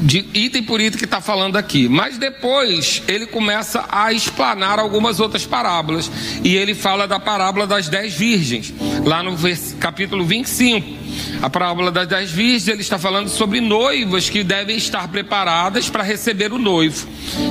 de 0.00 0.24
item 0.34 0.62
por 0.62 0.80
item 0.80 0.98
que 0.98 1.04
está 1.04 1.20
falando 1.20 1.56
aqui. 1.56 1.88
Mas 1.88 2.16
depois 2.18 3.02
ele 3.08 3.26
começa 3.26 3.84
a 3.88 4.12
explanar 4.12 4.78
algumas 4.78 5.20
outras 5.20 5.44
parábolas. 5.44 6.10
E 6.44 6.56
ele 6.56 6.74
fala 6.74 7.06
da 7.06 7.18
parábola 7.18 7.66
das 7.66 7.88
dez 7.88 8.14
virgens, 8.14 8.72
lá 9.04 9.22
no 9.22 9.36
capítulo 9.78 10.24
25. 10.24 11.05
A 11.42 11.50
parábola 11.50 11.90
das 11.90 12.30
virgens, 12.30 12.68
ele 12.68 12.80
está 12.80 12.98
falando 12.98 13.28
sobre 13.28 13.60
noivas 13.60 14.30
que 14.30 14.42
devem 14.42 14.76
estar 14.76 15.08
preparadas 15.08 15.88
para 15.88 16.02
receber 16.02 16.52
o 16.52 16.58
noivo. 16.58 17.06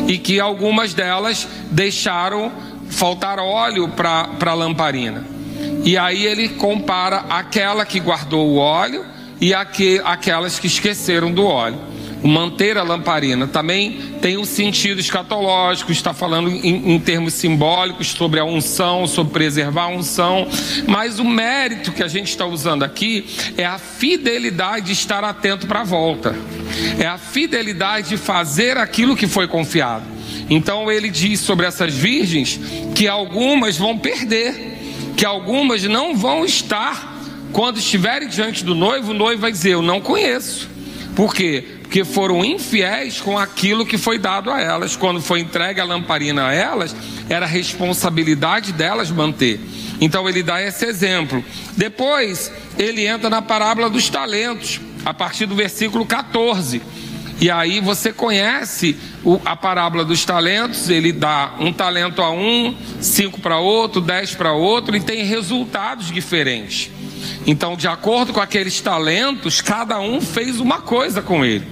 E 0.08 0.18
que 0.18 0.40
algumas 0.40 0.94
delas 0.94 1.48
deixaram 1.72 2.52
faltar 2.90 3.40
óleo 3.40 3.90
para 3.90 4.30
a 4.40 4.54
lamparina. 4.54 5.26
E 5.84 5.98
aí 5.98 6.26
ele 6.26 6.50
compara 6.50 7.26
aquela 7.30 7.86
que 7.86 8.00
guardou 8.00 8.48
o 8.48 8.58
óleo 8.58 9.06
e 9.40 9.54
aquelas 9.54 10.60
que 10.60 10.68
esqueceram 10.68 11.32
do 11.32 11.46
óleo 11.46 11.95
manter 12.28 12.78
a 12.78 12.84
lamparina. 12.84 13.48
Também 13.48 14.16
tem 14.22 14.38
um 14.38 14.46
sentido 14.46 15.00
escatológico, 15.00 15.92
está 15.92 16.14
falando 16.14 16.50
em, 16.50 16.96
em, 16.96 17.00
termos 17.00 17.34
simbólicos 17.34 18.08
sobre 18.08 18.40
a 18.40 18.46
unção, 18.46 19.08
sobre 19.08 19.34
preservar 19.34 19.84
a 19.84 19.88
unção. 19.88 20.48
Mas 20.88 21.20
o 21.20 21.24
mérito 21.24 21.92
que 21.92 22.04
a 22.04 22.08
gente 22.08 22.30
está 22.30 22.46
usando 22.46 22.84
aqui 22.84 23.26
é 23.58 23.66
a 23.66 23.78
fidelidade 23.78 24.88
de 24.88 24.94
estar 24.94 25.24
atento 25.24 25.68
para 25.68 25.82
a 25.82 25.84
volta, 25.84 26.36
é 27.00 27.06
a 27.06 27.18
fidelidade 27.18 28.10
de 28.10 28.18
fazer 28.18 28.78
aquilo 28.78 29.16
que 29.16 29.28
foi 29.28 29.48
confiado. 29.48 30.04
Então 30.50 30.92
ele 30.92 31.10
diz 31.10 31.40
sobre 31.40 31.66
essas 31.66 31.94
virgens 31.94 32.60
que 32.94 33.08
algumas 33.08 33.78
vão 33.78 33.98
perder, 33.98 34.78
que 35.16 35.26
algumas 35.26 35.84
não 35.84 36.16
vão 36.16 36.46
estar. 36.46 37.14
Quando 37.52 37.78
estiverem 37.78 38.28
diante 38.28 38.66
do 38.66 38.76
noivo, 38.76 39.12
o 39.12 39.14
noivo 39.14 39.42
vai 39.42 39.52
dizer: 39.52 39.72
Eu 39.72 39.82
não 39.82 40.02
conheço. 40.02 40.70
Por 41.16 41.34
quê? 41.34 41.64
Porque 41.96 42.04
foram 42.04 42.44
infiéis 42.44 43.22
com 43.22 43.38
aquilo 43.38 43.86
que 43.86 43.98
foi 43.98 44.18
dado 44.18 44.52
a 44.52 44.60
elas. 44.60 44.98
Quando 44.98 45.22
foi 45.22 45.40
entregue 45.40 45.80
a 45.80 45.86
lamparina 45.86 46.48
a 46.48 46.54
elas, 46.54 46.94
era 47.30 47.46
responsabilidade 47.46 48.74
delas 48.74 49.10
manter. 49.10 49.62
Então 50.02 50.28
ele 50.28 50.44
dá 50.44 50.62
esse 50.62 50.86
exemplo. 50.86 51.42
Depois, 51.78 52.52
ele 52.78 53.08
entra 53.08 53.30
na 53.30 53.42
parábola 53.42 53.90
dos 53.90 54.10
talentos, 54.10 54.82
a 55.06 55.14
partir 55.14 55.46
do 55.46 55.56
versículo 55.56 56.06
14. 56.06 56.82
E 57.40 57.50
aí 57.50 57.80
você 57.80 58.12
conhece 58.12 58.98
a 59.46 59.56
parábola 59.56 60.04
dos 60.04 60.26
talentos, 60.26 60.90
ele 60.90 61.14
dá 61.14 61.54
um 61.62 61.72
talento 61.72 62.22
a 62.22 62.30
um, 62.30 62.76
cinco 63.00 63.40
para 63.40 63.60
outro, 63.60 64.02
dez 64.02 64.36
para 64.36 64.52
outro, 64.52 64.98
e 64.98 65.00
tem 65.00 65.24
resultados 65.24 66.12
diferentes. 66.12 66.92
Então, 67.48 67.76
de 67.76 67.88
acordo 67.88 68.34
com 68.34 68.40
aqueles 68.40 68.82
talentos, 68.82 69.62
cada 69.62 70.00
um 70.00 70.20
fez 70.20 70.60
uma 70.60 70.82
coisa 70.82 71.22
com 71.22 71.44
ele. 71.44 71.66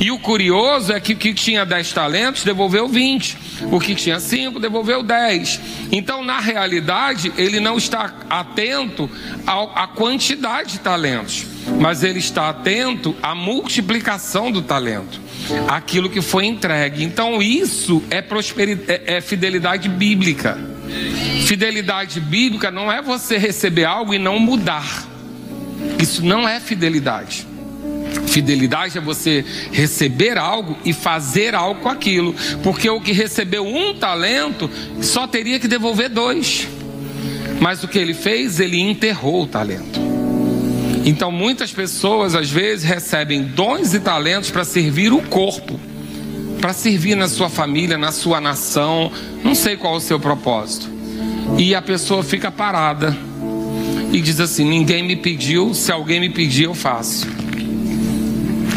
E 0.00 0.10
o 0.10 0.18
curioso 0.18 0.92
é 0.92 1.00
que 1.00 1.12
o 1.12 1.16
que 1.16 1.32
tinha 1.32 1.64
10 1.64 1.92
talentos 1.92 2.44
devolveu 2.44 2.88
20, 2.88 3.38
o 3.70 3.78
que 3.78 3.94
tinha 3.94 4.18
5 4.18 4.58
devolveu 4.58 5.02
10. 5.02 5.60
Então, 5.92 6.24
na 6.24 6.40
realidade, 6.40 7.32
ele 7.36 7.60
não 7.60 7.76
está 7.76 8.12
atento 8.28 9.10
à 9.46 9.86
quantidade 9.86 10.72
de 10.72 10.78
talentos, 10.80 11.46
mas 11.80 12.02
ele 12.02 12.18
está 12.18 12.48
atento 12.48 13.14
à 13.22 13.34
multiplicação 13.34 14.50
do 14.50 14.62
talento, 14.62 15.20
aquilo 15.68 16.10
que 16.10 16.20
foi 16.20 16.46
entregue. 16.46 17.04
Então, 17.04 17.40
isso 17.40 18.02
é, 18.10 18.18
é, 18.18 19.16
é 19.16 19.20
fidelidade 19.20 19.88
bíblica. 19.88 20.79
Fidelidade 21.46 22.20
bíblica 22.20 22.70
não 22.70 22.90
é 22.90 23.02
você 23.02 23.36
receber 23.36 23.84
algo 23.84 24.14
e 24.14 24.18
não 24.18 24.38
mudar. 24.38 25.08
Isso 25.98 26.24
não 26.24 26.48
é 26.48 26.60
fidelidade. 26.60 27.46
Fidelidade 28.26 28.98
é 28.98 29.00
você 29.00 29.44
receber 29.72 30.38
algo 30.38 30.76
e 30.84 30.92
fazer 30.92 31.54
algo 31.54 31.80
com 31.80 31.88
aquilo, 31.88 32.34
porque 32.62 32.88
o 32.88 33.00
que 33.00 33.12
recebeu 33.12 33.66
um 33.66 33.94
talento 33.94 34.70
só 35.00 35.26
teria 35.26 35.58
que 35.58 35.66
devolver 35.66 36.08
dois, 36.08 36.68
mas 37.60 37.82
o 37.82 37.88
que 37.88 37.98
ele 37.98 38.14
fez, 38.14 38.60
ele 38.60 38.80
enterrou 38.80 39.42
o 39.42 39.46
talento. 39.46 40.00
Então, 41.04 41.32
muitas 41.32 41.72
pessoas 41.72 42.34
às 42.34 42.50
vezes 42.50 42.84
recebem 42.84 43.42
dons 43.42 43.94
e 43.94 44.00
talentos 44.00 44.50
para 44.50 44.64
servir 44.64 45.12
o 45.12 45.22
corpo, 45.22 45.80
para 46.60 46.72
servir 46.72 47.16
na 47.16 47.28
sua 47.28 47.48
família, 47.48 47.96
na 47.96 48.12
sua 48.12 48.40
nação, 48.40 49.10
não 49.42 49.54
sei 49.54 49.76
qual 49.76 49.94
o 49.94 50.00
seu 50.00 50.20
propósito, 50.20 50.88
e 51.58 51.74
a 51.74 51.80
pessoa 51.80 52.22
fica 52.22 52.50
parada 52.50 53.16
e 54.12 54.20
diz 54.20 54.38
assim: 54.40 54.64
Ninguém 54.64 55.02
me 55.02 55.16
pediu, 55.16 55.74
se 55.74 55.90
alguém 55.90 56.20
me 56.20 56.28
pedir, 56.28 56.64
eu 56.64 56.74
faço. 56.74 57.26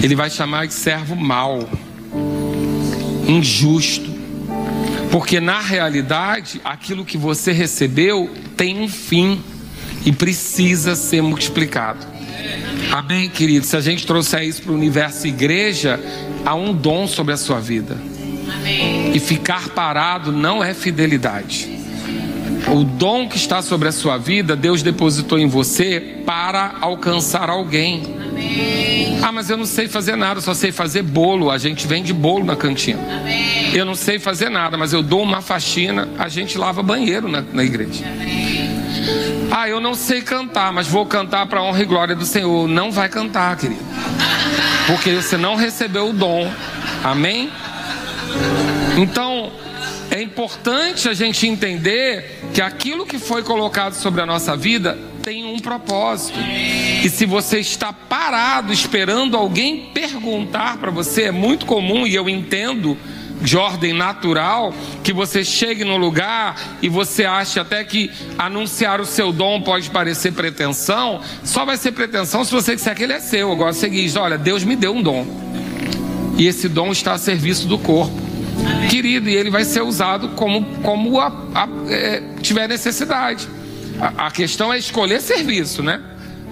Ele 0.01 0.15
vai 0.15 0.29
chamar 0.29 0.67
de 0.67 0.73
servo 0.73 1.15
mau, 1.15 1.69
injusto, 3.27 4.11
porque 5.11 5.39
na 5.39 5.59
realidade 5.59 6.59
aquilo 6.63 7.05
que 7.05 7.17
você 7.17 7.51
recebeu 7.51 8.29
tem 8.57 8.81
um 8.81 8.87
fim 8.87 9.41
e 10.05 10.11
precisa 10.11 10.95
ser 10.95 11.21
multiplicado. 11.21 12.05
Amém, 12.91 13.29
querido? 13.29 13.65
Se 13.65 13.77
a 13.77 13.81
gente 13.81 14.05
trouxer 14.05 14.43
isso 14.43 14.61
para 14.61 14.71
o 14.71 14.75
universo 14.75 15.25
igreja, 15.25 15.99
há 16.45 16.55
um 16.55 16.73
dom 16.73 17.07
sobre 17.07 17.33
a 17.33 17.37
sua 17.37 17.59
vida. 17.59 17.97
Amém. 18.53 19.11
E 19.13 19.19
ficar 19.19 19.69
parado 19.69 20.31
não 20.31 20.63
é 20.63 20.73
fidelidade. 20.73 21.69
O 22.71 22.83
dom 22.83 23.27
que 23.27 23.35
está 23.35 23.61
sobre 23.61 23.89
a 23.89 23.91
sua 23.91 24.17
vida, 24.17 24.55
Deus 24.55 24.81
depositou 24.81 25.37
em 25.37 25.47
você 25.47 26.21
para 26.25 26.75
alcançar 26.79 27.49
alguém. 27.49 28.03
Amém. 28.29 29.19
Ah, 29.21 29.31
mas 29.31 29.49
eu 29.49 29.57
não 29.57 29.65
sei 29.65 29.87
fazer 29.87 30.15
nada, 30.15 30.39
só 30.41 30.53
sei 30.53 30.71
fazer 30.71 31.01
bolo. 31.01 31.51
A 31.51 31.57
gente 31.57 31.85
vende 31.85 32.13
bolo 32.13 32.45
na 32.45 32.55
cantina. 32.55 32.99
Amém. 33.19 33.75
Eu 33.75 33.85
não 33.85 33.95
sei 33.95 34.17
fazer 34.17 34.49
nada, 34.49 34.77
mas 34.77 34.93
eu 34.93 35.03
dou 35.03 35.21
uma 35.21 35.41
faxina. 35.41 36.07
A 36.17 36.29
gente 36.29 36.57
lava 36.57 36.81
banheiro 36.81 37.27
na, 37.27 37.41
na 37.41 37.63
igreja. 37.63 38.03
Ah, 39.51 39.67
eu 39.69 39.79
não 39.79 39.93
sei 39.93 40.21
cantar, 40.21 40.71
mas 40.71 40.87
vou 40.87 41.05
cantar 41.05 41.45
para 41.47 41.59
a 41.59 41.63
honra 41.63 41.81
e 41.81 41.85
glória 41.85 42.15
do 42.15 42.25
Senhor. 42.25 42.67
Não 42.67 42.91
vai 42.91 43.09
cantar, 43.09 43.55
querido. 43.57 43.81
Porque 44.87 45.15
você 45.15 45.37
não 45.37 45.55
recebeu 45.55 46.09
o 46.09 46.13
dom. 46.13 46.51
Amém? 47.03 47.51
Então, 48.97 49.51
é 50.11 50.21
importante 50.21 51.09
a 51.09 51.13
gente 51.13 51.47
entender 51.47 52.39
que 52.53 52.61
aquilo 52.61 53.05
que 53.05 53.17
foi 53.17 53.41
colocado 53.41 53.93
sobre 53.93 54.21
a 54.21 54.25
nossa 54.25 54.55
vida 54.55 54.97
tem 55.23 55.45
um 55.45 55.57
propósito. 55.57 56.37
E 57.03 57.09
se 57.09 57.25
você 57.25 57.59
está 57.59 57.91
parado 57.91 58.71
esperando 58.71 59.37
alguém 59.37 59.89
perguntar 59.93 60.77
para 60.77 60.91
você, 60.91 61.23
é 61.23 61.31
muito 61.31 61.65
comum 61.65 62.05
e 62.05 62.13
eu 62.13 62.29
entendo 62.29 62.97
de 63.43 63.57
ordem 63.57 63.93
natural 63.93 64.73
que 65.03 65.13
você 65.13 65.43
chegue 65.43 65.83
no 65.83 65.97
lugar 65.97 66.77
e 66.81 66.89
você 66.89 67.25
acha 67.25 67.61
até 67.61 67.83
que 67.83 68.09
anunciar 68.37 68.99
o 68.99 69.05
seu 69.05 69.31
dom 69.31 69.61
pode 69.61 69.89
parecer 69.89 70.31
pretensão, 70.31 71.21
só 71.43 71.65
vai 71.65 71.77
ser 71.77 71.91
pretensão 71.91 72.43
se 72.43 72.51
você 72.51 72.75
disser 72.75 72.95
que 72.95 73.03
ele 73.03 73.13
é 73.13 73.19
seu. 73.19 73.51
Agora 73.51 73.71
o 73.71 73.75
seguinte, 73.75 74.17
olha, 74.17 74.37
Deus 74.37 74.63
me 74.63 74.75
deu 74.75 74.95
um 74.95 75.01
dom. 75.01 75.25
E 76.37 76.47
esse 76.47 76.67
dom 76.67 76.91
está 76.91 77.13
a 77.13 77.17
serviço 77.17 77.67
do 77.67 77.77
corpo 77.77 78.23
querido, 78.89 79.29
e 79.29 79.35
ele 79.35 79.49
vai 79.49 79.65
ser 79.65 79.81
usado 79.81 80.29
como, 80.29 80.63
como 80.81 81.19
a, 81.19 81.27
a, 81.53 81.67
é, 81.89 82.21
tiver 82.41 82.67
necessidade. 82.67 83.47
A, 83.99 84.27
a 84.27 84.31
questão 84.31 84.71
é 84.71 84.77
escolher 84.77 85.21
serviço, 85.21 85.81
né? 85.81 86.01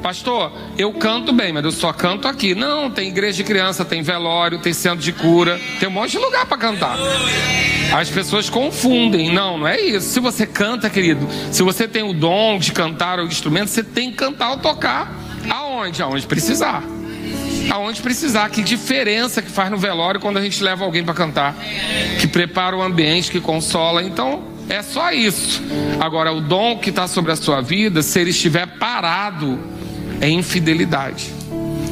Pastor, 0.02 0.52
eu 0.78 0.92
canto 0.94 1.32
bem, 1.32 1.54
mas 1.54 1.64
eu 1.64 1.72
só 1.72 1.94
canto 1.94 2.28
aqui. 2.28 2.56
Não, 2.56 2.90
tem 2.90 3.10
igreja 3.10 3.38
de 3.38 3.44
criança, 3.44 3.86
tem 3.86 4.02
velório, 4.02 4.58
tem 4.58 4.74
centro 4.74 5.00
de 5.00 5.14
cura, 5.14 5.60
tem 5.80 5.88
um 5.88 5.92
monte 5.92 6.12
de 6.12 6.18
lugar 6.18 6.46
para 6.48 6.58
cantar. 6.58 6.98
As 7.94 8.10
pessoas 8.10 8.50
confundem. 8.50 9.32
Não, 9.32 9.60
não 9.60 9.68
é 9.68 9.80
isso. 9.80 10.10
Se 10.10 10.20
você 10.20 10.48
canta, 10.48 10.90
querido, 10.90 11.28
se 11.52 11.62
você 11.62 11.88
tem 11.88 12.04
o 12.04 12.14
dom 12.14 12.58
de 12.58 12.72
cantar 12.72 13.20
o 13.20 13.28
instrumento, 13.28 13.70
você 13.70 13.84
tem 13.84 14.10
que 14.10 14.18
cantar 14.18 14.52
ou 14.52 14.58
tocar. 14.58 15.14
Aonde? 15.50 16.02
Aonde 16.02 16.26
precisar. 16.26 16.84
Aonde 17.70 18.02
precisar. 18.02 18.50
Que 18.50 18.64
diferença 18.64 19.42
que 19.42 19.52
faz 19.52 19.70
no 19.70 19.78
velório 19.78 20.20
quando 20.20 20.38
a 20.38 20.42
gente 20.42 20.64
leva 20.64 20.84
alguém 20.84 21.04
para 21.04 21.14
cantar. 21.14 21.56
Que 22.20 22.28
prepara 22.28 22.76
o 22.76 22.82
ambiente, 22.82 23.30
que 23.30 23.40
consola. 23.40 24.02
Então, 24.02 24.52
é 24.70 24.82
só 24.82 25.12
isso. 25.12 25.62
Agora, 26.00 26.32
o 26.32 26.40
dom 26.40 26.78
que 26.78 26.90
está 26.90 27.08
sobre 27.08 27.32
a 27.32 27.36
sua 27.36 27.62
vida, 27.62 28.02
se 28.02 28.20
ele 28.20 28.30
estiver 28.30 28.66
parado, 28.80 29.60
é 30.22 30.30
infidelidade. 30.30 31.34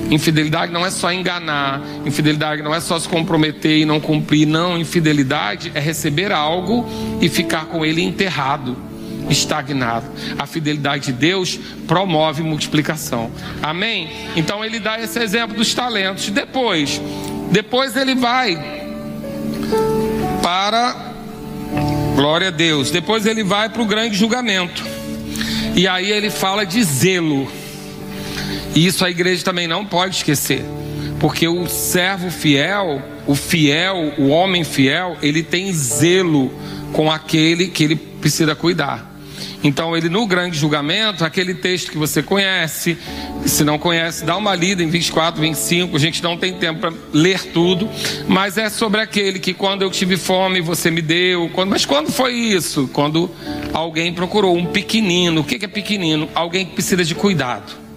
Infidelidade 0.09 0.71
não 0.71 0.85
é 0.85 0.89
só 0.89 1.11
enganar, 1.11 1.81
infidelidade 2.05 2.61
não 2.63 2.73
é 2.73 2.79
só 2.79 2.97
se 2.99 3.07
comprometer 3.07 3.79
e 3.79 3.85
não 3.85 3.99
cumprir, 3.99 4.47
não. 4.47 4.77
Infidelidade 4.77 5.71
é 5.75 5.79
receber 5.79 6.31
algo 6.31 6.87
e 7.21 7.29
ficar 7.29 7.65
com 7.65 7.85
ele 7.85 8.01
enterrado, 8.01 8.75
estagnado. 9.29 10.07
A 10.37 10.47
fidelidade 10.47 11.07
de 11.07 11.13
Deus 11.13 11.59
promove 11.87 12.41
multiplicação. 12.41 13.29
Amém? 13.61 14.09
Então 14.35 14.65
ele 14.65 14.79
dá 14.79 14.99
esse 14.99 15.19
exemplo 15.19 15.55
dos 15.55 15.73
talentos. 15.73 16.29
Depois, 16.29 16.99
depois 17.51 17.95
ele 17.95 18.15
vai 18.15 18.55
para 20.41 21.09
glória 22.15 22.47
a 22.47 22.51
Deus. 22.51 22.89
Depois 22.89 23.27
ele 23.27 23.43
vai 23.43 23.69
para 23.69 23.81
o 23.81 23.85
grande 23.85 24.17
julgamento. 24.17 24.83
E 25.75 25.87
aí 25.87 26.11
ele 26.11 26.31
fala 26.31 26.65
de 26.65 26.83
zelo. 26.83 27.58
E 28.79 28.85
isso 28.85 29.03
a 29.03 29.09
igreja 29.09 29.43
também 29.43 29.67
não 29.67 29.85
pode 29.85 30.15
esquecer. 30.15 30.63
Porque 31.19 31.45
o 31.49 31.67
servo 31.67 32.31
fiel, 32.31 33.01
o 33.27 33.35
fiel, 33.35 34.13
o 34.17 34.29
homem 34.29 34.63
fiel, 34.63 35.17
ele 35.21 35.43
tem 35.43 35.73
zelo 35.73 36.49
com 36.93 37.11
aquele 37.11 37.67
que 37.67 37.83
ele 37.83 37.97
precisa 37.97 38.55
cuidar. 38.55 39.05
Então, 39.61 39.97
ele 39.97 40.07
no 40.07 40.25
grande 40.25 40.57
julgamento, 40.57 41.25
aquele 41.25 41.53
texto 41.53 41.91
que 41.91 41.97
você 41.97 42.23
conhece, 42.23 42.97
se 43.45 43.65
não 43.65 43.77
conhece, 43.77 44.23
dá 44.23 44.37
uma 44.37 44.55
lida 44.55 44.81
em 44.81 44.87
24, 44.87 45.41
25. 45.41 45.97
A 45.97 45.99
gente 45.99 46.23
não 46.23 46.37
tem 46.37 46.53
tempo 46.53 46.79
para 46.79 46.93
ler 47.11 47.51
tudo, 47.51 47.89
mas 48.29 48.57
é 48.57 48.69
sobre 48.69 49.01
aquele 49.01 49.39
que 49.39 49.53
quando 49.53 49.81
eu 49.81 49.91
tive 49.91 50.15
fome 50.15 50.61
você 50.61 50.89
me 50.89 51.01
deu. 51.01 51.49
Quando, 51.49 51.69
mas 51.69 51.83
quando 51.83 52.13
foi 52.13 52.31
isso? 52.33 52.89
Quando 52.93 53.29
alguém 53.73 54.13
procurou 54.13 54.55
um 54.55 54.67
pequenino. 54.67 55.41
O 55.41 55.43
que 55.43 55.65
é 55.65 55.67
pequenino? 55.67 56.29
Alguém 56.33 56.65
que 56.65 56.75
precisa 56.75 57.03
de 57.03 57.13
cuidado. 57.13 57.88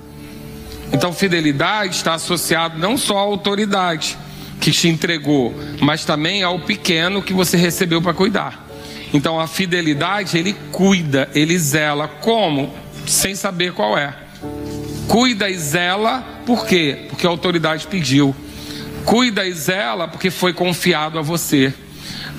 Então, 0.93 1.13
fidelidade 1.13 1.97
está 1.97 2.15
associado 2.15 2.79
não 2.79 2.97
só 2.97 3.19
à 3.19 3.23
autoridade 3.23 4.19
que 4.61 4.71
te 4.71 4.89
entregou, 4.89 5.55
mas 5.81 6.05
também 6.05 6.43
ao 6.43 6.61
pequeno 6.61 7.23
que 7.23 7.33
você 7.33 7.57
recebeu 7.57 8.01
para 8.01 8.15
cuidar. 8.15 8.69
Então, 9.13 9.41
a 9.41 9.47
fidelidade, 9.47 10.39
ele 10.39 10.55
cuida, 10.71 11.29
ele 11.35 11.59
zela. 11.59 12.09
Como? 12.09 12.73
Sem 13.07 13.35
saber 13.35 13.73
qual 13.73 13.99
é. 13.99 14.15
Cuida 15.09 15.51
e 15.51 15.59
zela, 15.59 16.25
por 16.47 16.67
quê? 16.67 17.07
Porque 17.09 17.27
a 17.27 17.31
autoridade 17.31 17.87
pediu. 17.87 18.35
Cuida 19.05 19.45
e 19.45 19.53
zela 19.53 20.07
porque 20.07 20.31
foi 20.31 20.53
confiado 20.53 21.19
a 21.19 21.23
você. 21.23 21.75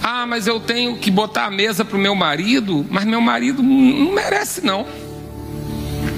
Ah, 0.01 0.25
mas 0.25 0.47
eu 0.47 0.59
tenho 0.59 0.97
que 0.97 1.11
botar 1.11 1.45
a 1.45 1.51
mesa 1.51 1.85
para 1.85 1.97
o 1.97 1.99
meu 1.99 2.15
marido, 2.15 2.85
mas 2.89 3.05
meu 3.05 3.21
marido 3.21 3.61
não 3.61 4.13
merece, 4.13 4.65
não. 4.65 4.85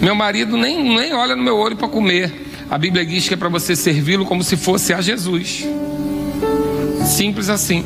Meu 0.01 0.15
marido 0.15 0.57
nem, 0.57 0.95
nem 0.95 1.13
olha 1.13 1.35
no 1.35 1.43
meu 1.43 1.57
olho 1.57 1.75
para 1.75 1.87
comer. 1.87 2.31
A 2.69 2.77
Bíblia 2.77 3.05
diz 3.05 3.27
que 3.27 3.33
é 3.33 3.37
para 3.37 3.49
você 3.49 3.75
servi-lo 3.75 4.25
como 4.25 4.43
se 4.43 4.57
fosse 4.57 4.93
a 4.93 5.01
Jesus. 5.01 5.65
Simples 7.05 7.49
assim. 7.49 7.85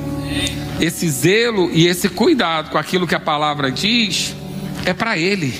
Esse 0.79 1.09
zelo 1.09 1.69
e 1.73 1.87
esse 1.87 2.07
cuidado 2.07 2.71
com 2.71 2.77
aquilo 2.77 3.05
que 3.05 3.15
a 3.15 3.19
palavra 3.19 3.71
diz 3.71 4.33
é 4.85 4.93
para 4.93 5.17
ele. 5.17 5.53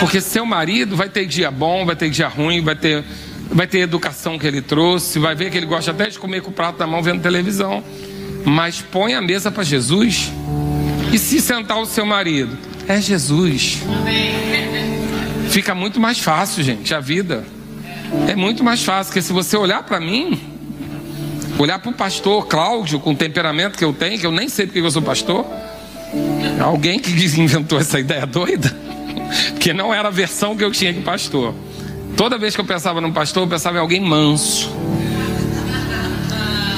Porque 0.00 0.20
seu 0.20 0.46
marido 0.46 0.96
vai 0.96 1.08
ter 1.08 1.26
dia 1.26 1.50
bom, 1.50 1.84
vai 1.84 1.96
ter 1.96 2.08
dia 2.10 2.28
ruim, 2.28 2.62
vai 2.62 2.74
ter, 2.74 3.04
vai 3.50 3.66
ter 3.66 3.80
educação 3.80 4.38
que 4.38 4.46
ele 4.46 4.62
trouxe, 4.62 5.18
vai 5.18 5.34
ver 5.34 5.50
que 5.50 5.56
ele 5.56 5.66
gosta 5.66 5.90
até 5.90 6.08
de 6.08 6.18
comer 6.18 6.42
com 6.42 6.50
o 6.50 6.52
prato 6.52 6.78
na 6.78 6.86
mão 6.86 7.02
vendo 7.02 7.22
televisão. 7.22 7.84
Mas 8.44 8.80
põe 8.80 9.14
a 9.14 9.20
mesa 9.20 9.50
para 9.50 9.62
Jesus. 9.62 10.30
E 11.12 11.18
se 11.18 11.40
sentar 11.40 11.78
o 11.78 11.86
seu 11.86 12.06
marido? 12.06 12.56
É 12.88 13.00
Jesus. 13.00 13.82
Fica 15.56 15.74
muito 15.74 15.98
mais 15.98 16.18
fácil, 16.18 16.62
gente, 16.62 16.94
a 16.94 17.00
vida. 17.00 17.42
É 18.28 18.36
muito 18.36 18.62
mais 18.62 18.84
fácil, 18.84 19.06
porque 19.06 19.22
se 19.22 19.32
você 19.32 19.56
olhar 19.56 19.82
para 19.84 19.98
mim, 19.98 20.38
olhar 21.58 21.78
para 21.78 21.90
o 21.90 21.94
pastor 21.94 22.46
Cláudio, 22.46 23.00
com 23.00 23.12
o 23.12 23.16
temperamento 23.16 23.78
que 23.78 23.82
eu 23.82 23.94
tenho, 23.94 24.18
que 24.18 24.26
eu 24.26 24.30
nem 24.30 24.50
sei 24.50 24.66
porque 24.66 24.80
eu 24.80 24.90
sou 24.90 25.00
pastor, 25.00 25.46
alguém 26.62 26.98
que 26.98 27.10
inventou 27.40 27.78
essa 27.78 27.98
ideia 27.98 28.26
doida, 28.26 28.70
porque 29.52 29.72
não 29.72 29.94
era 29.94 30.08
a 30.08 30.10
versão 30.10 30.54
que 30.54 30.62
eu 30.62 30.70
tinha 30.70 30.92
de 30.92 31.00
pastor. 31.00 31.54
Toda 32.18 32.36
vez 32.36 32.54
que 32.54 32.60
eu 32.60 32.66
pensava 32.66 33.00
num 33.00 33.10
pastor, 33.10 33.44
eu 33.44 33.48
pensava 33.48 33.78
em 33.78 33.80
alguém 33.80 34.02
manso. 34.02 34.70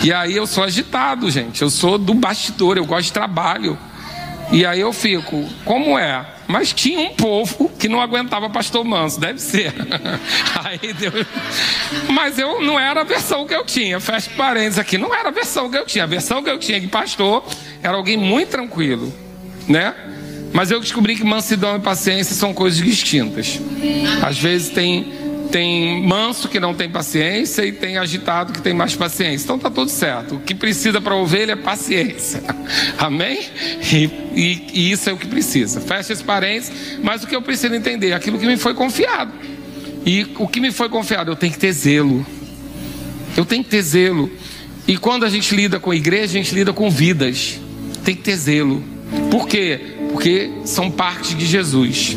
E 0.05 0.13
aí 0.13 0.37
eu 0.37 0.47
sou 0.47 0.63
agitado, 0.63 1.29
gente. 1.33 1.63
Eu 1.63 1.69
sou 1.69 1.99
do 1.99 2.15
bastidor, 2.15 2.77
eu 2.77 2.87
gosto 2.87 3.07
de 3.07 3.13
trabalho. 3.13 3.77
E 4.51 4.65
aí 4.65 4.81
eu 4.81 4.93
fico, 4.93 5.47
como 5.65 5.99
é? 5.99 6.25
Mas 6.47 6.73
tinha 6.73 6.99
um 7.01 7.11
povo 7.15 7.71
que 7.79 7.89
não 7.89 8.01
aguentava 8.01 8.49
pastor 8.49 8.83
manso, 8.83 9.21
deve 9.21 9.39
ser. 9.39 9.75
Aí 10.65 10.95
Deus... 10.95 11.27
Mas 12.09 12.39
eu 12.39 12.63
não 12.63 12.81
era 12.81 13.03
a 13.03 13.05
versão 13.05 13.47
que 13.47 13.55
eu 13.55 13.65
tinha. 13.67 14.01
Fecha 14.01 14.31
parênteses 14.35 14.79
aqui, 14.79 14.97
não 14.97 15.15
era 15.15 15.29
a 15.29 15.33
versão 15.33 15.71
que 15.71 15.77
eu 15.77 15.85
tinha. 15.85 16.05
A 16.05 16.07
versão 16.07 16.43
que 16.43 16.49
eu 16.49 16.59
tinha 16.59 16.81
de 16.81 16.89
pastor 16.89 17.45
era 17.83 17.95
alguém 17.95 18.17
muito 18.17 18.49
tranquilo, 18.49 19.13
né? 19.69 19.95
Mas 20.51 20.71
eu 20.71 20.81
descobri 20.81 21.15
que 21.15 21.25
mansidão 21.25 21.77
e 21.77 21.81
paciência 21.81 22.35
são 22.35 22.55
coisas 22.55 22.83
distintas. 22.83 23.61
Às 24.23 24.39
vezes 24.39 24.71
tem 24.71 25.13
tem 25.51 26.03
manso 26.03 26.49
que 26.49 26.61
não 26.61 26.75
tem 26.75 26.89
paciência 26.89 27.65
e 27.65 27.73
tem 27.73 27.97
agitado 27.97 28.53
que 28.53 28.61
tem 28.61 28.75
mais 28.75 28.95
paciência. 28.95 29.45
Então 29.45 29.59
tá 29.59 29.71
tudo 29.71 29.91
certo. 29.91 30.37
O 30.37 30.41
que 30.41 30.55
precisa 30.55 31.01
para 31.01 31.15
ovelha 31.15 31.53
é 31.53 31.57
paciência. 31.57 32.43
Amém? 32.99 33.41
E, 33.93 34.05
e, 34.35 34.67
e, 34.73 34.91
isso 34.91 35.09
é 35.09 35.13
o 35.13 35.17
que 35.17 35.27
precisa. 35.27 35.81
Fecha 35.81 36.13
esse 36.13 36.23
parênteses. 36.23 36.99
Mas 37.03 37.23
o 37.23 37.27
que 37.27 37.35
eu 37.35 37.43
preciso 37.43 37.75
entender? 37.75 38.13
Aquilo 38.13 38.39
que 38.39 38.47
me 38.47 38.57
foi 38.57 38.75
confiado. 38.75 39.33
E 40.05 40.27
o 40.39 40.47
que 40.47 40.61
me 40.61 40.71
foi 40.71 40.89
confiado? 40.89 41.31
Eu 41.31 41.37
tenho 41.37 41.53
que 41.53 41.59
ter 41.59 41.73
zelo. 41.73 42.25
Eu 43.37 43.45
tenho 43.45 43.63
que 43.63 43.71
ter 43.71 43.83
zelo. 43.83 44.31
E 44.87 44.97
quando 44.97 45.25
a 45.25 45.29
gente 45.29 45.55
lida 45.55 45.79
com 45.79 45.91
a 45.91 45.97
igreja, 45.97 46.25
a 46.39 46.43
gente 46.43 46.55
lida 46.55 46.73
com 46.73 46.91
vidas. 46.91 47.61
Tem 48.05 48.15
que 48.15 48.23
ter 48.23 48.37
zelo. 48.37 48.83
Por 49.31 49.47
quê? 49.47 49.81
Porque 50.13 50.51
são 50.65 50.91
parte 50.91 51.35
de 51.35 51.47
Jesus. 51.47 52.17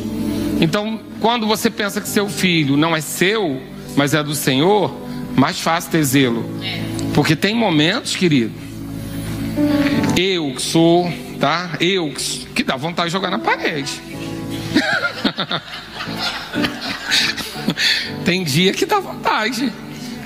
Então, 0.61 0.99
quando 1.19 1.47
você 1.47 1.71
pensa 1.71 1.99
que 1.99 2.07
seu 2.07 2.29
filho 2.29 2.77
não 2.77 2.95
é 2.95 3.01
seu, 3.01 3.59
mas 3.95 4.13
é 4.13 4.23
do 4.23 4.35
Senhor, 4.35 4.95
mais 5.35 5.59
fácil 5.59 5.89
ter 5.89 6.03
zelo. 6.03 6.45
Porque 7.15 7.35
tem 7.35 7.55
momentos, 7.55 8.15
querido, 8.15 8.53
eu 10.15 10.53
que 10.53 10.61
sou, 10.61 11.11
tá? 11.39 11.71
Eu 11.79 12.13
que 12.55 12.63
dá 12.63 12.75
vontade 12.75 13.07
de 13.07 13.13
jogar 13.13 13.31
na 13.31 13.39
parede. 13.39 13.99
tem 18.23 18.43
dia 18.43 18.71
que 18.71 18.85
dá 18.85 18.99
vontade. 18.99 19.73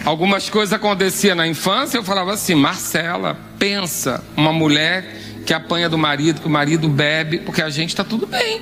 Algumas 0.04 0.50
coisas 0.50 0.74
aconteciam 0.74 1.36
na 1.36 1.48
infância, 1.48 1.98
eu 1.98 2.04
falava 2.04 2.34
assim: 2.34 2.56
Marcela, 2.56 3.40
pensa, 3.58 4.22
uma 4.36 4.52
mulher 4.52 5.16
que 5.46 5.54
apanha 5.54 5.88
do 5.88 5.98
marido, 5.98 6.42
que 6.42 6.48
o 6.48 6.50
marido 6.50 6.90
bebe, 6.90 7.40
porque 7.40 7.62
a 7.62 7.70
gente 7.70 7.90
está 7.90 8.04
tudo 8.04 8.28
bem. 8.28 8.62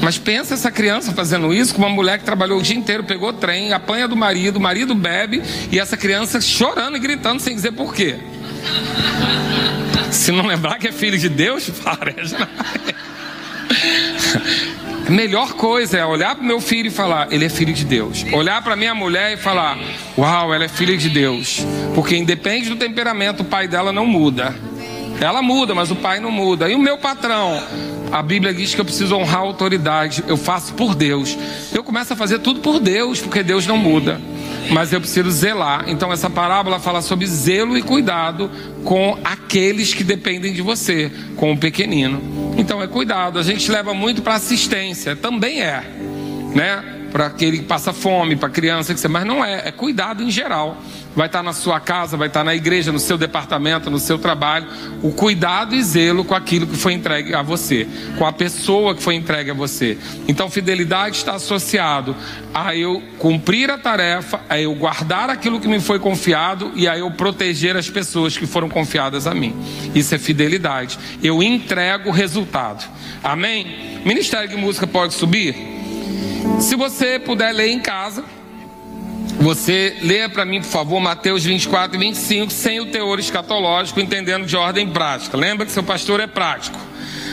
Mas 0.00 0.18
pensa 0.18 0.54
essa 0.54 0.70
criança 0.70 1.12
fazendo 1.12 1.52
isso 1.52 1.74
com 1.74 1.82
uma 1.82 1.88
mulher 1.88 2.18
que 2.18 2.24
trabalhou 2.24 2.58
o 2.58 2.62
dia 2.62 2.76
inteiro, 2.76 3.04
pegou 3.04 3.32
trem, 3.32 3.72
apanha 3.72 4.06
do 4.06 4.16
marido, 4.16 4.56
o 4.56 4.60
marido 4.60 4.94
bebe 4.94 5.42
e 5.70 5.78
essa 5.78 5.96
criança 5.96 6.40
chorando 6.40 6.96
e 6.96 7.00
gritando 7.00 7.40
sem 7.40 7.54
dizer 7.54 7.72
por 7.72 7.94
quê. 7.94 8.16
Se 10.10 10.30
não 10.30 10.46
lembrar 10.46 10.78
que 10.78 10.88
é 10.88 10.92
filho 10.92 11.18
de 11.18 11.28
Deus, 11.28 11.70
parece. 11.82 12.36
A 15.06 15.10
melhor 15.10 15.52
coisa 15.54 15.98
é 15.98 16.04
olhar 16.04 16.34
para 16.34 16.44
meu 16.44 16.60
filho 16.60 16.86
e 16.86 16.90
falar, 16.90 17.30
ele 17.30 17.44
é 17.44 17.48
filho 17.48 17.74
de 17.74 17.84
Deus. 17.84 18.24
Olhar 18.32 18.62
para 18.62 18.74
minha 18.74 18.94
mulher 18.94 19.32
e 19.32 19.36
falar, 19.36 19.78
uau, 20.16 20.54
ela 20.54 20.64
é 20.64 20.68
filha 20.68 20.96
de 20.96 21.10
Deus. 21.10 21.64
Porque 21.94 22.16
independe 22.16 22.68
do 22.70 22.76
temperamento, 22.76 23.40
o 23.40 23.44
pai 23.44 23.68
dela 23.68 23.92
não 23.92 24.06
muda. 24.06 24.54
Ela 25.20 25.42
muda, 25.42 25.74
mas 25.74 25.90
o 25.90 25.96
pai 25.96 26.20
não 26.20 26.30
muda. 26.30 26.68
E 26.70 26.74
o 26.74 26.78
meu 26.78 26.96
patrão? 26.96 27.62
A 28.14 28.22
Bíblia 28.22 28.54
diz 28.54 28.72
que 28.72 28.80
eu 28.80 28.84
preciso 28.84 29.16
honrar 29.16 29.38
a 29.38 29.40
autoridade. 29.40 30.22
Eu 30.28 30.36
faço 30.36 30.72
por 30.74 30.94
Deus. 30.94 31.36
Eu 31.74 31.82
começo 31.82 32.12
a 32.12 32.16
fazer 32.16 32.38
tudo 32.38 32.60
por 32.60 32.78
Deus, 32.78 33.20
porque 33.20 33.42
Deus 33.42 33.66
não 33.66 33.76
muda. 33.76 34.20
Mas 34.70 34.92
eu 34.92 35.00
preciso 35.00 35.28
zelar. 35.32 35.86
Então 35.88 36.12
essa 36.12 36.30
parábola 36.30 36.78
fala 36.78 37.02
sobre 37.02 37.26
zelo 37.26 37.76
e 37.76 37.82
cuidado 37.82 38.48
com 38.84 39.18
aqueles 39.24 39.92
que 39.92 40.04
dependem 40.04 40.52
de 40.52 40.62
você, 40.62 41.10
com 41.34 41.54
o 41.54 41.58
pequenino. 41.58 42.54
Então 42.56 42.80
é 42.80 42.86
cuidado. 42.86 43.36
A 43.36 43.42
gente 43.42 43.68
leva 43.68 43.92
muito 43.92 44.22
para 44.22 44.34
assistência, 44.34 45.16
também 45.16 45.60
é, 45.60 45.82
né? 46.54 46.94
para 47.14 47.26
aquele 47.26 47.58
que 47.58 47.64
passa 47.64 47.92
fome, 47.92 48.34
para 48.34 48.48
criança, 48.48 48.92
mas 49.08 49.24
não 49.24 49.44
é, 49.44 49.68
é 49.68 49.70
cuidado 49.70 50.20
em 50.20 50.30
geral. 50.32 50.76
Vai 51.14 51.26
estar 51.26 51.42
na 51.42 51.52
sua 51.52 51.78
casa, 51.78 52.16
vai 52.16 52.28
estar 52.28 52.42
na 52.42 52.54
igreja, 52.54 52.90
no 52.90 52.98
seu 52.98 53.16
departamento, 53.16 53.90
no 53.90 53.98
seu 53.98 54.18
trabalho. 54.18 54.66
O 55.02 55.12
cuidado 55.12 55.74
e 55.74 55.82
zelo 55.82 56.24
com 56.24 56.34
aquilo 56.34 56.66
que 56.66 56.76
foi 56.76 56.92
entregue 56.92 57.34
a 57.34 57.42
você, 57.42 57.86
com 58.18 58.26
a 58.26 58.32
pessoa 58.32 58.94
que 58.94 59.02
foi 59.02 59.14
entregue 59.14 59.50
a 59.50 59.54
você. 59.54 59.96
Então, 60.26 60.50
fidelidade 60.50 61.16
está 61.16 61.34
associado 61.34 62.16
a 62.52 62.74
eu 62.74 63.02
cumprir 63.18 63.70
a 63.70 63.78
tarefa, 63.78 64.40
a 64.48 64.60
eu 64.60 64.74
guardar 64.74 65.30
aquilo 65.30 65.60
que 65.60 65.68
me 65.68 65.80
foi 65.80 65.98
confiado 65.98 66.72
e 66.74 66.88
a 66.88 66.98
eu 66.98 67.10
proteger 67.12 67.76
as 67.76 67.88
pessoas 67.88 68.36
que 68.36 68.46
foram 68.46 68.68
confiadas 68.68 69.26
a 69.26 69.34
mim. 69.34 69.54
Isso 69.94 70.14
é 70.14 70.18
fidelidade. 70.18 70.98
Eu 71.22 71.42
entrego 71.42 72.08
o 72.08 72.12
resultado. 72.12 72.84
Amém? 73.22 74.02
Ministério 74.04 74.48
de 74.48 74.56
Música 74.56 74.86
pode 74.86 75.14
subir? 75.14 75.54
Se 76.60 76.76
você 76.76 77.18
puder 77.18 77.52
ler 77.52 77.68
em 77.68 77.80
casa. 77.80 78.24
Você 79.40 79.96
lê 80.02 80.28
para 80.28 80.44
mim, 80.44 80.60
por 80.60 80.68
favor, 80.68 81.00
Mateus 81.00 81.44
24 81.44 81.96
e 81.96 81.98
25, 81.98 82.52
sem 82.52 82.80
o 82.80 82.86
teor 82.86 83.18
escatológico, 83.18 84.00
entendendo 84.00 84.46
de 84.46 84.56
ordem 84.56 84.88
prática. 84.88 85.36
Lembra 85.36 85.66
que 85.66 85.72
seu 85.72 85.82
pastor 85.82 86.20
é 86.20 86.26
prático. 86.26 86.78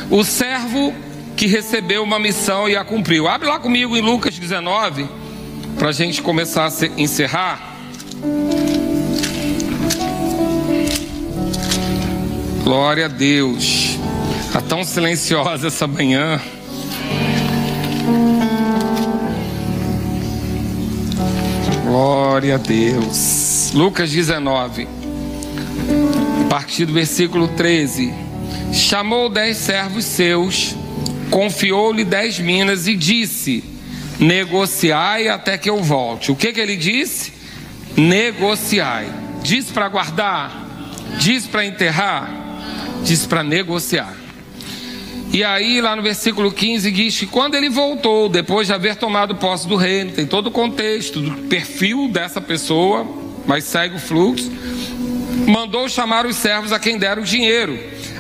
O 0.10 0.24
servo 0.24 0.94
que 1.38 1.48
recebeu 1.48 2.04
uma 2.04 2.20
missão 2.20 2.68
e 2.68 2.76
a 2.76 2.84
cumpriu. 2.84 3.28
Abre 3.28 3.48
lá 3.48 3.60
comigo 3.60 3.96
em 3.96 4.02
Lucas 4.02 4.38
19, 4.38 5.08
para 5.78 5.90
a 5.90 5.92
gente 5.92 6.22
começar 6.22 6.68
a 6.68 7.02
encerrar. 7.02 7.78
Glória 12.64 13.06
a 13.06 13.10
Deus. 13.10 13.98
Está 14.46 14.62
tão 14.62 14.84
silenciosa 14.84 15.68
essa 15.68 15.88
manhã. 15.88 16.40
Glória 21.92 22.56
a 22.56 22.58
Deus. 22.58 23.72
Lucas 23.74 24.10
19, 24.12 24.88
a 26.46 26.48
partir 26.48 26.86
do 26.86 26.94
versículo 26.94 27.50
13. 27.50 28.14
Chamou 28.72 29.28
dez 29.28 29.58
servos 29.58 30.06
seus, 30.06 30.74
confiou-lhe 31.30 32.06
dez 32.06 32.40
minas 32.40 32.88
e 32.88 32.96
disse: 32.96 33.62
Negociai 34.18 35.28
até 35.28 35.58
que 35.58 35.70
eu 35.70 35.84
volte. 35.84 36.32
O 36.32 36.36
que, 36.36 36.54
que 36.54 36.62
ele 36.62 36.78
disse? 36.78 37.34
Negociai. 37.98 39.10
Diz 39.44 39.70
para 39.70 39.90
guardar, 39.90 40.90
diz 41.20 41.46
para 41.46 41.66
enterrar, 41.66 42.32
diz 43.04 43.26
para 43.26 43.44
negociar. 43.44 44.16
E 45.34 45.46
aí, 45.46 45.80
lá 45.80 45.96
no 45.96 46.02
versículo 46.02 46.52
15, 46.52 46.92
diz 46.92 47.18
que 47.18 47.26
quando 47.26 47.56
ele 47.56 47.70
voltou, 47.70 48.28
depois 48.28 48.68
de 48.68 48.74
haver 48.74 48.98
tomado 48.98 49.36
posse 49.36 49.66
do 49.66 49.78
reino, 49.78 50.12
tem 50.12 50.26
todo 50.26 50.48
o 50.48 50.52
contexto 50.52 51.22
do 51.22 51.48
perfil 51.48 52.10
dessa 52.10 52.42
pessoa, 52.42 53.08
mas 53.48 53.64
segue 53.64 53.96
o 53.96 54.00
fluxo, 54.00 54.52
mandou 55.48 55.88
chamar 55.88 56.26
os 56.26 56.36
servos 56.36 56.74
a 56.74 56.80
quem 56.80 56.98
deram 56.98 57.22
o 57.22 57.26
dinheiro, 57.26 57.80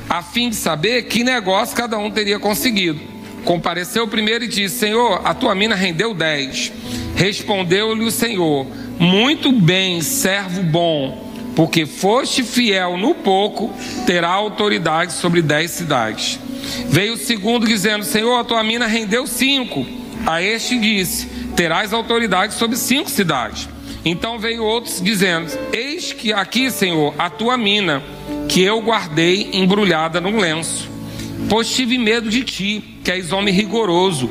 a 0.09 0.23
fim 0.23 0.49
de 0.49 0.55
saber 0.55 1.03
que 1.03 1.21
negócio 1.21 1.75
cada 1.75 1.97
um 1.97 2.09
teria 2.09 2.39
conseguido. 2.39 3.01
Compareceu 3.43 4.05
o 4.05 4.07
primeiro 4.07 4.45
e 4.45 4.47
disse: 4.47 4.79
Senhor, 4.79 5.21
a 5.25 5.33
tua 5.33 5.53
mina 5.53 5.75
rendeu 5.75 6.13
dez. 6.13 6.71
Respondeu-lhe 7.15 8.05
o 8.05 8.11
Senhor: 8.11 8.65
Muito 8.97 9.51
bem, 9.51 10.01
servo 10.01 10.63
bom, 10.63 11.30
porque 11.55 11.85
foste 11.85 12.43
fiel 12.43 12.97
no 12.97 13.13
pouco, 13.15 13.73
terá 14.05 14.29
autoridade 14.29 15.13
sobre 15.13 15.41
dez 15.41 15.71
cidades. 15.71 16.39
Veio 16.87 17.13
o 17.13 17.17
segundo 17.17 17.67
dizendo: 17.67 18.03
Senhor, 18.03 18.37
a 18.37 18.43
tua 18.43 18.63
mina 18.63 18.87
rendeu 18.87 19.27
cinco. 19.27 19.85
A 20.25 20.41
este 20.41 20.77
disse: 20.77 21.27
Terás 21.55 21.93
autoridade 21.93 22.53
sobre 22.53 22.77
cinco 22.77 23.09
cidades. 23.09 23.67
Então 24.03 24.39
veio 24.39 24.63
outros 24.63 25.01
dizendo: 25.01 25.51
Eis 25.73 26.13
que 26.13 26.33
aqui, 26.33 26.71
Senhor, 26.71 27.13
a 27.17 27.29
tua 27.29 27.57
mina, 27.57 28.01
que 28.47 28.61
eu 28.61 28.81
guardei 28.81 29.49
embrulhada 29.53 30.21
num 30.21 30.39
lenço. 30.39 30.89
Pois 31.49 31.69
tive 31.69 31.97
medo 31.97 32.29
de 32.29 32.43
ti, 32.43 32.83
que 33.03 33.11
és 33.11 33.31
homem 33.31 33.53
rigoroso. 33.53 34.29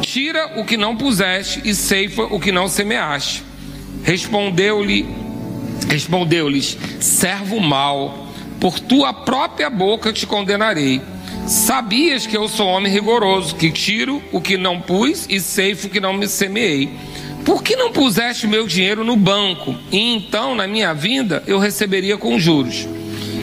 Tira 0.00 0.58
o 0.60 0.64
que 0.64 0.76
não 0.76 0.96
puseste 0.96 1.60
e 1.64 1.74
ceifa 1.74 2.22
o 2.24 2.40
que 2.40 2.52
não 2.52 2.68
semeaste. 2.68 3.42
Respondeu-lhe, 4.04 5.06
respondeu-lhes: 5.92 6.78
Servo 7.00 7.60
mau, 7.60 8.28
por 8.58 8.80
tua 8.80 9.12
própria 9.12 9.68
boca 9.68 10.12
te 10.12 10.26
condenarei. 10.26 11.00
Sabias 11.46 12.26
que 12.26 12.36
eu 12.36 12.48
sou 12.48 12.68
homem 12.68 12.92
rigoroso, 12.92 13.56
que 13.56 13.70
tiro 13.70 14.22
o 14.32 14.40
que 14.40 14.56
não 14.56 14.80
pus 14.80 15.26
e 15.28 15.40
ceifo 15.40 15.88
o 15.88 15.90
que 15.90 16.00
não 16.00 16.12
me 16.12 16.28
semeei. 16.28 16.90
Por 17.44 17.62
que 17.62 17.74
não 17.74 17.90
puseste 17.90 18.46
meu 18.46 18.66
dinheiro 18.66 19.04
no 19.04 19.16
banco? 19.16 19.74
E 19.90 19.98
então, 20.14 20.54
na 20.54 20.66
minha 20.66 20.94
vinda, 20.94 21.42
eu 21.46 21.58
receberia 21.58 22.16
com 22.16 22.38
juros. 22.38 22.86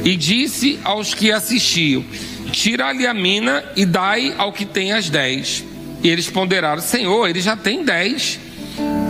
E 0.05 0.15
disse 0.15 0.79
aos 0.83 1.13
que 1.13 1.31
assistiam: 1.31 2.03
Tira-lhe 2.51 3.05
a 3.05 3.13
mina 3.13 3.63
e 3.75 3.85
dai 3.85 4.33
ao 4.37 4.53
que 4.53 4.65
tem 4.65 4.93
as 4.93 5.09
dez. 5.09 5.63
E 6.01 6.09
eles 6.09 6.29
ponderaram: 6.29 6.81
Senhor, 6.81 7.27
ele 7.27 7.41
já 7.41 7.57
tem 7.57 7.83
dez. 7.83 8.39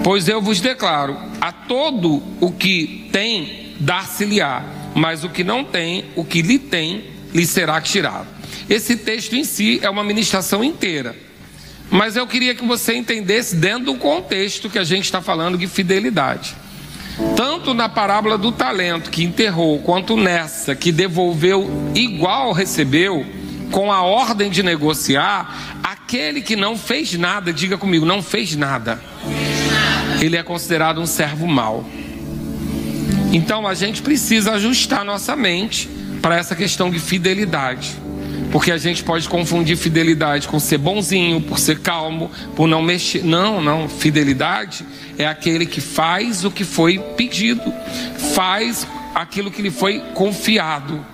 Pois 0.09 0.27
eu 0.27 0.41
vos 0.41 0.59
declaro: 0.59 1.15
a 1.39 1.51
todo 1.51 2.23
o 2.41 2.51
que 2.51 3.07
tem, 3.11 3.75
dar-se-lhe-á, 3.79 4.63
mas 4.95 5.23
o 5.23 5.29
que 5.29 5.43
não 5.43 5.63
tem, 5.63 6.05
o 6.15 6.25
que 6.25 6.41
lhe 6.41 6.57
tem, 6.57 7.11
lhe 7.31 7.45
será 7.45 7.79
tirado. 7.79 8.25
Esse 8.67 8.95
texto 8.95 9.35
em 9.35 9.43
si 9.43 9.79
é 9.83 9.87
uma 9.87 10.03
ministração 10.03 10.63
inteira. 10.63 11.15
Mas 11.91 12.15
eu 12.15 12.25
queria 12.25 12.55
que 12.55 12.65
você 12.65 12.95
entendesse 12.95 13.55
dentro 13.55 13.85
do 13.85 13.95
contexto 13.97 14.67
que 14.67 14.79
a 14.79 14.83
gente 14.83 15.03
está 15.03 15.21
falando 15.21 15.59
de 15.59 15.67
fidelidade. 15.67 16.55
Tanto 17.35 17.75
na 17.75 17.87
parábola 17.87 18.35
do 18.35 18.51
talento 18.51 19.11
que 19.11 19.23
enterrou, 19.23 19.77
quanto 19.77 20.17
nessa 20.17 20.73
que 20.73 20.91
devolveu 20.91 21.91
igual 21.93 22.51
recebeu, 22.51 23.23
com 23.69 23.91
a 23.91 24.01
ordem 24.01 24.49
de 24.49 24.63
negociar, 24.63 25.77
aquele 25.83 26.41
que 26.41 26.55
não 26.55 26.75
fez 26.75 27.13
nada, 27.13 27.53
diga 27.53 27.77
comigo, 27.77 28.07
não 28.07 28.23
fez 28.23 28.55
nada. 28.55 28.99
Ele 30.19 30.37
é 30.37 30.43
considerado 30.43 30.99
um 30.99 31.05
servo 31.05 31.47
mau. 31.47 31.85
Então 33.31 33.67
a 33.67 33.73
gente 33.73 34.01
precisa 34.01 34.53
ajustar 34.53 35.05
nossa 35.05 35.35
mente 35.35 35.89
para 36.21 36.37
essa 36.37 36.55
questão 36.55 36.89
de 36.89 36.99
fidelidade. 36.99 37.95
Porque 38.51 38.71
a 38.71 38.77
gente 38.77 39.03
pode 39.03 39.29
confundir 39.29 39.77
fidelidade 39.77 40.47
com 40.47 40.59
ser 40.59 40.79
bonzinho, 40.79 41.39
por 41.39 41.59
ser 41.59 41.79
calmo, 41.79 42.31
por 42.55 42.67
não 42.67 42.81
mexer. 42.81 43.23
Não, 43.23 43.61
não. 43.61 43.87
Fidelidade 43.87 44.83
é 45.17 45.27
aquele 45.27 45.65
que 45.65 45.79
faz 45.79 46.43
o 46.43 46.49
que 46.49 46.63
foi 46.63 46.97
pedido, 47.15 47.71
faz 48.33 48.87
aquilo 49.13 49.51
que 49.51 49.61
lhe 49.61 49.69
foi 49.69 49.99
confiado. 50.15 51.05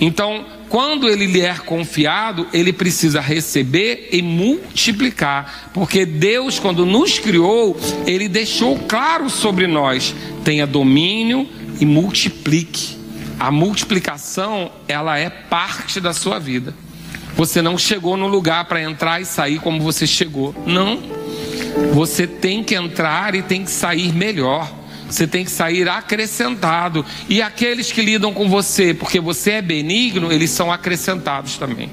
Então, 0.00 0.44
quando 0.74 1.08
ele 1.08 1.26
lhe 1.26 1.40
é 1.40 1.54
confiado, 1.54 2.48
ele 2.52 2.72
precisa 2.72 3.20
receber 3.20 4.08
e 4.10 4.20
multiplicar, 4.20 5.70
porque 5.72 6.04
Deus, 6.04 6.58
quando 6.58 6.84
nos 6.84 7.16
criou, 7.16 7.78
ele 8.08 8.28
deixou 8.28 8.76
claro 8.80 9.30
sobre 9.30 9.68
nós: 9.68 10.12
tenha 10.42 10.66
domínio 10.66 11.48
e 11.78 11.86
multiplique. 11.86 12.96
A 13.38 13.52
multiplicação, 13.52 14.68
ela 14.88 15.16
é 15.16 15.30
parte 15.30 16.00
da 16.00 16.12
sua 16.12 16.40
vida. 16.40 16.74
Você 17.36 17.62
não 17.62 17.78
chegou 17.78 18.16
no 18.16 18.26
lugar 18.26 18.64
para 18.64 18.82
entrar 18.82 19.20
e 19.20 19.24
sair 19.24 19.60
como 19.60 19.80
você 19.80 20.08
chegou. 20.08 20.52
Não. 20.66 21.00
Você 21.92 22.26
tem 22.26 22.64
que 22.64 22.74
entrar 22.74 23.36
e 23.36 23.42
tem 23.42 23.62
que 23.62 23.70
sair 23.70 24.12
melhor. 24.12 24.68
Você 25.14 25.28
tem 25.28 25.44
que 25.44 25.50
sair 25.52 25.88
acrescentado. 25.88 27.06
E 27.28 27.40
aqueles 27.40 27.92
que 27.92 28.02
lidam 28.02 28.34
com 28.34 28.48
você, 28.48 28.92
porque 28.92 29.20
você 29.20 29.52
é 29.52 29.62
benigno, 29.62 30.32
eles 30.32 30.50
são 30.50 30.72
acrescentados 30.72 31.56
também. 31.56 31.88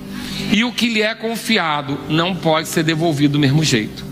E 0.51 0.63
o 0.63 0.72
que 0.72 0.89
lhe 0.89 1.03
é 1.03 1.13
confiado 1.13 1.99
não 2.09 2.36
pode 2.36 2.67
ser 2.67 2.84
devolvido 2.84 3.34
do 3.34 3.39
mesmo 3.39 3.63
jeito. 3.63 4.03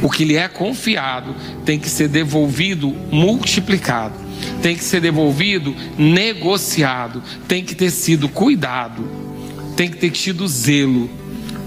O 0.00 0.10
que 0.10 0.24
lhe 0.24 0.36
é 0.36 0.48
confiado 0.48 1.36
tem 1.66 1.78
que 1.78 1.90
ser 1.90 2.08
devolvido 2.08 2.88
multiplicado 3.10 4.26
tem 4.62 4.76
que 4.76 4.84
ser 4.84 5.00
devolvido 5.00 5.74
negociado, 5.96 7.22
tem 7.48 7.64
que 7.64 7.74
ter 7.74 7.90
sido 7.90 8.28
cuidado, 8.28 9.08
tem 9.76 9.88
que 9.88 9.96
ter 9.96 10.10
tido 10.10 10.46
zelo, 10.46 11.08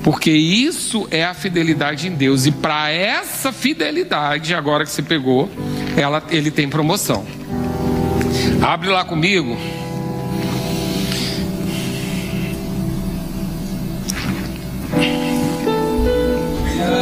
porque 0.10 0.32
isso 0.32 1.07
é 1.12 1.24
a 1.24 1.36
fidelidade 1.36 2.07
em 2.07 2.16
Deus, 2.16 2.47
e 2.47 2.51
para 2.51 2.89
essa 2.89 3.51
fidelidade, 3.51 4.55
agora 4.55 4.84
que 4.84 4.89
você 4.89 5.03
pegou, 5.03 5.47
ela, 5.95 6.24
ele 6.32 6.49
tem 6.49 6.68
promoção. 6.68 7.24
Abre 8.60 8.89
lá 8.89 9.05
comigo. 9.05 9.55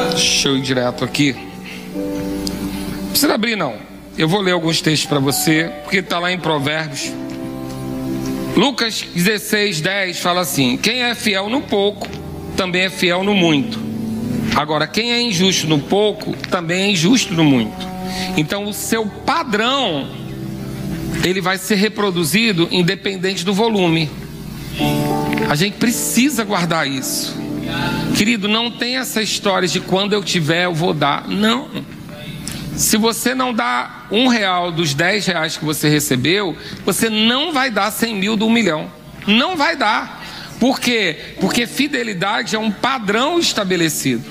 Deixa 0.09 0.49
eu 0.49 0.57
ir 0.57 0.61
direto 0.61 1.05
aqui. 1.05 1.33
Não 1.95 3.09
precisa 3.11 3.33
abrir, 3.33 3.55
não. 3.55 3.77
Eu 4.17 4.27
vou 4.27 4.41
ler 4.41 4.51
alguns 4.51 4.81
textos 4.81 5.07
para 5.07 5.19
você, 5.19 5.71
porque 5.83 5.99
está 5.99 6.19
lá 6.19 6.29
em 6.29 6.39
Provérbios. 6.39 7.13
Lucas 8.57 9.05
16, 9.15 9.79
10 9.79 10.19
fala 10.19 10.41
assim: 10.41 10.75
Quem 10.75 11.03
é 11.03 11.15
fiel 11.15 11.47
no 11.47 11.61
pouco, 11.61 12.16
também 12.57 12.85
é 12.85 12.89
fiel 12.89 13.23
no 13.23 13.33
muito. 13.33 13.79
Agora, 14.55 14.87
quem 14.87 15.13
é 15.13 15.21
injusto 15.21 15.67
no 15.67 15.79
pouco, 15.79 16.35
também 16.49 16.81
é 16.81 16.91
injusto 16.91 17.33
no 17.33 17.43
muito. 17.43 17.87
Então, 18.35 18.65
o 18.65 18.73
seu 18.73 19.05
padrão, 19.05 20.09
ele 21.23 21.39
vai 21.39 21.57
ser 21.57 21.75
reproduzido 21.75 22.67
independente 22.71 23.45
do 23.45 23.53
volume. 23.53 24.09
A 25.47 25.55
gente 25.55 25.77
precisa 25.77 26.43
guardar 26.43 26.87
isso. 26.87 27.37
Querido, 28.15 28.47
não 28.47 28.71
tem 28.71 28.97
essa 28.97 29.21
história 29.21 29.67
de 29.67 29.79
quando 29.79 30.13
eu 30.13 30.23
tiver 30.23 30.65
eu 30.65 30.73
vou 30.73 30.93
dar. 30.93 31.27
Não. 31.27 31.69
Se 32.75 32.97
você 32.97 33.35
não 33.35 33.53
dá 33.53 34.05
um 34.11 34.27
real 34.27 34.71
dos 34.71 34.93
dez 34.93 35.25
reais 35.25 35.57
que 35.57 35.65
você 35.65 35.89
recebeu, 35.89 36.55
você 36.85 37.09
não 37.09 37.51
vai 37.51 37.69
dar 37.69 37.91
cem 37.91 38.15
mil 38.15 38.35
do 38.35 38.47
um 38.47 38.49
milhão. 38.49 38.89
Não 39.27 39.55
vai 39.55 39.75
dar. 39.75 40.16
Por 40.59 40.79
quê? 40.79 41.35
Porque 41.39 41.67
fidelidade 41.67 42.55
é 42.55 42.59
um 42.59 42.71
padrão 42.71 43.39
estabelecido. 43.39 44.23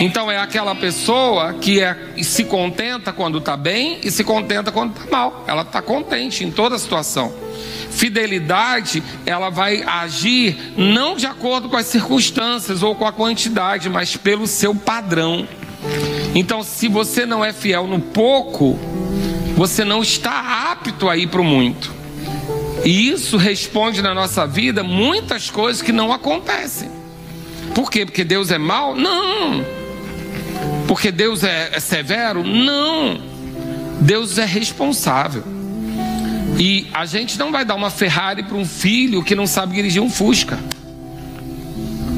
Então 0.00 0.30
é 0.30 0.38
aquela 0.38 0.74
pessoa 0.74 1.54
que 1.54 1.80
é, 1.80 1.96
se 2.22 2.44
contenta 2.44 3.12
quando 3.12 3.38
está 3.38 3.56
bem 3.56 3.98
e 4.02 4.10
se 4.10 4.24
contenta 4.24 4.72
quando 4.72 4.96
está 4.96 5.10
mal. 5.10 5.44
Ela 5.46 5.62
está 5.62 5.82
contente 5.82 6.44
em 6.44 6.50
toda 6.50 6.78
situação. 6.78 7.34
Fidelidade, 7.90 9.02
ela 9.24 9.50
vai 9.50 9.82
agir 9.82 10.74
não 10.76 11.16
de 11.16 11.26
acordo 11.26 11.68
com 11.68 11.76
as 11.76 11.86
circunstâncias 11.86 12.82
ou 12.82 12.94
com 12.94 13.06
a 13.06 13.12
quantidade, 13.12 13.88
mas 13.88 14.16
pelo 14.16 14.46
seu 14.46 14.74
padrão. 14.74 15.46
Então, 16.34 16.62
se 16.62 16.88
você 16.88 17.24
não 17.24 17.42
é 17.44 17.52
fiel 17.52 17.86
no 17.86 17.98
pouco, 17.98 18.78
você 19.56 19.84
não 19.84 20.02
está 20.02 20.70
apto 20.70 21.08
a 21.08 21.16
ir 21.16 21.28
para 21.28 21.40
o 21.40 21.44
muito. 21.44 21.95
E 22.84 23.10
isso 23.10 23.36
responde 23.36 24.02
na 24.02 24.14
nossa 24.14 24.46
vida 24.46 24.82
muitas 24.82 25.50
coisas 25.50 25.82
que 25.82 25.92
não 25.92 26.12
acontecem. 26.12 26.90
Por 27.74 27.90
quê? 27.90 28.06
Porque 28.06 28.24
Deus 28.24 28.50
é 28.50 28.58
mau? 28.58 28.94
Não. 28.94 29.64
Porque 30.86 31.10
Deus 31.10 31.42
é, 31.42 31.70
é 31.72 31.80
severo? 31.80 32.44
Não. 32.44 33.20
Deus 34.00 34.38
é 34.38 34.44
responsável. 34.44 35.42
E 36.58 36.86
a 36.94 37.04
gente 37.04 37.38
não 37.38 37.50
vai 37.50 37.64
dar 37.64 37.74
uma 37.74 37.90
Ferrari 37.90 38.42
para 38.42 38.56
um 38.56 38.64
filho 38.64 39.22
que 39.22 39.34
não 39.34 39.46
sabe 39.46 39.74
dirigir 39.74 40.00
um 40.00 40.08
Fusca. 40.08 40.58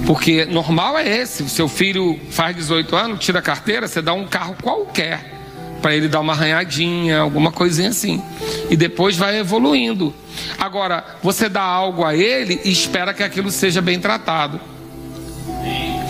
Porque 0.06 0.44
normal 0.44 0.98
é 0.98 1.08
esse: 1.08 1.42
o 1.42 1.48
seu 1.48 1.68
filho 1.68 2.18
faz 2.30 2.54
18 2.54 2.94
anos, 2.94 3.24
tira 3.24 3.40
a 3.40 3.42
carteira, 3.42 3.88
você 3.88 4.00
dá 4.00 4.12
um 4.12 4.26
carro 4.26 4.56
qualquer 4.62 5.37
para 5.80 5.94
ele 5.94 6.08
dar 6.08 6.20
uma 6.20 6.32
arranhadinha, 6.32 7.20
alguma 7.20 7.52
coisinha 7.52 7.88
assim. 7.90 8.22
E 8.70 8.76
depois 8.76 9.16
vai 9.16 9.38
evoluindo. 9.38 10.14
Agora, 10.58 11.04
você 11.22 11.48
dá 11.48 11.62
algo 11.62 12.04
a 12.04 12.14
ele 12.14 12.60
e 12.64 12.70
espera 12.70 13.14
que 13.14 13.22
aquilo 13.22 13.50
seja 13.50 13.80
bem 13.80 13.98
tratado. 13.98 14.60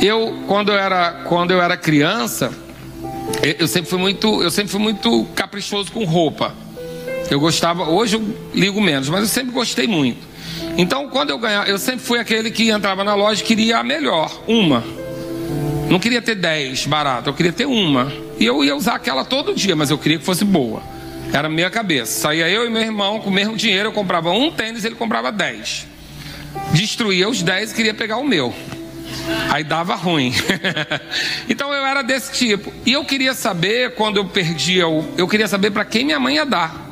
Eu, 0.01 0.45
quando 0.47 0.71
eu 0.71 0.79
era, 0.79 1.25
quando 1.25 1.51
eu 1.51 1.61
era 1.61 1.77
criança, 1.77 2.53
eu 3.59 3.67
sempre 3.67 3.91
fui 3.91 3.99
muito, 3.99 4.43
eu 4.43 4.51
sempre 4.51 4.71
fui 4.71 4.81
muito 4.81 5.27
caprichoso 5.35 5.91
com 5.93 6.05
roupa. 6.05 6.55
Eu 7.31 7.41
gostava, 7.41 7.85
hoje 7.85 8.17
eu 8.17 8.37
ligo 8.55 8.81
menos, 8.81 9.09
mas 9.09 9.21
eu 9.21 9.27
sempre 9.27 9.53
gostei 9.53 9.87
muito. 9.87 10.27
Então, 10.77 11.09
quando 11.09 11.31
eu 11.31 11.39
ganhava, 11.39 11.69
eu 11.69 11.79
sempre 11.79 12.05
fui 12.05 12.19
aquele 12.19 12.51
que 12.51 12.71
entrava 12.71 13.05
na 13.05 13.15
loja 13.15 13.43
e 13.43 13.45
queria 13.45 13.79
a 13.79 13.83
melhor, 13.83 14.43
uma. 14.47 14.83
Não 15.91 15.99
queria 15.99 16.23
ter 16.23 16.37
dez 16.37 16.87
barato, 16.87 17.29
eu 17.29 17.35
queria 17.35 17.53
ter 17.53 17.67
uma. 17.67 18.13
E 18.39 18.45
eu 18.45 18.65
ia 18.65 18.77
usar 18.77 18.95
aquela 18.95 19.25
todo 19.25 19.55
dia, 19.55 19.75
mas 19.75 19.91
eu 19.91 19.99
queria 19.99 20.19
que 20.19 20.25
fosse 20.25 20.45
boa. 20.45 20.83
Era 21.33 21.49
minha 21.49 21.71
cabeça. 21.71 22.21
Saía 22.21 22.49
eu 22.49 22.67
e 22.67 22.71
meu 22.71 22.83
irmão 22.83 23.21
com 23.21 23.31
o 23.31 23.33
mesmo 23.33 23.57
dinheiro, 23.57 23.89
eu 23.89 23.93
comprava 23.93 24.31
um 24.31 24.51
tênis, 24.51 24.85
ele 24.85 24.95
comprava 24.95 25.31
dez. 25.31 25.87
Destruía 26.73 27.29
os 27.29 27.43
dez 27.43 27.73
e 27.73 27.75
queria 27.75 27.95
pegar 27.95 28.17
o 28.17 28.25
meu. 28.25 28.55
Aí 29.51 29.65
dava 29.65 29.95
ruim. 29.95 30.33
então 31.49 31.73
eu 31.73 31.85
era 31.85 32.03
desse 32.03 32.33
tipo. 32.33 32.73
E 32.87 32.93
eu 32.93 33.05
queria 33.05 33.35
saber, 33.35 33.95
quando 33.95 34.17
eu 34.17 34.25
perdia, 34.25 34.89
o... 34.89 35.05
eu 35.17 35.27
queria 35.27 35.49
saber 35.49 35.71
para 35.71 35.85
quem 35.85 36.05
minha 36.05 36.21
mãe 36.21 36.37
ia 36.37 36.47
dar. 36.47 36.87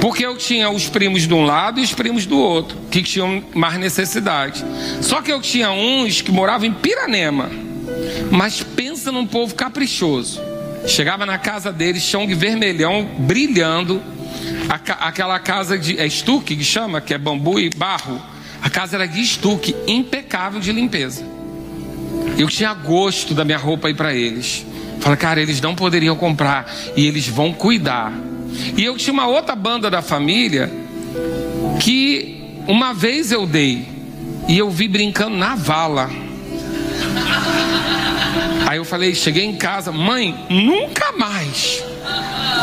Porque 0.00 0.24
eu 0.24 0.36
tinha 0.36 0.68
os 0.70 0.88
primos 0.88 1.26
de 1.26 1.32
um 1.32 1.44
lado 1.44 1.80
e 1.80 1.82
os 1.82 1.92
primos 1.92 2.26
do 2.26 2.38
outro, 2.38 2.76
que 2.90 3.02
tinham 3.02 3.42
mais 3.54 3.78
necessidade. 3.78 4.64
Só 5.00 5.22
que 5.22 5.32
eu 5.32 5.40
tinha 5.40 5.70
uns 5.70 6.20
que 6.20 6.30
moravam 6.30 6.66
em 6.66 6.72
Piranema. 6.72 7.50
Mas 8.30 8.62
pensa 8.62 9.10
num 9.12 9.26
povo 9.26 9.54
caprichoso. 9.54 10.40
Chegava 10.86 11.24
na 11.24 11.38
casa 11.38 11.72
deles, 11.72 12.02
chão 12.02 12.26
vermelhão, 12.26 13.08
brilhando. 13.18 14.02
aquela 14.68 15.38
casa 15.38 15.78
de. 15.78 15.98
É 15.98 16.06
estuque 16.06 16.56
que 16.56 16.64
chama, 16.64 17.00
que 17.00 17.14
é 17.14 17.18
bambu 17.18 17.58
e 17.58 17.70
barro. 17.70 18.20
A 18.62 18.70
casa 18.70 18.96
era 18.96 19.06
de 19.06 19.20
estuque, 19.20 19.74
impecável 19.86 20.60
de 20.60 20.72
limpeza. 20.72 21.24
Eu 22.38 22.48
tinha 22.48 22.72
gosto 22.74 23.34
da 23.34 23.44
minha 23.44 23.58
roupa 23.58 23.88
aí 23.88 23.94
para 23.94 24.14
eles. 24.14 24.64
Falei, 25.00 25.18
cara, 25.18 25.40
eles 25.40 25.60
não 25.60 25.74
poderiam 25.74 26.16
comprar 26.16 26.72
e 26.96 27.06
eles 27.06 27.28
vão 27.28 27.52
cuidar. 27.52 28.12
E 28.76 28.84
eu 28.84 28.96
tinha 28.96 29.12
uma 29.12 29.26
outra 29.26 29.54
banda 29.54 29.90
da 29.90 30.00
família 30.00 30.70
que 31.80 32.62
uma 32.66 32.92
vez 32.92 33.30
eu 33.30 33.46
dei 33.46 33.86
e 34.48 34.56
eu 34.56 34.70
vi 34.70 34.88
brincando 34.88 35.36
na 35.36 35.54
vala. 35.54 36.10
Aí 38.74 38.80
eu 38.80 38.84
falei, 38.84 39.14
cheguei 39.14 39.44
em 39.44 39.54
casa, 39.54 39.92
mãe, 39.92 40.34
nunca 40.50 41.12
mais. 41.12 41.80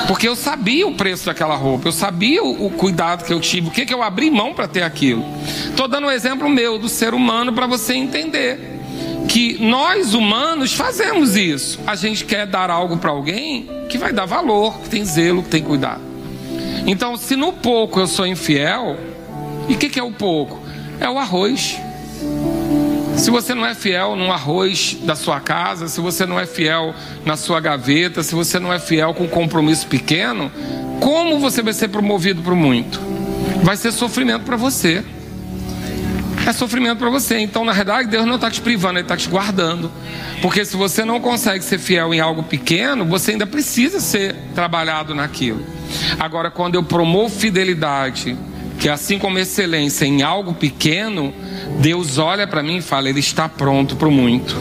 Porque 0.10 0.28
eu 0.28 0.36
sabia 0.36 0.86
o 0.86 0.94
preço 0.94 1.26
daquela 1.26 1.56
roupa, 1.56 1.88
eu 1.88 1.92
sabia 1.94 2.44
o, 2.44 2.66
o 2.66 2.70
cuidado 2.70 3.24
que 3.24 3.32
eu 3.32 3.40
tive, 3.40 3.70
o 3.70 3.72
que, 3.72 3.86
que 3.86 3.94
eu 3.94 4.04
abri 4.04 4.30
mão 4.30 4.54
para 4.54 4.68
ter 4.68 4.84
aquilo. 4.84 5.24
Estou 5.70 5.88
dando 5.88 6.08
um 6.08 6.12
exemplo 6.12 6.50
meu 6.50 6.78
do 6.78 6.90
ser 6.90 7.14
humano 7.14 7.54
para 7.54 7.66
você 7.66 7.94
entender 7.94 8.82
que 9.30 9.58
nós 9.64 10.14
humanos 10.14 10.74
fazemos 10.74 11.38
isso. 11.38 11.80
A 11.88 11.96
gente 11.96 12.26
quer 12.26 12.46
dar 12.46 12.70
algo 12.70 12.98
para 12.98 13.12
alguém 13.12 13.70
que 13.88 13.98
vai 13.98 14.12
dar 14.12 14.26
valor, 14.26 14.82
que 14.82 14.90
tem 14.90 15.06
zelo, 15.06 15.42
que 15.44 15.50
tem 15.50 15.64
cuidado. 15.64 16.02
Então, 16.86 17.16
se 17.16 17.38
no 17.38 17.54
pouco 17.54 18.02
eu 18.02 18.08
sou 18.08 18.28
infiel, 18.28 18.98
e 19.70 19.76
o 19.76 19.78
que, 19.78 19.88
que 19.88 19.98
é 19.98 20.04
o 20.04 20.12
pouco? 20.12 20.62
É 21.00 21.10
o 21.10 21.18
arroz. 21.18 21.80
Se 23.16 23.30
você 23.30 23.54
não 23.54 23.66
é 23.66 23.76
fiel 23.76 24.16
no 24.16 24.32
arroz 24.32 24.98
da 25.04 25.16
sua 25.16 25.40
casa, 25.40 25.88
se 25.88 26.02
você 26.02 26.26
não 26.26 26.40
é 26.40 26.46
fiel 26.46 26.94
na 27.26 27.38
sua 27.38 27.60
gaveta, 27.60 28.24
se 28.24 28.34
você 28.34 28.60
não 28.60 28.74
é 28.74 28.80
fiel 28.80 29.14
com 29.14 29.26
um 29.26 29.28
compromisso 29.28 29.88
pequeno, 29.88 30.52
como 31.00 31.40
você 31.40 31.62
vai 31.62 31.74
ser 31.74 31.90
promovido 31.90 32.42
para 32.42 32.56
muito? 32.56 33.00
Vai 33.64 33.78
ser 33.78 33.92
sofrimento 33.92 34.44
para 34.44 34.58
você. 34.58 35.04
É 36.46 36.54
sofrimento 36.54 36.98
para 36.98 37.10
você. 37.10 37.38
Então, 37.38 37.64
na 37.64 37.74
verdade, 37.74 38.10
Deus 38.10 38.26
não 38.26 38.36
está 38.36 38.50
te 38.50 38.62
privando, 38.62 38.98
Ele 38.98 39.06
está 39.06 39.16
te 39.16 39.30
guardando. 39.30 39.92
Porque 40.42 40.66
se 40.66 40.76
você 40.76 41.06
não 41.06 41.20
consegue 41.20 41.64
ser 41.64 41.78
fiel 41.78 42.14
em 42.14 42.20
algo 42.20 42.42
pequeno, 42.42 43.06
você 43.06 43.32
ainda 43.32 43.46
precisa 43.46 44.00
ser 44.00 44.36
trabalhado 44.56 45.14
naquilo. 45.14 45.64
Agora, 46.20 46.50
quando 46.50 46.76
eu 46.76 46.84
promovo 46.84 47.34
fidelidade, 47.34 48.36
que 48.80 48.90
assim 48.90 49.20
como 49.20 49.38
excelência 49.38 50.06
em 50.06 50.24
algo 50.24 50.56
pequeno, 50.56 51.32
Deus 51.80 52.18
olha 52.18 52.48
para 52.48 52.62
mim 52.62 52.78
e 52.78 52.82
fala: 52.82 53.10
Ele 53.10 53.20
está 53.20 53.48
pronto 53.48 53.96
para 53.96 54.08
o 54.08 54.12
muito. 54.12 54.56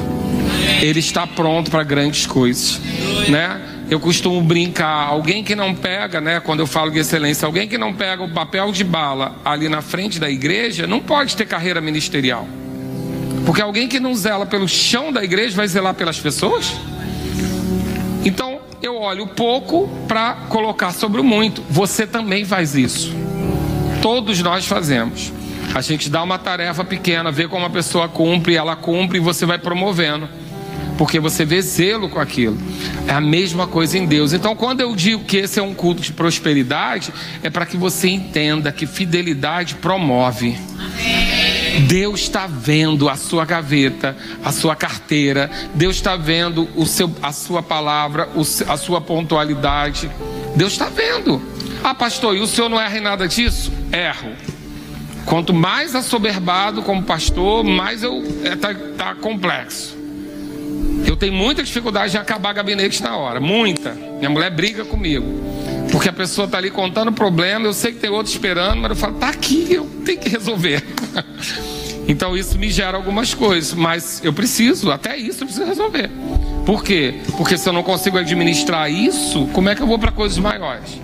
Ele 0.80 0.98
está 0.98 1.26
pronto 1.26 1.70
para 1.70 1.82
grandes 1.82 2.26
coisas, 2.26 2.80
né? 3.28 3.60
Eu 3.90 3.98
costumo 3.98 4.40
brincar, 4.40 5.08
alguém 5.08 5.42
que 5.42 5.56
não 5.56 5.74
pega, 5.74 6.20
né, 6.20 6.38
quando 6.38 6.60
eu 6.60 6.66
falo 6.66 6.92
de 6.92 7.00
excelência, 7.00 7.44
alguém 7.44 7.66
que 7.66 7.76
não 7.76 7.92
pega 7.92 8.22
o 8.22 8.30
papel 8.30 8.70
de 8.70 8.84
bala 8.84 9.34
ali 9.44 9.68
na 9.68 9.82
frente 9.82 10.20
da 10.20 10.30
igreja, 10.30 10.86
não 10.86 11.00
pode 11.00 11.36
ter 11.36 11.44
carreira 11.44 11.80
ministerial. 11.80 12.46
Porque 13.44 13.60
alguém 13.60 13.88
que 13.88 13.98
não 13.98 14.14
zela 14.14 14.46
pelo 14.46 14.68
chão 14.68 15.12
da 15.12 15.24
igreja 15.24 15.56
vai 15.56 15.66
zelar 15.66 15.94
pelas 15.94 16.20
pessoas? 16.20 16.72
Então, 18.24 18.60
eu 18.80 18.96
olho 18.96 19.26
pouco 19.26 19.88
para 20.06 20.34
colocar 20.48 20.92
sobre 20.92 21.20
o 21.20 21.24
muito. 21.24 21.60
Você 21.68 22.06
também 22.06 22.44
faz 22.44 22.76
isso. 22.76 23.12
Todos 24.00 24.40
nós 24.40 24.66
fazemos. 24.66 25.32
A 25.74 25.80
gente 25.80 26.10
dá 26.10 26.22
uma 26.22 26.38
tarefa 26.38 26.84
pequena, 26.84 27.30
vê 27.30 27.46
como 27.46 27.64
a 27.64 27.70
pessoa 27.70 28.08
cumpre, 28.08 28.56
ela 28.56 28.74
cumpre 28.74 29.18
e 29.18 29.20
você 29.20 29.46
vai 29.46 29.58
promovendo. 29.58 30.28
Porque 30.98 31.18
você 31.18 31.44
vê 31.44 31.62
zelo 31.62 32.10
com 32.10 32.18
aquilo. 32.18 32.58
É 33.06 33.12
a 33.12 33.20
mesma 33.20 33.66
coisa 33.66 33.96
em 33.96 34.04
Deus. 34.04 34.32
Então, 34.32 34.54
quando 34.54 34.80
eu 34.80 34.94
digo 34.94 35.24
que 35.24 35.38
esse 35.38 35.58
é 35.58 35.62
um 35.62 35.72
culto 35.72 36.02
de 36.02 36.12
prosperidade, 36.12 37.12
é 37.42 37.48
para 37.48 37.64
que 37.64 37.76
você 37.76 38.08
entenda 38.08 38.70
que 38.70 38.86
fidelidade 38.86 39.76
promove. 39.76 40.58
Deus 41.86 42.20
está 42.20 42.46
vendo 42.46 43.08
a 43.08 43.16
sua 43.16 43.46
gaveta, 43.46 44.14
a 44.44 44.52
sua 44.52 44.76
carteira. 44.76 45.50
Deus 45.74 45.96
está 45.96 46.16
vendo 46.16 46.68
o 46.76 46.84
seu, 46.84 47.10
a 47.22 47.32
sua 47.32 47.62
palavra, 47.62 48.28
a 48.68 48.76
sua 48.76 49.00
pontualidade. 49.00 50.10
Deus 50.54 50.72
está 50.72 50.86
vendo. 50.86 51.40
Ah, 51.82 51.94
pastor, 51.94 52.36
e 52.36 52.40
o 52.40 52.46
senhor 52.46 52.68
não 52.68 52.78
erra 52.78 52.98
em 52.98 53.00
nada 53.00 53.26
disso? 53.26 53.72
Erro. 53.90 54.49
Quanto 55.26 55.52
mais 55.52 55.94
assoberbado 55.94 56.82
como 56.82 57.02
pastor, 57.02 57.62
mais 57.64 58.02
eu 58.02 58.22
é, 58.44 58.56
tá, 58.56 58.74
tá 58.96 59.14
complexo. 59.14 59.96
Eu 61.06 61.16
tenho 61.16 61.32
muita 61.32 61.62
dificuldade 61.62 62.12
de 62.12 62.18
acabar 62.18 62.52
gabinete 62.52 63.02
na 63.02 63.16
hora, 63.16 63.40
muita. 63.40 63.92
Minha 63.92 64.30
mulher 64.30 64.50
briga 64.50 64.84
comigo. 64.84 65.26
Porque 65.90 66.08
a 66.08 66.12
pessoa 66.12 66.44
está 66.44 66.58
ali 66.58 66.70
contando 66.70 67.12
problema, 67.12 67.66
eu 67.66 67.72
sei 67.72 67.92
que 67.92 67.98
tem 67.98 68.10
outro 68.10 68.30
esperando, 68.30 68.80
mas 68.80 68.90
eu 68.90 68.96
falo, 68.96 69.14
tá 69.14 69.28
aqui, 69.28 69.66
eu 69.70 69.86
tenho 70.04 70.18
que 70.18 70.28
resolver. 70.28 70.82
Então 72.08 72.36
isso 72.36 72.58
me 72.58 72.68
gera 72.70 72.96
algumas 72.96 73.34
coisas, 73.34 73.72
mas 73.72 74.20
eu 74.24 74.32
preciso, 74.32 74.90
até 74.90 75.16
isso 75.16 75.44
eu 75.44 75.46
preciso 75.46 75.64
resolver. 75.64 76.10
Por 76.66 76.82
quê? 76.82 77.20
Porque 77.36 77.56
se 77.56 77.68
eu 77.68 77.72
não 77.72 77.84
consigo 77.84 78.18
administrar 78.18 78.90
isso, 78.90 79.46
como 79.52 79.68
é 79.68 79.76
que 79.76 79.80
eu 79.80 79.86
vou 79.86 79.96
para 79.96 80.10
coisas 80.10 80.36
maiores? 80.36 81.00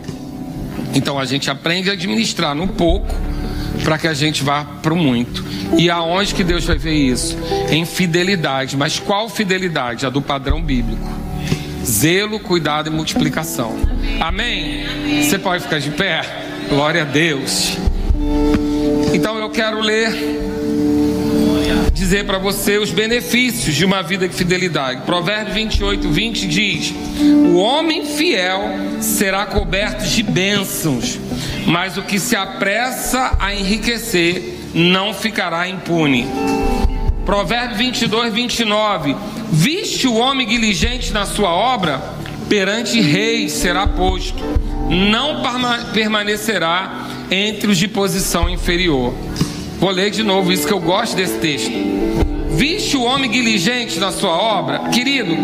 Então 0.95 1.17
a 1.17 1.25
gente 1.25 1.49
aprende 1.49 1.91
a 1.91 1.93
administrar 1.93 2.57
no 2.57 2.67
pouco 2.67 3.15
para 3.85 3.99
que 3.99 4.09
a 4.09 4.15
gente 4.15 4.43
vá 4.43 4.65
para 4.65 4.93
o 4.93 4.97
muito. 4.97 5.45
E 5.77 5.91
aonde 5.91 6.35
que 6.35 6.45
Deus 6.45 6.65
vai 6.65 6.79
ver 6.79 6.95
isso? 6.95 7.37
Em 7.71 7.85
fidelidade. 7.85 8.77
Mas 8.77 8.99
qual 8.99 9.29
fidelidade? 9.29 10.07
A 10.07 10.11
do 10.11 10.23
padrão 10.23 10.63
bíblico. 10.63 11.07
Zelo, 11.85 12.41
cuidado 12.41 12.89
e 12.89 12.91
multiplicação. 12.91 13.77
Amém? 14.21 14.85
Você 15.23 15.39
pode 15.39 15.63
ficar 15.63 15.79
de 15.79 15.91
pé? 15.91 16.23
Glória 16.69 17.03
a 17.03 17.05
Deus. 17.05 17.77
Então 19.15 19.39
eu 19.39 19.49
quero 19.51 19.81
ler 19.81 20.37
dizer 22.07 22.25
para 22.25 22.39
você 22.39 22.79
os 22.79 22.91
benefícios 22.91 23.75
de 23.75 23.85
uma 23.85 24.01
vida 24.01 24.29
de 24.29 24.35
fidelidade. 24.35 25.01
Provérbio 25.03 25.55
28, 25.55 26.09
20 26.09 26.47
diz: 26.47 26.95
O 27.53 27.57
homem 27.57 28.05
fiel 28.05 28.63
será 29.01 29.45
coberto 29.47 30.05
de 30.05 30.23
bênçãos, 30.23 31.19
mas 31.67 31.97
o 31.97 32.03
que 32.03 32.19
se 32.19 32.37
apressa 32.37 33.37
a 33.41 33.53
enriquecer 33.55 34.57
não 34.73 35.13
ficará 35.13 35.69
impune. 35.69 36.27
Provérbio 37.25 37.77
22, 37.77 38.33
29: 38.33 39.17
Viste 39.51 40.07
o 40.07 40.15
homem 40.15 40.47
diligente 40.47 41.13
na 41.13 41.27
sua 41.27 41.51
obra, 41.51 42.01
perante 42.49 43.01
reis 43.01 43.53
será 43.53 43.87
posto, 43.87 44.43
não 44.89 45.43
permanecerá 45.93 47.07
entre 47.31 47.71
os 47.71 47.79
de 47.79 47.89
posição 47.89 48.49
inferior. 48.49 49.13
Vou 49.81 49.91
ler 49.91 50.11
de 50.11 50.23
novo 50.23 50.53
isso 50.53 50.67
que 50.67 50.73
eu 50.73 50.81
gosto 50.81 51.17
desse 51.17 51.39
texto. 51.39 52.26
Viste 52.57 52.97
o 52.97 53.03
homem 53.03 53.31
diligente 53.31 54.01
na 54.01 54.11
sua 54.11 54.31
obra, 54.31 54.89
querido, 54.89 55.37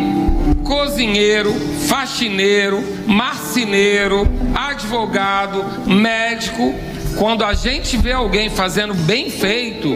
cozinheiro, 0.64 1.52
faxineiro, 1.86 2.82
marceneiro, 3.06 4.26
advogado, 4.54 5.62
médico. 5.86 6.74
Quando 7.18 7.44
a 7.44 7.52
gente 7.52 7.98
vê 7.98 8.12
alguém 8.12 8.48
fazendo 8.48 8.94
bem 8.94 9.28
feito, 9.28 9.90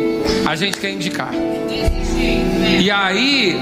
a 0.45 0.55
gente 0.55 0.79
quer 0.79 0.91
indicar. 0.91 1.33
E 2.79 2.91
aí, 2.91 3.57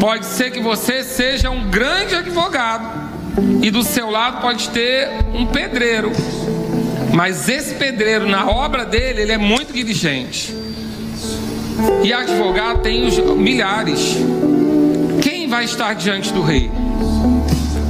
pode 0.00 0.24
ser 0.24 0.50
que 0.50 0.60
você 0.60 1.04
seja 1.04 1.50
um 1.50 1.68
grande 1.68 2.14
advogado, 2.14 3.06
e 3.62 3.70
do 3.70 3.82
seu 3.82 4.10
lado 4.10 4.40
pode 4.40 4.70
ter 4.70 5.10
um 5.34 5.44
pedreiro 5.44 6.10
mas 7.18 7.48
esse 7.48 7.74
pedreiro, 7.74 8.28
na 8.28 8.48
obra 8.48 8.84
dele, 8.84 9.22
ele 9.22 9.32
é 9.32 9.38
muito 9.38 9.72
diligente. 9.72 10.54
E 12.02 12.12
advogado 12.12 12.80
tem 12.80 13.06
os 13.06 13.18
milhares. 13.36 14.16
Quem 15.22 15.48
vai 15.48 15.64
estar 15.64 15.94
diante 15.94 16.32
do 16.32 16.42
rei? 16.42 16.70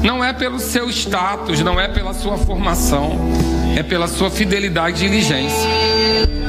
Não 0.03 0.22
é 0.22 0.32
pelo 0.32 0.59
seu 0.59 0.89
status, 0.91 1.61
não 1.61 1.80
é 1.80 1.89
pela 1.89 2.14
sua 2.14 2.39
formação, 2.39 3.18
é 3.76 3.82
pela 3.82 4.07
sua 4.07 4.30
fidelidade 4.30 5.05
e 5.05 5.09
diligência. 5.09 5.68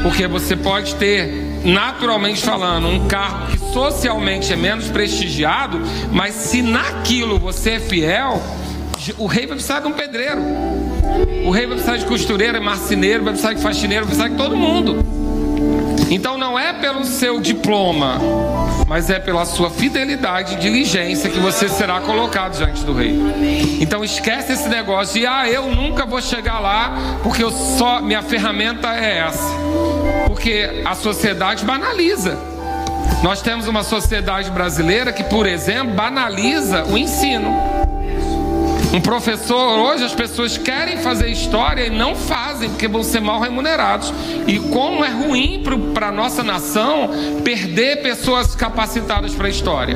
Porque 0.04 0.28
você 0.28 0.56
pode 0.56 0.96
ter, 0.96 1.62
naturalmente 1.66 2.42
falando, 2.42 2.88
um 2.88 3.08
cargo 3.08 3.52
que 3.52 3.58
socialmente 3.74 4.54
é 4.54 4.56
menos 4.56 4.88
prestigiado, 4.88 5.82
mas 6.12 6.36
se 6.36 6.62
naquilo 6.62 7.40
você 7.40 7.72
é 7.72 7.80
fiel, 7.80 8.42
o 9.18 9.26
rei 9.26 9.46
vai 9.46 9.56
precisar 9.56 9.80
de 9.80 9.88
um 9.88 9.94
pedreiro. 9.94 10.42
O 11.46 11.52
rei 11.52 11.66
vai 11.66 11.76
precisar 11.76 11.98
de 11.98 12.06
costureira, 12.06 12.62
marceneiro, 12.62 13.24
vai 13.24 13.34
precisar 13.34 13.54
de 13.54 13.62
faxineiro, 13.62 14.06
vai 14.06 14.16
precisar 14.16 14.30
de 14.30 14.42
todo 14.42 14.56
mundo. 14.56 15.19
Então 16.10 16.38
não 16.38 16.58
é 16.58 16.74
pelo 16.74 17.06
seu 17.06 17.40
diploma, 17.40 18.18
mas 18.88 19.10
é 19.10 19.20
pela 19.20 19.46
sua 19.46 19.70
fidelidade 19.70 20.56
e 20.56 20.58
diligência 20.58 21.30
que 21.30 21.40
você 21.40 21.70
será 21.70 22.02
colocado 22.02 22.58
diante 22.58 22.84
do 22.84 22.94
rei. 22.94 23.78
Então 23.80 24.04
esquece 24.04 24.54
esse 24.54 24.68
negócio 24.68 25.20
de 25.20 25.28
ah, 25.28 25.48
eu 25.48 25.70
nunca 25.70 26.06
vou 26.06 26.22
chegar 26.22 26.60
lá 26.60 27.20
porque 27.22 27.44
eu 27.44 27.52
só 27.52 28.02
minha 28.02 28.24
ferramenta 28.24 28.88
é 28.96 29.20
essa. 29.20 29.54
Porque 30.26 30.82
a 30.84 30.96
sociedade 30.96 31.64
banaliza. 31.64 32.38
Nós 33.22 33.42
temos 33.42 33.68
uma 33.68 33.84
sociedade 33.84 34.50
brasileira 34.50 35.12
que, 35.12 35.24
por 35.24 35.46
exemplo, 35.46 35.94
banaliza 35.94 36.86
o 36.86 36.98
ensino. 36.98 37.54
Um 38.92 39.00
professor, 39.00 39.78
hoje 39.78 40.04
as 40.04 40.14
pessoas 40.14 40.58
querem 40.58 40.98
fazer 40.98 41.30
história 41.30 41.86
e 41.86 41.90
não 41.92 42.16
fazem, 42.16 42.70
porque 42.70 42.88
vão 42.88 43.04
ser 43.04 43.20
mal 43.20 43.40
remunerados. 43.40 44.12
E 44.48 44.58
como 44.58 45.06
é 45.06 45.10
ruim 45.10 45.62
para 45.94 46.08
a 46.08 46.12
nossa 46.12 46.42
nação 46.42 47.12
perder 47.44 48.02
pessoas 48.02 48.56
capacitadas 48.56 49.36
para 49.36 49.46
a 49.46 49.50
história. 49.50 49.96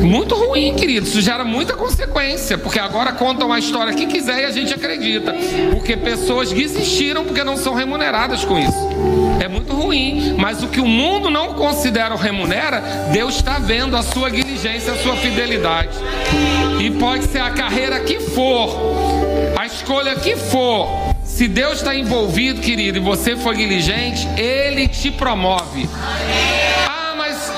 Muito 0.00 0.34
ruim, 0.36 0.74
querido. 0.74 1.06
Isso 1.06 1.20
gera 1.20 1.44
muita 1.44 1.74
consequência, 1.74 2.56
porque 2.56 2.78
agora 2.78 3.12
contam 3.12 3.52
a 3.52 3.58
história 3.58 3.92
que 3.92 4.06
quiser 4.06 4.42
e 4.42 4.44
a 4.44 4.50
gente 4.52 4.72
acredita. 4.72 5.34
Porque 5.72 5.96
pessoas 5.96 6.52
desistiram 6.52 7.24
porque 7.24 7.42
não 7.42 7.56
são 7.56 7.74
remuneradas 7.74 8.44
com 8.44 8.58
isso. 8.58 8.88
É 9.40 9.48
muito 9.48 9.74
ruim, 9.74 10.36
mas 10.38 10.62
o 10.62 10.68
que 10.68 10.80
o 10.80 10.86
mundo 10.86 11.30
não 11.30 11.54
considera 11.54 12.14
ou 12.14 12.20
remunera, 12.20 12.80
Deus 13.12 13.36
está 13.36 13.58
vendo 13.58 13.96
a 13.96 14.02
sua 14.02 14.30
diligência, 14.30 14.92
a 14.92 14.96
sua 14.96 15.16
fidelidade. 15.16 15.90
E 16.82 16.90
pode 16.90 17.26
ser 17.26 17.38
a 17.38 17.50
carreira 17.50 18.00
que 18.00 18.18
for, 18.18 18.76
a 19.56 19.64
escolha 19.64 20.16
que 20.16 20.34
for. 20.34 21.14
Se 21.22 21.46
Deus 21.46 21.74
está 21.74 21.94
envolvido, 21.94 22.60
querido, 22.60 22.98
e 22.98 23.00
você 23.00 23.36
for 23.36 23.54
diligente, 23.54 24.26
Ele 24.36 24.88
te 24.88 25.08
promove. 25.08 25.88
Ah, 26.88 27.14
mas 27.16 27.52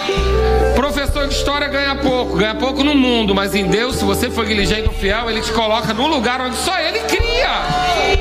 professor 0.75 1.27
de 1.27 1.35
história 1.35 1.68
ganha 1.68 1.97
pouco, 1.97 2.37
ganha 2.37 2.55
pouco 2.55 2.85
no 2.85 2.95
mundo, 2.95 3.35
mas 3.35 3.55
em 3.55 3.66
Deus, 3.66 3.97
se 3.97 4.05
você 4.05 4.29
for 4.29 4.45
diligente 4.45 4.91
e 4.93 5.01
fiel, 5.01 5.31
Ele 5.31 5.41
te 5.41 5.53
coloca 5.53 5.95
num 5.95 6.07
lugar 6.07 6.43
onde 6.43 6.57
só 6.57 6.79
Ele 6.79 6.99
cria. 6.99 7.62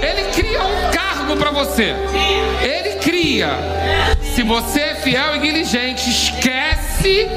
Ele 0.01 0.31
cria 0.31 0.63
um 0.63 0.89
cargo 1.33 1.37
para 1.37 1.51
você. 1.51 1.95
Ele 2.61 2.95
cria. 2.99 3.49
Se 4.35 4.43
você 4.43 4.79
é 4.79 4.95
fiel 4.95 5.35
e 5.35 5.39
diligente, 5.39 6.09
esquece, 6.09 7.27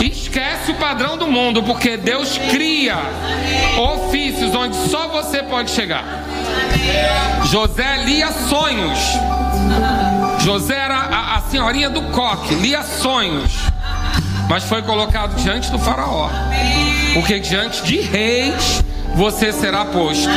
esquece 0.00 0.72
o 0.72 0.74
padrão 0.76 1.16
do 1.16 1.26
mundo, 1.26 1.62
porque 1.62 1.96
Deus 1.96 2.38
cria 2.50 2.96
ofícios 3.78 4.54
onde 4.54 4.76
só 4.88 5.08
você 5.08 5.42
pode 5.42 5.70
chegar. 5.70 6.04
José 7.44 7.98
lia 8.04 8.32
sonhos. 8.32 8.98
José 10.40 10.76
era 10.76 10.96
a, 10.96 11.36
a 11.36 11.40
senhorinha 11.42 11.90
do 11.90 12.02
coque, 12.10 12.54
lia 12.54 12.82
sonhos. 12.82 13.52
Mas 14.48 14.64
foi 14.64 14.82
colocado 14.82 15.36
diante 15.36 15.70
do 15.70 15.78
faraó. 15.78 16.28
Porque 17.14 17.38
diante 17.38 17.84
de 17.84 18.00
reis 18.00 18.82
você 19.14 19.52
será 19.52 19.84
posto. 19.84 20.28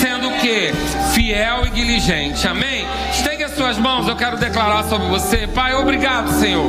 Sendo 0.00 0.30
que 0.40 0.72
fiel 1.14 1.66
e 1.66 1.70
diligente. 1.70 2.46
Amém? 2.46 2.86
Estende 3.10 3.44
as 3.44 3.54
suas 3.54 3.78
mãos, 3.78 4.08
eu 4.08 4.16
quero 4.16 4.36
declarar 4.36 4.84
sobre 4.84 5.08
você. 5.08 5.46
Pai, 5.46 5.74
obrigado, 5.74 6.28
Senhor. 6.38 6.64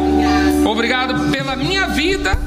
Obrigado 0.66 1.32
pela 1.32 1.56
minha 1.56 1.88
vida 1.88 2.38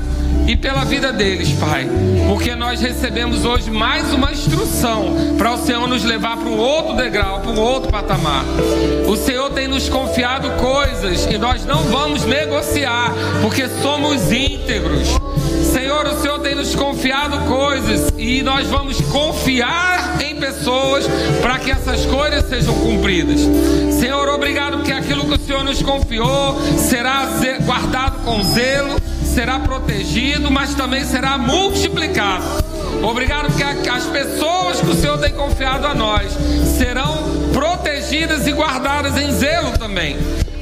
e 0.47 0.57
pela 0.57 0.85
vida 0.85 1.13
deles, 1.13 1.51
Pai. 1.53 1.89
Porque 2.29 2.55
nós 2.55 2.81
recebemos 2.81 3.45
hoje 3.45 3.71
mais 3.71 4.13
uma 4.13 4.33
instrução 4.33 5.35
para 5.37 5.53
o 5.53 5.59
Senhor 5.59 5.87
nos 5.89 6.05
levar 6.05 6.37
para 6.37 6.49
um 6.49 6.59
outro 6.59 6.95
degrau, 6.95 7.41
para 7.41 7.51
um 7.51 7.59
outro 7.59 7.91
patamar. 7.91 8.45
O 9.09 9.17
Senhor 9.17 9.51
tem 9.51 9.67
nos 9.67 9.89
confiado 9.89 10.51
coisas 10.53 11.27
e 11.27 11.39
nós 11.39 11.65
não 11.65 11.85
vamos 11.85 12.25
negociar, 12.25 13.13
porque 13.43 13.69
somos 13.83 14.31
íntegros. 14.31 15.09
Senhor, 15.67 16.07
o 16.07 16.21
Senhor 16.21 16.39
tem 16.41 16.55
nos 16.55 16.75
confiado 16.75 17.39
coisas 17.47 18.13
e 18.17 18.43
nós 18.43 18.67
vamos 18.69 19.01
confiar 19.01 20.17
em 20.23 20.37
pessoas 20.37 21.05
para 21.43 21.59
que 21.59 21.71
essas 21.71 22.07
coisas 22.07 22.49
sejam 22.49 22.75
cumpridas. 22.75 23.41
Senhor, 23.99 24.29
obrigado 24.29 24.79
porque 24.79 24.93
aquilo 24.93 25.27
que 25.27 25.35
o 25.35 25.39
Senhor 25.39 25.65
nos 25.65 25.83
confiou 25.83 26.59
será 26.79 27.29
guardado 27.65 28.25
com 28.25 28.43
zelo, 28.43 28.97
será 29.23 29.59
protegido, 29.59 30.51
mas 30.51 30.75
também 30.75 31.05
será 31.05 31.37
multiplicado. 31.37 32.45
Obrigado 33.03 33.53
porque 33.53 33.89
as 33.89 34.05
pessoas 34.05 34.81
que 34.81 34.91
o 34.91 34.95
Senhor 34.95 35.19
tem 35.19 35.33
confiado 35.33 35.87
a 35.87 35.95
nós 35.95 36.33
serão 36.79 37.51
protegidas 37.53 38.47
e 38.47 38.53
guardadas 38.53 39.17
em 39.17 39.31
zelo 39.33 39.77
também. 39.79 40.17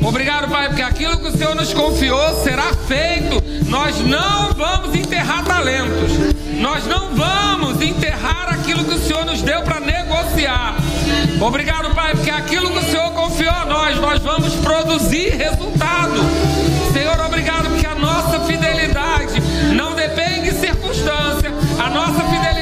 Obrigado, 0.04 0.48
Pai, 0.48 0.68
porque 0.68 0.82
aquilo 0.82 1.16
que 1.16 1.28
o 1.28 1.32
Senhor 1.32 1.54
nos 1.54 1.72
confiou 1.72 2.42
será 2.42 2.74
feito. 2.86 3.42
Nós 3.66 3.98
não 4.00 4.52
vamos 4.52 4.94
enterrar 4.94 5.42
talentos. 5.44 6.12
Nós 6.60 6.86
não 6.86 7.14
vamos 7.14 7.80
enterrar 7.80 8.50
aquilo 8.50 8.84
que 8.84 8.94
o 8.94 8.98
Senhor 8.98 9.24
nos 9.24 9.40
deu 9.40 9.62
para 9.62 9.80
negociar. 9.80 10.76
Obrigado, 11.40 11.94
Pai, 11.94 12.14
porque 12.14 12.30
aquilo 12.30 12.70
que 12.70 12.78
o 12.78 12.82
Senhor 12.82 13.10
confiou 13.12 13.50
a 13.50 13.64
nós, 13.64 13.98
nós 13.98 14.20
vamos 14.20 14.54
produzir 14.56 15.30
resultado. 15.30 16.20
Senhor, 16.92 17.18
obrigado 17.20 17.70
porque 17.70 17.86
a 17.86 17.94
nossa 17.94 18.40
fidelidade 18.40 19.40
não 19.74 19.94
depende 19.94 20.50
de 20.50 20.60
circunstância, 20.60 21.50
a 21.82 21.88
nossa 21.88 22.22
fidelidade 22.24 22.53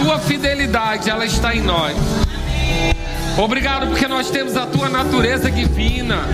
tua 0.00 0.18
fidelidade, 0.18 1.10
ela 1.10 1.24
está 1.24 1.54
em 1.54 1.60
nós. 1.60 1.96
Obrigado 3.36 3.86
porque 3.86 4.08
nós 4.08 4.30
temos 4.30 4.56
a 4.56 4.66
tua 4.66 4.88
natureza 4.88 5.50
divina. 5.50 6.26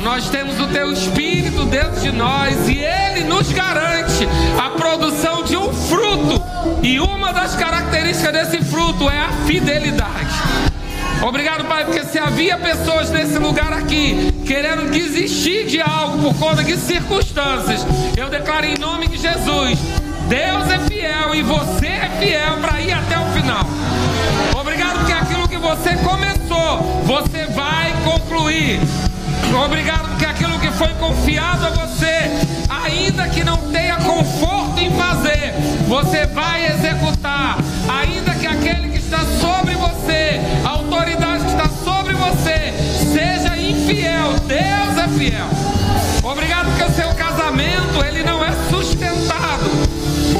Nós 0.00 0.28
temos 0.28 0.60
o 0.60 0.66
teu 0.66 0.92
espírito 0.92 1.64
dentro 1.64 2.00
de 2.00 2.10
nós 2.10 2.68
e 2.68 2.78
ele 2.78 3.24
nos 3.24 3.52
garante 3.52 4.28
a 4.60 4.70
produção 4.70 5.44
de 5.44 5.56
um 5.56 5.72
fruto. 5.72 6.42
E 6.82 6.98
uma 6.98 7.32
das 7.32 7.54
características 7.54 8.32
desse 8.32 8.64
fruto 8.64 9.08
é 9.08 9.20
a 9.20 9.28
fidelidade. 9.46 10.34
Obrigado, 11.22 11.64
Pai, 11.66 11.84
porque 11.84 12.04
se 12.04 12.18
havia 12.18 12.58
pessoas 12.58 13.10
nesse 13.10 13.38
lugar 13.38 13.72
aqui 13.72 14.32
querendo 14.44 14.90
desistir 14.90 15.66
de 15.66 15.80
algo 15.80 16.18
por 16.18 16.34
conta 16.34 16.64
de 16.64 16.76
circunstâncias, 16.76 17.86
eu 18.16 18.28
declaro 18.28 18.66
em 18.66 18.76
nome 18.76 19.06
de 19.06 19.16
Jesus: 19.16 19.78
Deus 20.28 20.70
é 20.70 20.78
fiel 20.80 21.34
e 21.34 21.42
você 21.42 21.86
é 21.86 22.10
fiel 22.18 22.58
para 22.58 22.80
ir 22.80 22.92
até 22.92 23.18
o 23.18 23.24
final. 23.32 23.66
Obrigado 24.58 24.98
porque 24.98 25.12
aquilo 25.12 25.48
que 25.48 25.58
você 25.58 25.96
começou, 25.96 27.02
você 27.04 27.46
vai 27.46 27.92
concluir. 28.04 28.80
Obrigado 29.64 30.08
porque 30.08 30.24
aquilo 30.24 30.58
que 30.58 30.70
foi 30.72 30.88
confiado 30.94 31.66
a 31.66 31.70
você, 31.70 32.30
ainda 32.68 33.28
que 33.28 33.44
não 33.44 33.58
tenha 33.70 33.96
conforto 33.96 34.78
em 34.78 34.90
fazer, 34.96 35.52
você 35.86 36.26
vai 36.26 36.66
executar. 36.66 37.58
Ainda 37.88 38.34
que 38.34 38.46
aquele 38.46 38.88
que 38.88 38.98
está 38.98 39.18
sobre 39.18 39.74
você, 39.74 40.40
a 40.64 40.70
autoridade 40.70 41.44
que 41.44 41.50
está 41.50 41.68
sobre 41.84 42.14
você, 42.14 42.72
seja 43.12 43.56
infiel, 43.56 44.34
Deus 44.46 44.98
é 44.98 45.08
fiel. 45.18 45.48
Obrigado 46.22 46.66
porque 46.70 46.84
o 46.84 46.94
seu 46.94 47.12
casamento, 47.14 48.04
ele 48.06 48.22
não 48.22 48.42
é 48.42 48.52
sustentado. 48.70 49.51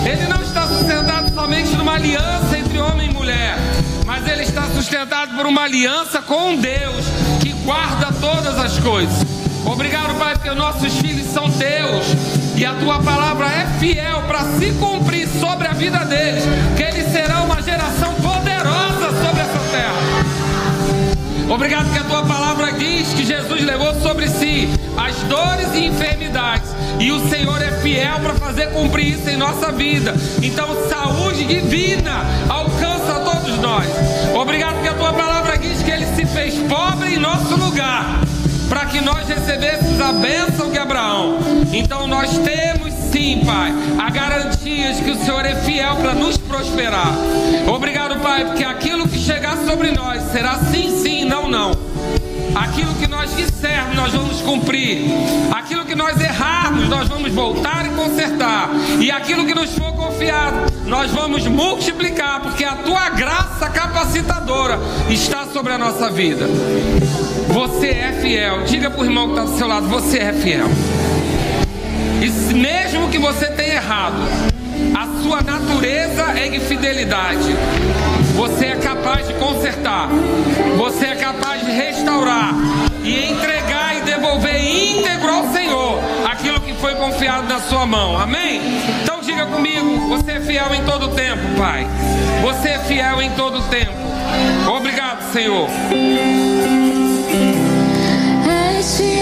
Ele 0.04 0.26
não 0.26 0.42
está 0.42 0.66
sustentado 0.66 1.32
somente 1.32 1.76
numa 1.76 1.94
aliança 1.94 2.58
entre 2.58 2.78
homem 2.78 3.08
e 3.08 3.12
mulher, 3.12 3.56
mas 4.04 4.26
ele 4.26 4.42
está 4.42 4.62
sustentado 4.68 5.36
por 5.36 5.46
uma 5.46 5.62
aliança 5.62 6.20
com 6.20 6.56
Deus 6.56 7.04
que 7.40 7.52
guarda 7.64 8.12
todas 8.20 8.58
as 8.58 8.78
coisas. 8.80 9.24
Obrigado, 9.64 10.18
Pai, 10.18 10.34
porque 10.34 10.50
nossos 10.50 10.98
filhos 10.98 11.26
são 11.28 11.48
teus 11.50 12.04
e 12.56 12.64
a 12.64 12.74
tua 12.74 12.98
palavra 12.98 13.46
é 13.46 13.66
fiel 13.78 14.22
para 14.22 14.40
se 14.58 14.72
cumprir 14.72 15.28
sobre 15.28 15.68
a 15.68 15.72
vida 15.72 16.04
deles, 16.04 16.42
que 16.76 16.82
eles 16.82 17.12
serão 17.12 17.44
uma 17.44 17.62
geração 17.62 18.12
poderosa 18.14 19.06
sobre 19.24 19.40
essa 19.40 19.58
terra. 19.70 21.54
Obrigado 21.54 21.92
que 21.92 21.98
a 21.98 22.04
tua 22.04 22.24
palavra 22.24 22.72
diz 22.72 23.08
que 23.14 23.24
Jesus 23.24 23.62
levou 23.62 23.94
sobre 24.00 24.28
si 24.28 24.68
as 24.96 25.14
dores 25.28 25.68
e 25.74 25.86
enfermidades 25.86 26.31
e 27.02 27.10
o 27.10 27.28
Senhor 27.28 27.60
é 27.60 27.72
fiel 27.80 28.20
para 28.20 28.34
fazer 28.34 28.68
cumprir 28.68 29.18
isso 29.18 29.28
em 29.28 29.36
nossa 29.36 29.72
vida. 29.72 30.14
Então, 30.40 30.68
saúde 30.88 31.44
divina 31.44 32.24
alcança 32.48 33.16
a 33.16 33.20
todos 33.20 33.58
nós. 33.58 33.86
Obrigado 34.40 34.80
que 34.80 34.88
a 34.88 34.94
tua 34.94 35.12
palavra 35.12 35.58
diz 35.58 35.82
que 35.82 35.90
ele 35.90 36.06
se 36.06 36.24
fez 36.26 36.54
pobre 36.68 37.14
em 37.14 37.18
nosso 37.18 37.56
lugar 37.56 38.20
para 38.68 38.86
que 38.86 39.00
nós 39.00 39.26
recebêssemos 39.26 40.00
a 40.00 40.12
bênção 40.12 40.70
de 40.70 40.78
Abraão. 40.78 41.38
Então 41.72 42.06
nós 42.06 42.38
temos 42.38 42.94
sim, 43.10 43.42
Pai, 43.44 43.72
a 43.98 44.08
garantia 44.08 44.92
de 44.92 45.02
que 45.02 45.10
o 45.10 45.16
Senhor 45.16 45.44
é 45.44 45.56
fiel 45.56 45.96
para 45.96 46.14
nos 46.14 46.38
prosperar. 46.38 47.12
Obrigado, 47.66 48.20
Pai, 48.20 48.44
porque 48.44 48.64
aquilo 48.64 49.08
que 49.08 49.18
chegar 49.18 49.58
sobre 49.66 49.90
nós 49.90 50.22
será 50.30 50.56
sim, 50.70 51.02
sim, 51.02 51.24
não, 51.24 51.48
não. 51.48 51.91
Aquilo 52.54 52.94
que 52.94 53.06
nós 53.06 53.34
dissermos, 53.34 53.96
nós 53.96 54.12
vamos 54.12 54.40
cumprir. 54.42 55.06
Aquilo 55.50 55.84
que 55.84 55.94
nós 55.94 56.20
errarmos, 56.20 56.88
nós 56.88 57.08
vamos 57.08 57.32
voltar 57.32 57.86
e 57.86 57.90
consertar. 57.90 58.68
E 59.00 59.10
aquilo 59.10 59.46
que 59.46 59.54
nos 59.54 59.72
for 59.76 59.92
confiado, 59.92 60.72
nós 60.86 61.10
vamos 61.10 61.46
multiplicar, 61.46 62.40
porque 62.40 62.64
a 62.64 62.76
tua 62.76 63.08
graça 63.10 63.68
capacitadora 63.70 64.78
está 65.08 65.46
sobre 65.46 65.72
a 65.72 65.78
nossa 65.78 66.10
vida. 66.10 66.46
Você 67.48 67.88
é 67.88 68.18
fiel. 68.20 68.64
Diga 68.64 68.90
para 68.90 69.00
o 69.00 69.04
irmão 69.04 69.28
que 69.28 69.32
está 69.32 69.44
do 69.44 69.56
seu 69.56 69.66
lado: 69.66 69.88
você 69.88 70.18
é 70.18 70.32
fiel. 70.32 70.68
E 72.20 72.54
mesmo 72.54 73.08
que 73.08 73.18
você 73.18 73.46
tenha 73.46 73.74
errado, 73.74 74.22
a 74.94 75.22
sua 75.22 75.42
natureza 75.42 76.22
é 76.36 76.48
de 76.48 76.60
fidelidade. 76.60 77.56
Você 78.34 78.66
é 78.66 78.76
capaz 78.76 79.26
de 79.26 79.34
consertar. 79.34 80.08
Você 80.76 81.06
é 81.06 81.14
capaz 81.16 81.64
de 81.64 81.70
restaurar 81.70 82.54
e 83.04 83.30
entregar 83.30 83.96
e 83.96 84.00
devolver 84.02 84.56
íntegro 84.56 85.30
ao 85.30 85.52
Senhor 85.52 85.98
aquilo 86.30 86.60
que 86.60 86.72
foi 86.74 86.94
confiado 86.94 87.48
na 87.48 87.60
sua 87.60 87.84
mão. 87.86 88.18
Amém? 88.18 88.60
Então 89.02 89.20
diga 89.20 89.46
comigo: 89.46 90.08
você 90.08 90.32
é 90.32 90.40
fiel 90.40 90.74
em 90.74 90.84
todo 90.84 91.08
tempo, 91.08 91.42
Pai. 91.58 91.86
Você 92.42 92.70
é 92.70 92.78
fiel 92.80 93.20
em 93.22 93.30
todo 93.32 93.62
tempo. 93.68 93.92
Obrigado, 94.76 95.32
Senhor. 95.32 95.68
És 98.78 99.21